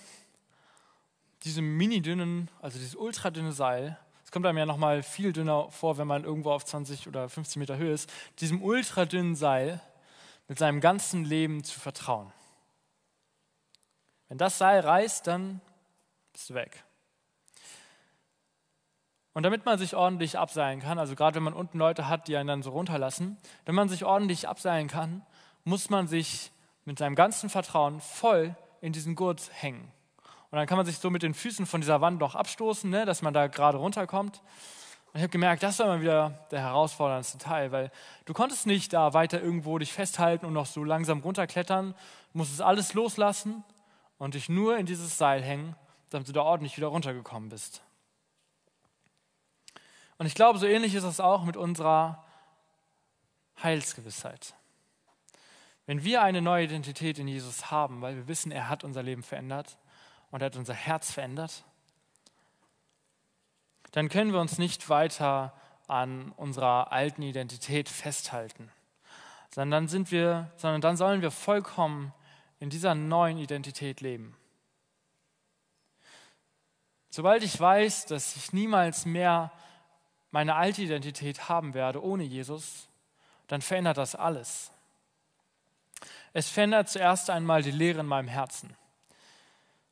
Diese 1.44 1.62
mini 1.62 2.02
dünnen, 2.02 2.50
also 2.62 2.80
dieses 2.80 2.96
ultra 2.96 3.30
dünne 3.30 3.52
Seil, 3.52 4.00
es 4.24 4.32
kommt 4.32 4.46
einem 4.46 4.58
ja 4.58 4.66
nochmal 4.66 5.04
viel 5.04 5.34
dünner 5.34 5.70
vor, 5.70 5.98
wenn 5.98 6.08
man 6.08 6.24
irgendwo 6.24 6.52
auf 6.52 6.64
20 6.64 7.10
oder 7.10 7.28
15 7.28 7.60
Meter 7.60 7.76
Höhe 7.76 7.92
ist, 7.92 8.10
diesem 8.40 8.62
ultra 8.62 9.04
dünnen 9.04 9.36
Seil 9.36 9.82
mit 10.48 10.58
seinem 10.58 10.82
ganzen 10.82 11.26
Leben 11.26 11.64
zu 11.64 11.80
vertrauen. 11.80 12.32
Wenn 14.30 14.38
das 14.38 14.58
Seil 14.58 14.80
reißt, 14.80 15.28
dann 15.28 15.62
bist 16.34 16.50
du 16.50 16.54
weg. 16.54 16.84
Und 19.34 19.44
damit 19.44 19.66
man 19.66 19.78
sich 19.78 19.96
ordentlich 19.96 20.38
abseilen 20.38 20.80
kann, 20.80 20.98
also 20.98 21.16
gerade 21.16 21.36
wenn 21.36 21.44
man 21.44 21.54
unten 21.54 21.78
Leute 21.78 22.08
hat, 22.08 22.28
die 22.28 22.36
einen 22.36 22.48
dann 22.48 22.64
so 22.64 22.72
runterlassen, 22.72 23.38
wenn 23.66 23.76
man 23.76 23.88
sich 23.88 24.04
ordentlich 24.04 24.48
abseilen 24.48 24.88
kann, 24.88 25.24
muss 25.64 25.90
man 25.90 26.08
sich 26.08 26.52
mit 26.86 26.98
seinem 26.98 27.16
ganzen 27.16 27.50
Vertrauen 27.50 28.02
voll 28.02 28.56
in 28.82 28.94
diesen 28.94 29.16
Gurt 29.16 29.52
hängen. 29.54 29.92
Und 30.50 30.58
dann 30.58 30.66
kann 30.66 30.78
man 30.78 30.86
sich 30.86 30.98
so 30.98 31.10
mit 31.10 31.24
den 31.24 31.34
Füßen 31.34 31.66
von 31.66 31.82
dieser 31.82 32.02
Wand 32.02 32.20
noch 32.20 32.34
abstoßen, 32.34 32.90
ne, 32.90 33.06
dass 33.06 33.22
man 33.22 33.34
da 33.34 33.48
gerade 33.48 33.78
runterkommt. 33.78 34.42
Und 35.18 35.22
ich 35.22 35.24
habe 35.24 35.32
gemerkt, 35.32 35.64
das 35.64 35.80
war 35.80 35.88
immer 35.88 36.02
wieder 36.02 36.46
der 36.52 36.60
herausforderndste 36.60 37.40
Teil, 37.40 37.72
weil 37.72 37.92
du 38.26 38.34
konntest 38.34 38.68
nicht 38.68 38.94
da 38.94 39.16
weiter 39.16 39.42
irgendwo 39.42 39.80
dich 39.80 39.92
festhalten 39.92 40.46
und 40.46 40.54
noch 40.54 40.68
so 40.68 40.84
langsam 40.84 41.22
runterklettern, 41.22 41.96
musstest 42.34 42.62
alles 42.62 42.94
loslassen 42.94 43.64
und 44.20 44.36
dich 44.36 44.48
nur 44.48 44.78
in 44.78 44.86
dieses 44.86 45.18
Seil 45.18 45.42
hängen, 45.42 45.76
damit 46.12 46.28
du 46.28 46.34
da 46.34 46.44
ordentlich 46.44 46.78
wieder 46.78 46.90
runtergekommen 46.90 47.50
bist. 47.50 47.82
Und 50.20 50.28
ich 50.28 50.36
glaube, 50.36 50.60
so 50.60 50.68
ähnlich 50.68 50.94
ist 50.94 51.04
es 51.04 51.20
auch 51.20 51.46
mit 51.46 51.58
unserer 51.58 52.24
Heilsgewissheit. 53.64 54.54
Wenn 55.88 56.04
wir 56.04 56.22
eine 56.22 56.44
neue 56.44 56.66
Identität 56.66 57.18
in 57.18 57.28
Jesus 57.28 57.72
haben, 57.72 58.04
weil 58.04 58.18
wir 58.18 58.28
wissen, 58.28 58.52
er 58.52 58.70
hat 58.70 58.84
unser 58.84 59.02
Leben 59.02 59.24
verändert 59.24 59.80
und 60.30 60.44
er 60.44 60.46
hat 60.46 60.58
unser 60.58 60.76
Herz 60.76 61.12
verändert, 61.12 61.64
dann 63.98 64.10
können 64.10 64.32
wir 64.32 64.40
uns 64.40 64.60
nicht 64.60 64.90
weiter 64.90 65.54
an 65.88 66.32
unserer 66.38 66.92
alten 66.92 67.24
Identität 67.24 67.90
festhalten, 67.90 68.72
sondern, 69.50 69.88
sind 69.88 70.12
wir, 70.12 70.52
sondern 70.58 70.82
dann 70.82 70.98
sollen 70.98 71.24
wir 71.24 71.32
vollkommen 71.32 72.14
in 72.60 72.70
dieser 72.70 72.94
neuen 72.94 73.40
Identität 73.40 74.02
leben. 74.02 74.38
Sobald 77.10 77.42
ich 77.42 77.60
weiß, 77.60 78.06
dass 78.06 78.36
ich 78.36 78.54
niemals 78.54 79.08
mehr 79.08 79.52
meine 80.30 80.54
alte 80.54 80.84
Identität 80.84 81.50
haben 81.50 81.74
werde 81.74 82.04
ohne 82.04 82.24
Jesus, 82.24 82.90
dann 83.48 83.64
verändert 83.64 83.98
das 83.98 84.14
alles. 84.14 84.72
Es 86.34 86.50
verändert 86.50 86.88
zuerst 86.88 87.32
einmal 87.32 87.64
die 87.64 87.72
Lehre 87.72 88.02
in 88.02 88.06
meinem 88.06 88.28
Herzen. 88.28 88.78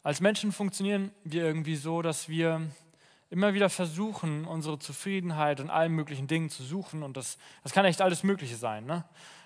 Als 0.03 0.21
Menschen 0.21 0.51
funktionieren 0.51 1.11
wir 1.23 1.43
irgendwie 1.43 1.75
so, 1.75 2.03
dass 2.03 2.29
wir 2.29 2.69
immer 3.29 3.53
wieder 3.53 3.69
versuchen, 3.69 4.45
unsere 4.45 4.79
Zufriedenheit 4.79 5.59
in 5.59 5.69
allen 5.69 5.91
möglichen 5.91 6.27
Dingen 6.27 6.49
zu 6.49 6.63
suchen. 6.63 7.03
Und 7.03 7.17
das, 7.17 7.37
das 7.63 7.71
kann 7.71 7.85
echt 7.85 8.01
alles 8.01 8.23
Mögliche 8.23 8.55
sein. 8.55 8.85
Ne? 8.85 9.03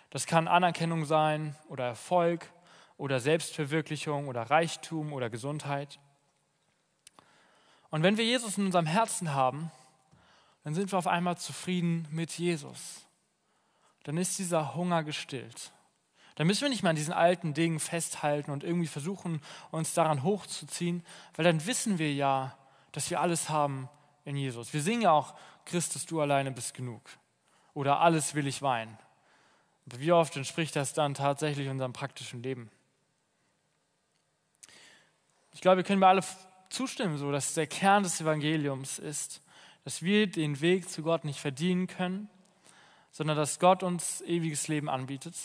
Das 0.09 0.25
kann 0.25 0.47
Anerkennung 0.47 1.05
sein 1.05 1.55
oder 1.67 1.85
Erfolg 1.85 2.51
oder 2.97 3.19
Selbstverwirklichung 3.19 4.27
oder 4.27 4.43
Reichtum 4.43 5.13
oder 5.13 5.29
Gesundheit. 5.29 5.99
Und 7.89 8.03
wenn 8.03 8.17
wir 8.17 8.25
Jesus 8.25 8.57
in 8.57 8.65
unserem 8.65 8.85
Herzen 8.85 9.33
haben, 9.33 9.71
dann 10.63 10.73
sind 10.73 10.91
wir 10.91 10.99
auf 10.99 11.07
einmal 11.07 11.37
zufrieden 11.37 12.07
mit 12.11 12.37
Jesus. 12.37 13.07
Dann 14.03 14.17
ist 14.17 14.37
dieser 14.37 14.75
Hunger 14.75 15.03
gestillt. 15.03 15.71
Dann 16.35 16.47
müssen 16.47 16.61
wir 16.61 16.69
nicht 16.69 16.83
mehr 16.83 16.91
an 16.91 16.95
diesen 16.95 17.13
alten 17.13 17.53
Dingen 17.53 17.79
festhalten 17.79 18.51
und 18.51 18.63
irgendwie 18.63 18.87
versuchen, 18.87 19.41
uns 19.71 19.93
daran 19.93 20.23
hochzuziehen, 20.23 21.03
weil 21.35 21.45
dann 21.45 21.65
wissen 21.65 21.99
wir 21.99 22.13
ja, 22.13 22.55
dass 22.91 23.09
wir 23.09 23.19
alles 23.19 23.49
haben 23.49 23.89
in 24.25 24.35
Jesus. 24.35 24.73
Wir 24.73 24.81
singen 24.81 25.03
ja 25.03 25.11
auch, 25.11 25.35
Christus, 25.65 26.05
du 26.05 26.21
alleine 26.21 26.51
bist 26.51 26.73
genug. 26.73 27.01
Oder 27.73 27.99
alles 27.99 28.35
will 28.35 28.47
ich 28.47 28.61
weinen. 28.61 28.97
Wie 29.85 30.11
oft 30.11 30.35
entspricht 30.35 30.75
das 30.75 30.93
dann 30.93 31.13
tatsächlich 31.13 31.69
unserem 31.69 31.93
praktischen 31.93 32.43
Leben? 32.43 32.69
Ich 35.51 35.61
glaube, 35.61 35.77
wir 35.77 35.83
können 35.83 35.99
mir 35.99 36.07
alle 36.07 36.23
zustimmen, 36.69 37.17
so 37.17 37.31
dass 37.31 37.53
der 37.53 37.67
Kern 37.67 38.03
des 38.03 38.21
Evangeliums 38.21 38.99
ist, 38.99 39.41
dass 39.83 40.01
wir 40.01 40.27
den 40.27 40.61
Weg 40.61 40.89
zu 40.89 41.01
Gott 41.01 41.25
nicht 41.25 41.39
verdienen 41.39 41.87
können, 41.87 42.29
sondern 43.11 43.37
dass 43.37 43.59
Gott 43.59 43.81
uns 43.81 44.21
ewiges 44.21 44.67
Leben 44.67 44.89
anbietet. 44.89 45.35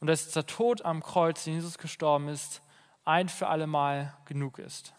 Und 0.00 0.08
dass 0.08 0.30
der 0.30 0.46
Tod 0.46 0.84
am 0.84 1.02
Kreuz, 1.02 1.46
in 1.46 1.54
Jesus 1.54 1.78
gestorben 1.78 2.28
ist, 2.28 2.62
ein 3.04 3.28
für 3.28 3.46
alle 3.46 3.66
Mal 3.66 4.16
genug 4.24 4.58
ist. 4.58 4.94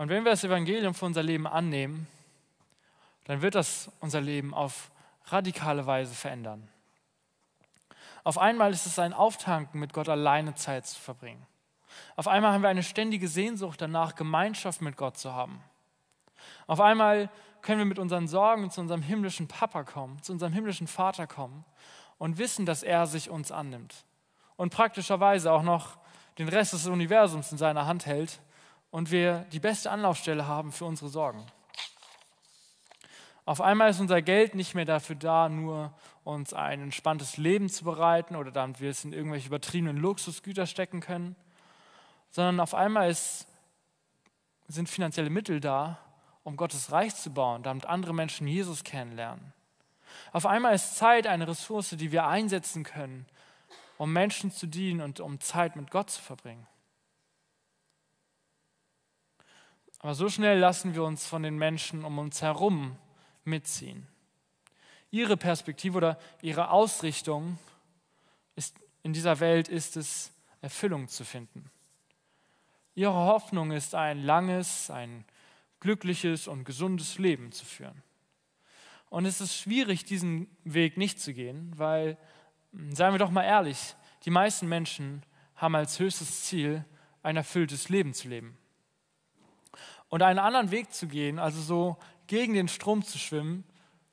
Und 0.00 0.08
wenn 0.08 0.24
wir 0.24 0.30
das 0.30 0.44
Evangelium 0.44 0.94
für 0.94 1.04
unser 1.04 1.22
Leben 1.22 1.46
annehmen, 1.46 2.06
dann 3.24 3.42
wird 3.42 3.54
das 3.54 3.92
unser 4.00 4.22
Leben 4.22 4.54
auf 4.54 4.90
radikale 5.26 5.84
Weise 5.84 6.14
verändern. 6.14 6.66
Auf 8.24 8.38
einmal 8.38 8.72
ist 8.72 8.86
es 8.86 8.98
ein 8.98 9.12
Auftanken, 9.12 9.78
mit 9.78 9.92
Gott 9.92 10.08
alleine 10.08 10.54
Zeit 10.54 10.86
zu 10.86 10.98
verbringen. 10.98 11.46
Auf 12.16 12.28
einmal 12.28 12.54
haben 12.54 12.62
wir 12.62 12.70
eine 12.70 12.82
ständige 12.82 13.28
Sehnsucht 13.28 13.82
danach, 13.82 14.14
Gemeinschaft 14.14 14.80
mit 14.80 14.96
Gott 14.96 15.18
zu 15.18 15.34
haben. 15.34 15.62
Auf 16.66 16.80
einmal 16.80 17.28
können 17.60 17.80
wir 17.80 17.84
mit 17.84 17.98
unseren 17.98 18.26
Sorgen 18.26 18.70
zu 18.70 18.80
unserem 18.80 19.02
himmlischen 19.02 19.48
Papa 19.48 19.84
kommen, 19.84 20.22
zu 20.22 20.32
unserem 20.32 20.54
himmlischen 20.54 20.86
Vater 20.86 21.26
kommen 21.26 21.66
und 22.16 22.38
wissen, 22.38 22.64
dass 22.64 22.82
er 22.82 23.06
sich 23.06 23.28
uns 23.28 23.52
annimmt. 23.52 24.06
Und 24.56 24.72
praktischerweise 24.72 25.52
auch 25.52 25.62
noch 25.62 25.98
den 26.38 26.48
Rest 26.48 26.72
des 26.72 26.86
Universums 26.86 27.52
in 27.52 27.58
seiner 27.58 27.84
Hand 27.84 28.06
hält 28.06 28.40
und 28.90 29.10
wir 29.10 29.46
die 29.52 29.60
beste 29.60 29.90
Anlaufstelle 29.90 30.46
haben 30.46 30.72
für 30.72 30.84
unsere 30.84 31.10
Sorgen. 31.10 31.46
Auf 33.44 33.60
einmal 33.60 33.90
ist 33.90 34.00
unser 34.00 34.22
Geld 34.22 34.54
nicht 34.54 34.74
mehr 34.74 34.84
dafür 34.84 35.16
da, 35.16 35.48
nur 35.48 35.92
uns 36.24 36.52
ein 36.52 36.82
entspanntes 36.82 37.36
Leben 37.36 37.68
zu 37.68 37.84
bereiten 37.84 38.36
oder 38.36 38.50
damit 38.50 38.80
wir 38.80 38.90
es 38.90 39.04
in 39.04 39.12
irgendwelche 39.12 39.48
übertriebenen 39.48 39.96
Luxusgüter 39.96 40.66
stecken 40.66 41.00
können, 41.00 41.34
sondern 42.30 42.60
auf 42.60 42.74
einmal 42.74 43.10
ist, 43.10 43.46
sind 44.68 44.88
finanzielle 44.88 45.30
Mittel 45.30 45.58
da, 45.58 45.98
um 46.44 46.56
Gottes 46.56 46.92
Reich 46.92 47.16
zu 47.16 47.30
bauen, 47.30 47.62
damit 47.62 47.86
andere 47.86 48.14
Menschen 48.14 48.46
Jesus 48.46 48.84
kennenlernen. 48.84 49.52
Auf 50.32 50.46
einmal 50.46 50.74
ist 50.74 50.96
Zeit 50.96 51.26
eine 51.26 51.48
Ressource, 51.48 51.90
die 51.90 52.12
wir 52.12 52.26
einsetzen 52.26 52.84
können, 52.84 53.26
um 53.98 54.12
Menschen 54.12 54.50
zu 54.50 54.66
dienen 54.66 55.00
und 55.00 55.20
um 55.20 55.40
Zeit 55.40 55.76
mit 55.76 55.90
Gott 55.90 56.10
zu 56.10 56.22
verbringen. 56.22 56.66
Aber 60.00 60.14
so 60.14 60.28
schnell 60.28 60.58
lassen 60.58 60.94
wir 60.94 61.04
uns 61.04 61.26
von 61.26 61.42
den 61.42 61.56
Menschen 61.56 62.04
um 62.04 62.18
uns 62.18 62.40
herum 62.42 62.96
mitziehen. 63.44 64.06
Ihre 65.10 65.36
Perspektive 65.36 65.98
oder 65.98 66.18
ihre 66.40 66.70
Ausrichtung 66.70 67.58
ist, 68.56 68.76
in 69.02 69.12
dieser 69.12 69.40
Welt 69.40 69.68
ist 69.68 69.96
es, 69.96 70.32
Erfüllung 70.62 71.08
zu 71.08 71.24
finden. 71.24 71.70
Ihre 72.94 73.14
Hoffnung 73.14 73.72
ist 73.72 73.94
ein 73.94 74.22
langes, 74.22 74.90
ein 74.90 75.24
glückliches 75.80 76.48
und 76.48 76.64
gesundes 76.64 77.18
Leben 77.18 77.52
zu 77.52 77.64
führen. 77.64 78.02
Und 79.08 79.24
es 79.24 79.40
ist 79.40 79.56
schwierig, 79.56 80.04
diesen 80.04 80.48
Weg 80.64 80.96
nicht 80.96 81.20
zu 81.20 81.34
gehen, 81.34 81.72
weil, 81.76 82.16
seien 82.92 83.12
wir 83.12 83.18
doch 83.18 83.30
mal 83.30 83.44
ehrlich, 83.44 83.96
die 84.24 84.30
meisten 84.30 84.68
Menschen 84.68 85.22
haben 85.56 85.74
als 85.74 85.98
höchstes 85.98 86.44
Ziel, 86.44 86.84
ein 87.22 87.36
erfülltes 87.36 87.88
Leben 87.88 88.14
zu 88.14 88.28
leben. 88.28 88.56
Und 90.10 90.22
einen 90.22 90.38
anderen 90.38 90.70
Weg 90.70 90.92
zu 90.92 91.06
gehen, 91.06 91.38
also 91.38 91.60
so 91.62 91.96
gegen 92.26 92.52
den 92.52 92.68
Strom 92.68 93.02
zu 93.02 93.16
schwimmen, 93.16 93.64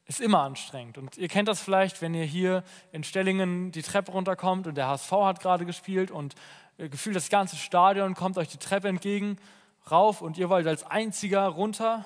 ist 0.06 0.22
immer 0.22 0.42
anstrengend. 0.44 0.98
Und 0.98 1.18
ihr 1.18 1.28
kennt 1.28 1.50
das 1.50 1.60
vielleicht, 1.60 2.02
wenn 2.02 2.14
ihr 2.14 2.24
hier 2.24 2.64
in 2.92 3.04
Stellingen 3.04 3.72
die 3.72 3.82
Treppe 3.82 4.14
runterkommt 4.14 4.66
und 4.66 4.76
der 4.76 4.88
HSV 4.88 5.12
hat 5.12 5.42
gerade 5.42 5.66
gespielt 5.66 6.12
und 6.12 6.36
äh, 6.78 6.88
gefühlt 6.88 7.16
das 7.16 7.30
ganze 7.30 7.58
Stadion 7.58 8.14
kommt 8.14 8.38
euch 8.38 8.48
die 8.48 8.58
Treppe 8.58 8.88
entgegen, 8.88 9.38
rauf 9.92 10.22
und 10.22 10.38
ihr 10.38 10.50
wollt 10.50 10.66
als 10.68 10.86
einziger 10.86 11.46
runter, 11.48 12.06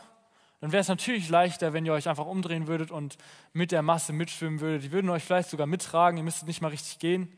dann 0.61 0.71
wäre 0.71 0.81
es 0.81 0.87
natürlich 0.87 1.27
leichter, 1.27 1.73
wenn 1.73 1.85
ihr 1.85 1.93
euch 1.93 2.07
einfach 2.07 2.27
umdrehen 2.27 2.67
würdet 2.67 2.91
und 2.91 3.17
mit 3.51 3.71
der 3.71 3.81
Masse 3.81 4.13
mitschwimmen 4.13 4.59
würdet. 4.59 4.83
Die 4.83 4.91
würden 4.91 5.09
euch 5.09 5.23
vielleicht 5.23 5.49
sogar 5.49 5.65
mittragen, 5.65 6.17
ihr 6.17 6.23
müsstet 6.23 6.47
nicht 6.47 6.61
mal 6.61 6.67
richtig 6.67 6.99
gehen. 6.99 7.35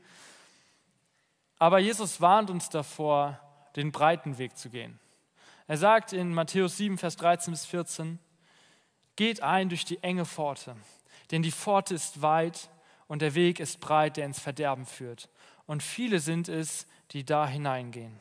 Aber 1.57 1.79
Jesus 1.79 2.19
warnt 2.19 2.49
uns 2.49 2.69
davor, 2.69 3.39
den 3.77 3.93
breiten 3.93 4.37
Weg 4.37 4.57
zu 4.57 4.69
gehen. 4.69 4.99
Er 5.67 5.77
sagt 5.77 6.13
in 6.13 6.33
Matthäus 6.33 6.77
7, 6.77 6.97
Vers 6.97 7.15
13 7.17 7.51
bis 7.53 7.65
14, 7.65 8.19
Geht 9.15 9.41
ein 9.41 9.69
durch 9.69 9.85
die 9.85 10.01
enge 10.01 10.25
Pforte, 10.25 10.75
denn 11.31 11.43
die 11.43 11.51
Pforte 11.51 11.93
ist 11.93 12.21
weit 12.21 12.69
und 13.07 13.21
der 13.21 13.35
Weg 13.35 13.59
ist 13.59 13.79
breit, 13.79 14.17
der 14.17 14.25
ins 14.25 14.39
Verderben 14.39 14.85
führt. 14.85 15.29
Und 15.67 15.83
viele 15.83 16.19
sind 16.19 16.49
es, 16.49 16.87
die 17.11 17.23
da 17.23 17.47
hineingehen. 17.47 18.19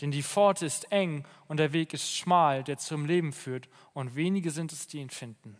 Denn 0.00 0.10
die 0.10 0.24
Pforte 0.24 0.66
ist 0.66 0.90
eng 0.90 1.24
und 1.46 1.58
der 1.58 1.72
Weg 1.72 1.94
ist 1.94 2.12
schmal, 2.12 2.64
der 2.64 2.78
zum 2.78 3.06
Leben 3.06 3.32
führt, 3.32 3.68
und 3.92 4.16
wenige 4.16 4.50
sind 4.50 4.72
es, 4.72 4.88
die 4.88 4.98
ihn 4.98 5.10
finden. 5.10 5.56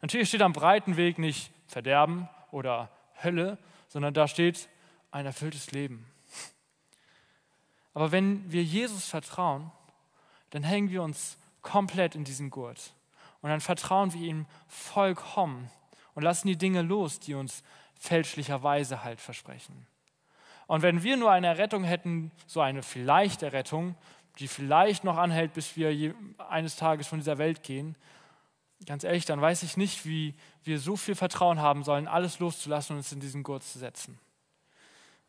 Natürlich 0.00 0.28
steht 0.28 0.42
am 0.42 0.52
breiten 0.52 0.96
Weg 0.96 1.18
nicht 1.18 1.50
Verderben 1.66 2.28
oder 2.52 2.90
Hölle, 3.22 3.58
sondern 3.88 4.14
da 4.14 4.28
steht 4.28 4.68
ein 5.10 5.26
erfülltes 5.26 5.72
Leben. 5.72 6.06
Aber 7.96 8.12
wenn 8.12 8.52
wir 8.52 8.62
Jesus 8.62 9.06
vertrauen, 9.06 9.72
dann 10.50 10.62
hängen 10.62 10.90
wir 10.90 11.02
uns 11.02 11.38
komplett 11.62 12.14
in 12.14 12.24
diesen 12.24 12.50
Gurt. 12.50 12.92
Und 13.40 13.48
dann 13.48 13.62
vertrauen 13.62 14.12
wir 14.12 14.20
ihm 14.20 14.44
vollkommen 14.68 15.70
und 16.12 16.22
lassen 16.22 16.46
die 16.46 16.58
Dinge 16.58 16.82
los, 16.82 17.20
die 17.20 17.32
uns 17.32 17.62
fälschlicherweise 17.94 19.02
halt 19.02 19.18
versprechen. 19.18 19.86
Und 20.66 20.82
wenn 20.82 21.02
wir 21.04 21.16
nur 21.16 21.30
eine 21.30 21.46
Errettung 21.46 21.84
hätten, 21.84 22.32
so 22.46 22.60
eine 22.60 22.82
vielleicht 22.82 23.42
Errettung, 23.42 23.94
die 24.40 24.48
vielleicht 24.48 25.02
noch 25.02 25.16
anhält, 25.16 25.54
bis 25.54 25.74
wir 25.74 26.14
eines 26.50 26.76
Tages 26.76 27.06
von 27.06 27.20
dieser 27.20 27.38
Welt 27.38 27.62
gehen, 27.62 27.96
ganz 28.84 29.04
ehrlich, 29.04 29.24
dann 29.24 29.40
weiß 29.40 29.62
ich 29.62 29.78
nicht, 29.78 30.04
wie 30.04 30.34
wir 30.64 30.80
so 30.80 30.96
viel 30.96 31.14
Vertrauen 31.14 31.60
haben 31.62 31.82
sollen, 31.82 32.08
alles 32.08 32.40
loszulassen 32.40 32.92
und 32.92 32.98
uns 32.98 33.12
in 33.12 33.20
diesen 33.20 33.42
Gurt 33.42 33.62
zu 33.62 33.78
setzen. 33.78 34.18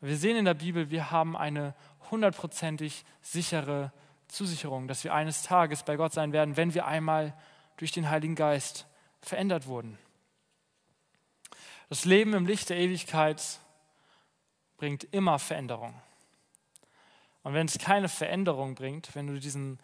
Wir 0.00 0.16
sehen 0.16 0.36
in 0.36 0.44
der 0.44 0.54
Bibel, 0.54 0.90
wir 0.90 1.10
haben 1.10 1.36
eine 1.36 1.74
hundertprozentig 2.10 3.04
sichere 3.20 3.92
Zusicherung, 4.28 4.86
dass 4.86 5.02
wir 5.02 5.12
eines 5.12 5.42
Tages 5.42 5.82
bei 5.82 5.96
Gott 5.96 6.12
sein 6.12 6.32
werden, 6.32 6.56
wenn 6.56 6.74
wir 6.74 6.86
einmal 6.86 7.34
durch 7.78 7.90
den 7.90 8.08
Heiligen 8.08 8.36
Geist 8.36 8.86
verändert 9.20 9.66
wurden. 9.66 9.98
Das 11.88 12.04
Leben 12.04 12.34
im 12.34 12.46
Licht 12.46 12.68
der 12.68 12.76
Ewigkeit 12.76 13.42
bringt 14.76 15.04
immer 15.12 15.38
Veränderung. 15.38 15.94
Und 17.42 17.54
wenn 17.54 17.66
es 17.66 17.78
keine 17.78 18.08
Veränderung 18.08 18.74
bringt, 18.74 19.14
wenn 19.14 19.26
du 19.26 19.40
diesen 19.40 19.80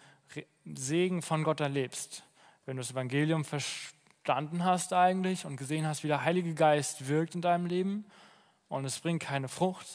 Segen 0.64 1.22
von 1.22 1.42
Gott 1.44 1.60
erlebst, 1.60 2.24
wenn 2.66 2.76
du 2.76 2.82
das 2.82 2.92
Evangelium 2.92 3.44
verstanden 3.44 4.64
hast 4.64 4.92
eigentlich 4.92 5.44
und 5.44 5.56
gesehen 5.56 5.86
hast, 5.86 6.04
wie 6.04 6.08
der 6.08 6.24
Heilige 6.24 6.54
Geist 6.54 7.08
wirkt 7.08 7.34
in 7.34 7.42
deinem 7.42 7.66
Leben 7.66 8.04
und 8.74 8.84
es 8.84 8.98
bringt 8.98 9.22
keine 9.22 9.48
Frucht, 9.48 9.86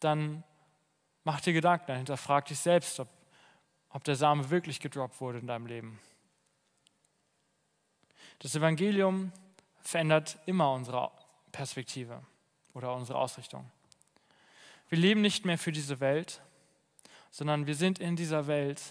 dann 0.00 0.44
mach 1.24 1.40
dir 1.40 1.54
Gedanken 1.54 1.86
dahinter, 1.86 2.18
frag 2.18 2.44
dich 2.44 2.58
selbst, 2.58 3.00
ob, 3.00 3.08
ob 3.88 4.04
der 4.04 4.16
Same 4.16 4.50
wirklich 4.50 4.78
gedroppt 4.78 5.18
wurde 5.22 5.38
in 5.38 5.46
deinem 5.46 5.64
Leben. 5.64 5.98
Das 8.40 8.54
Evangelium 8.54 9.32
verändert 9.80 10.38
immer 10.44 10.72
unsere 10.72 11.10
Perspektive 11.52 12.22
oder 12.74 12.94
unsere 12.94 13.18
Ausrichtung. 13.18 13.70
Wir 14.90 14.98
leben 14.98 15.22
nicht 15.22 15.46
mehr 15.46 15.56
für 15.56 15.72
diese 15.72 16.00
Welt, 16.00 16.42
sondern 17.30 17.66
wir 17.66 17.76
sind 17.76 17.98
in 17.98 18.14
dieser 18.14 18.46
Welt 18.46 18.82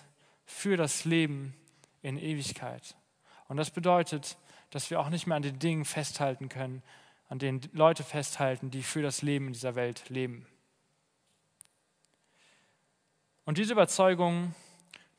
für 0.46 0.78
das 0.78 1.06
Leben 1.06 1.56
in 2.02 2.18
Ewigkeit. 2.18 2.96
Und 3.48 3.58
das 3.58 3.70
bedeutet, 3.70 4.36
dass 4.72 4.90
wir 4.90 5.00
auch 5.00 5.10
nicht 5.10 5.28
mehr 5.28 5.38
an 5.38 5.44
den 5.44 5.60
Dingen 5.60 5.86
festhalten 5.86 6.50
können, 6.50 6.82
an 7.32 7.40
denen 7.40 7.62
Leute 7.72 8.04
festhalten, 8.04 8.72
die 8.72 8.84
für 8.84 9.02
das 9.02 9.22
Leben 9.22 9.48
in 9.48 9.54
dieser 9.54 9.76
Welt 9.76 10.10
leben. 10.10 10.46
Und 13.46 13.58
diese 13.58 13.72
Überzeugung 13.72 14.54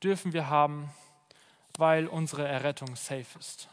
dürfen 0.03 0.35
wir 0.35 0.51
haben, 0.51 0.91
weil 1.79 2.07
unsere 2.07 2.47
Errettung 2.47 2.97
safe 2.97 3.39
ist. 3.39 3.71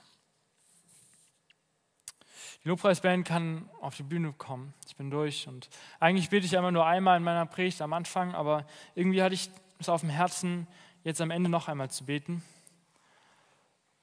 Die 2.64 2.70
Lobpreisband 2.70 3.28
kann 3.28 3.70
auf 3.82 3.98
die 3.98 4.04
Bühne 4.04 4.32
kommen. 4.32 4.74
Ich 4.88 4.96
bin 4.96 5.12
durch. 5.12 5.46
Und 5.50 5.70
eigentlich 6.00 6.30
bete 6.30 6.46
ich 6.46 6.54
immer 6.54 6.72
nur 6.72 6.86
einmal 6.86 7.18
in 7.18 7.24
meiner 7.24 7.46
Predigt 7.46 7.82
am 7.82 7.92
Anfang, 7.92 8.34
aber 8.36 8.66
irgendwie 8.96 9.22
hatte 9.22 9.36
ich 9.36 9.50
es 9.80 9.90
auf 9.90 10.00
dem 10.00 10.10
Herzen, 10.10 10.66
jetzt 11.04 11.20
am 11.20 11.32
Ende 11.32 11.50
noch 11.50 11.68
einmal 11.68 11.92
zu 11.92 12.06
beten. 12.06 12.42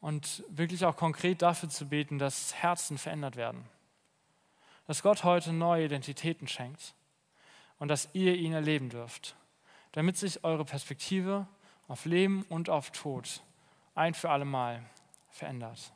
Und 0.01 0.45
wirklich 0.51 0.85
auch 0.85 0.97
konkret 0.97 1.41
dafür 1.41 1.71
zu 1.71 1.89
beten, 1.89 2.19
dass 2.19 2.55
Herzen 2.55 2.99
verändert 2.99 3.37
werden 3.37 3.67
dass 4.87 5.03
Gott 5.03 5.25
heute 5.25 5.53
neue 5.53 5.87
Identitäten 5.87 6.49
schenkt 6.49 6.95
und 7.79 7.89
dass 7.89 8.09
ihr 8.13 8.35
ihn 8.37 8.53
erleben 8.53 8.89
dürft, 8.89 9.37
damit 9.93 10.17
sich 10.17 10.45
eure 10.45 10.65
Perspektive 10.65 11.47
auf 11.89 12.05
Leben 12.05 12.45
und 12.49 12.71
auf 12.71 12.91
Tod, 12.91 13.43
ein 13.95 14.15
für 14.15 14.31
alle 14.31 14.45
Mal 14.45 14.85
verändert. 15.31 15.93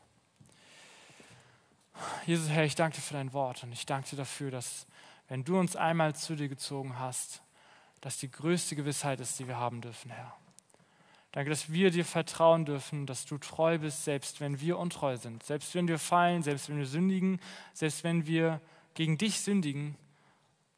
Jesus, 2.26 2.49
Herr, 2.49 2.64
ich 2.64 2.74
danke 2.74 2.97
dir 2.97 3.03
für 3.03 3.14
dein 3.14 3.32
Wort 3.32 3.62
und 3.62 3.72
ich 3.72 3.86
danke 3.86 4.11
dir 4.11 4.16
dafür, 4.16 4.51
dass 4.51 4.86
wenn 5.28 5.45
du 5.45 5.59
uns 5.59 5.76
einmal 5.76 6.14
zu 6.14 6.34
dir 6.34 6.49
gezogen 6.49 6.99
hast, 6.99 7.43
das 8.01 8.18
die 8.18 8.30
größte 8.30 8.74
Gewissheit 8.76 9.20
ist, 9.20 9.38
die 9.38 9.47
wir 9.47 9.59
haben 9.59 9.80
dürfen, 9.80 10.11
Herr. 10.11 10.34
Danke, 11.32 11.51
dass 11.51 11.70
wir 11.70 11.93
dir 11.93 12.05
vertrauen 12.05 12.64
dürfen, 12.64 13.07
dass 13.07 13.24
du 13.26 13.38
treu 13.38 13.78
bist, 13.78 14.05
selbst 14.05 14.41
wenn 14.41 14.61
wir 14.61 14.78
untreu 14.78 15.16
sind, 15.16 15.45
selbst 15.45 15.74
wenn 15.74 15.86
wir 15.86 15.99
fallen, 15.99 16.43
selbst 16.43 16.68
wenn 16.68 16.78
wir 16.78 16.86
sündigen, 16.86 17.41
selbst 17.72 18.03
wenn 18.03 18.26
wir 18.26 18.61
gegen 18.95 19.18
dich 19.18 19.41
sündigen, 19.41 19.97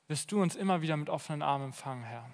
wirst 0.09 0.33
du 0.33 0.43
uns 0.43 0.57
immer 0.57 0.83
wieder 0.83 0.97
mit 0.97 1.09
offenen 1.09 1.43
Armen 1.43 1.67
empfangen, 1.67 2.05
Herr. 2.05 2.29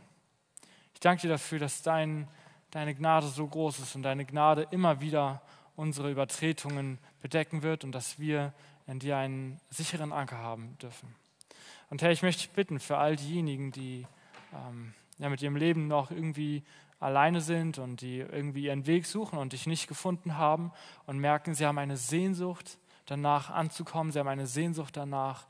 Ich 0.95 1.01
danke 1.01 1.23
dir 1.23 1.29
dafür, 1.29 1.59
dass 1.59 1.83
dein, 1.83 2.29
deine 2.71 2.95
Gnade 2.95 3.29
so 3.29 3.47
groß 3.47 3.79
ist 3.79 3.95
und 3.95 4.03
deine 4.03 4.25
Gnade 4.25 4.67
immer 4.71 5.01
wieder 5.01 5.43
unsere 5.77 6.11
Übertretungen 6.11 6.99
bedecken 7.23 7.63
wird 7.63 7.85
und 7.85 7.93
dass 7.93 8.19
wir 8.19 8.53
in 8.89 8.99
dir 8.99 9.17
einen 9.17 9.61
sicheren 9.71 10.13
Anker 10.13 10.39
haben 10.39 10.77
dürfen. 10.79 11.15
Und 11.91 12.03
Herr, 12.03 12.11
ich 12.11 12.23
möchte 12.23 12.43
dich 12.43 12.51
bitten 12.51 12.81
für 12.81 12.99
all 12.99 13.17
diejenigen, 13.17 13.71
die 13.71 14.07
ähm, 14.53 14.93
ja, 15.19 15.29
mit 15.29 15.41
ihrem 15.41 15.57
Leben 15.57 15.87
noch 15.87 16.11
irgendwie 16.11 16.65
alleine 17.01 17.41
sind 17.41 17.79
und 17.79 18.01
die 18.01 18.19
irgendwie 18.19 18.65
ihren 18.65 18.87
Weg 18.87 19.07
suchen 19.07 19.39
und 19.39 19.53
dich 19.53 19.67
nicht 19.67 19.87
gefunden 19.87 20.37
haben 20.37 20.73
und 21.07 21.19
merken, 21.19 21.55
sie 21.55 21.65
haben 21.65 21.79
eine 21.79 21.97
Sehnsucht 21.97 22.79
danach 23.07 23.51
anzukommen, 23.51 24.13
sie 24.13 24.19
haben 24.19 24.29
eine 24.29 24.47
Sehnsucht 24.47 24.97
danach, 24.97 25.47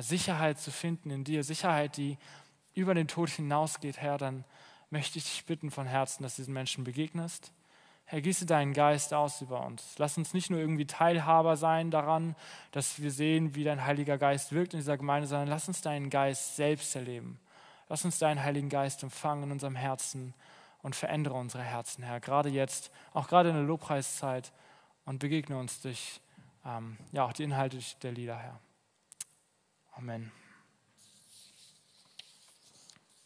Sicherheit 0.00 0.58
zu 0.58 0.70
finden 0.70 1.10
in 1.10 1.24
dir, 1.24 1.44
Sicherheit, 1.44 1.96
die 1.96 2.18
über 2.74 2.94
den 2.94 3.08
Tod 3.08 3.30
hinausgeht, 3.30 3.98
Herr, 3.98 4.18
dann 4.18 4.44
möchte 4.90 5.18
ich 5.18 5.24
dich 5.24 5.44
bitten 5.44 5.70
von 5.70 5.86
Herzen, 5.86 6.22
dass 6.22 6.36
du 6.36 6.42
diesen 6.42 6.54
Menschen 6.54 6.84
begegnest. 6.84 7.52
Herr, 8.04 8.20
gieße 8.20 8.44
deinen 8.44 8.72
Geist 8.72 9.14
aus 9.14 9.40
über 9.40 9.64
uns. 9.64 9.94
Lass 9.98 10.18
uns 10.18 10.34
nicht 10.34 10.50
nur 10.50 10.58
irgendwie 10.58 10.86
Teilhaber 10.86 11.56
sein 11.56 11.92
daran, 11.92 12.34
dass 12.72 13.00
wir 13.00 13.12
sehen, 13.12 13.54
wie 13.54 13.62
dein 13.62 13.84
Heiliger 13.84 14.18
Geist 14.18 14.52
wirkt 14.52 14.74
in 14.74 14.80
dieser 14.80 14.96
Gemeinde, 14.96 15.28
sondern 15.28 15.48
lass 15.48 15.68
uns 15.68 15.80
deinen 15.80 16.10
Geist 16.10 16.56
selbst 16.56 16.96
erleben. 16.96 17.38
Lass 17.88 18.04
uns 18.04 18.18
deinen 18.18 18.42
Heiligen 18.42 18.68
Geist 18.68 19.02
empfangen 19.04 19.44
in 19.44 19.52
unserem 19.52 19.76
Herzen 19.76 20.34
und 20.82 20.96
verändere 20.96 21.34
unsere 21.34 21.62
Herzen, 21.62 22.02
Herr, 22.02 22.20
gerade 22.20 22.48
jetzt, 22.48 22.90
auch 23.12 23.28
gerade 23.28 23.50
in 23.50 23.54
der 23.54 23.64
Lobpreiszeit 23.64 24.52
und 25.04 25.18
begegne 25.18 25.58
uns 25.58 25.80
durch 25.80 26.20
ähm, 26.64 26.96
ja, 27.12 27.24
auch 27.24 27.32
die 27.32 27.44
Inhalte 27.44 27.78
der 28.02 28.12
Lieder, 28.12 28.36
Herr. 28.36 28.58
Amen. 30.00 30.32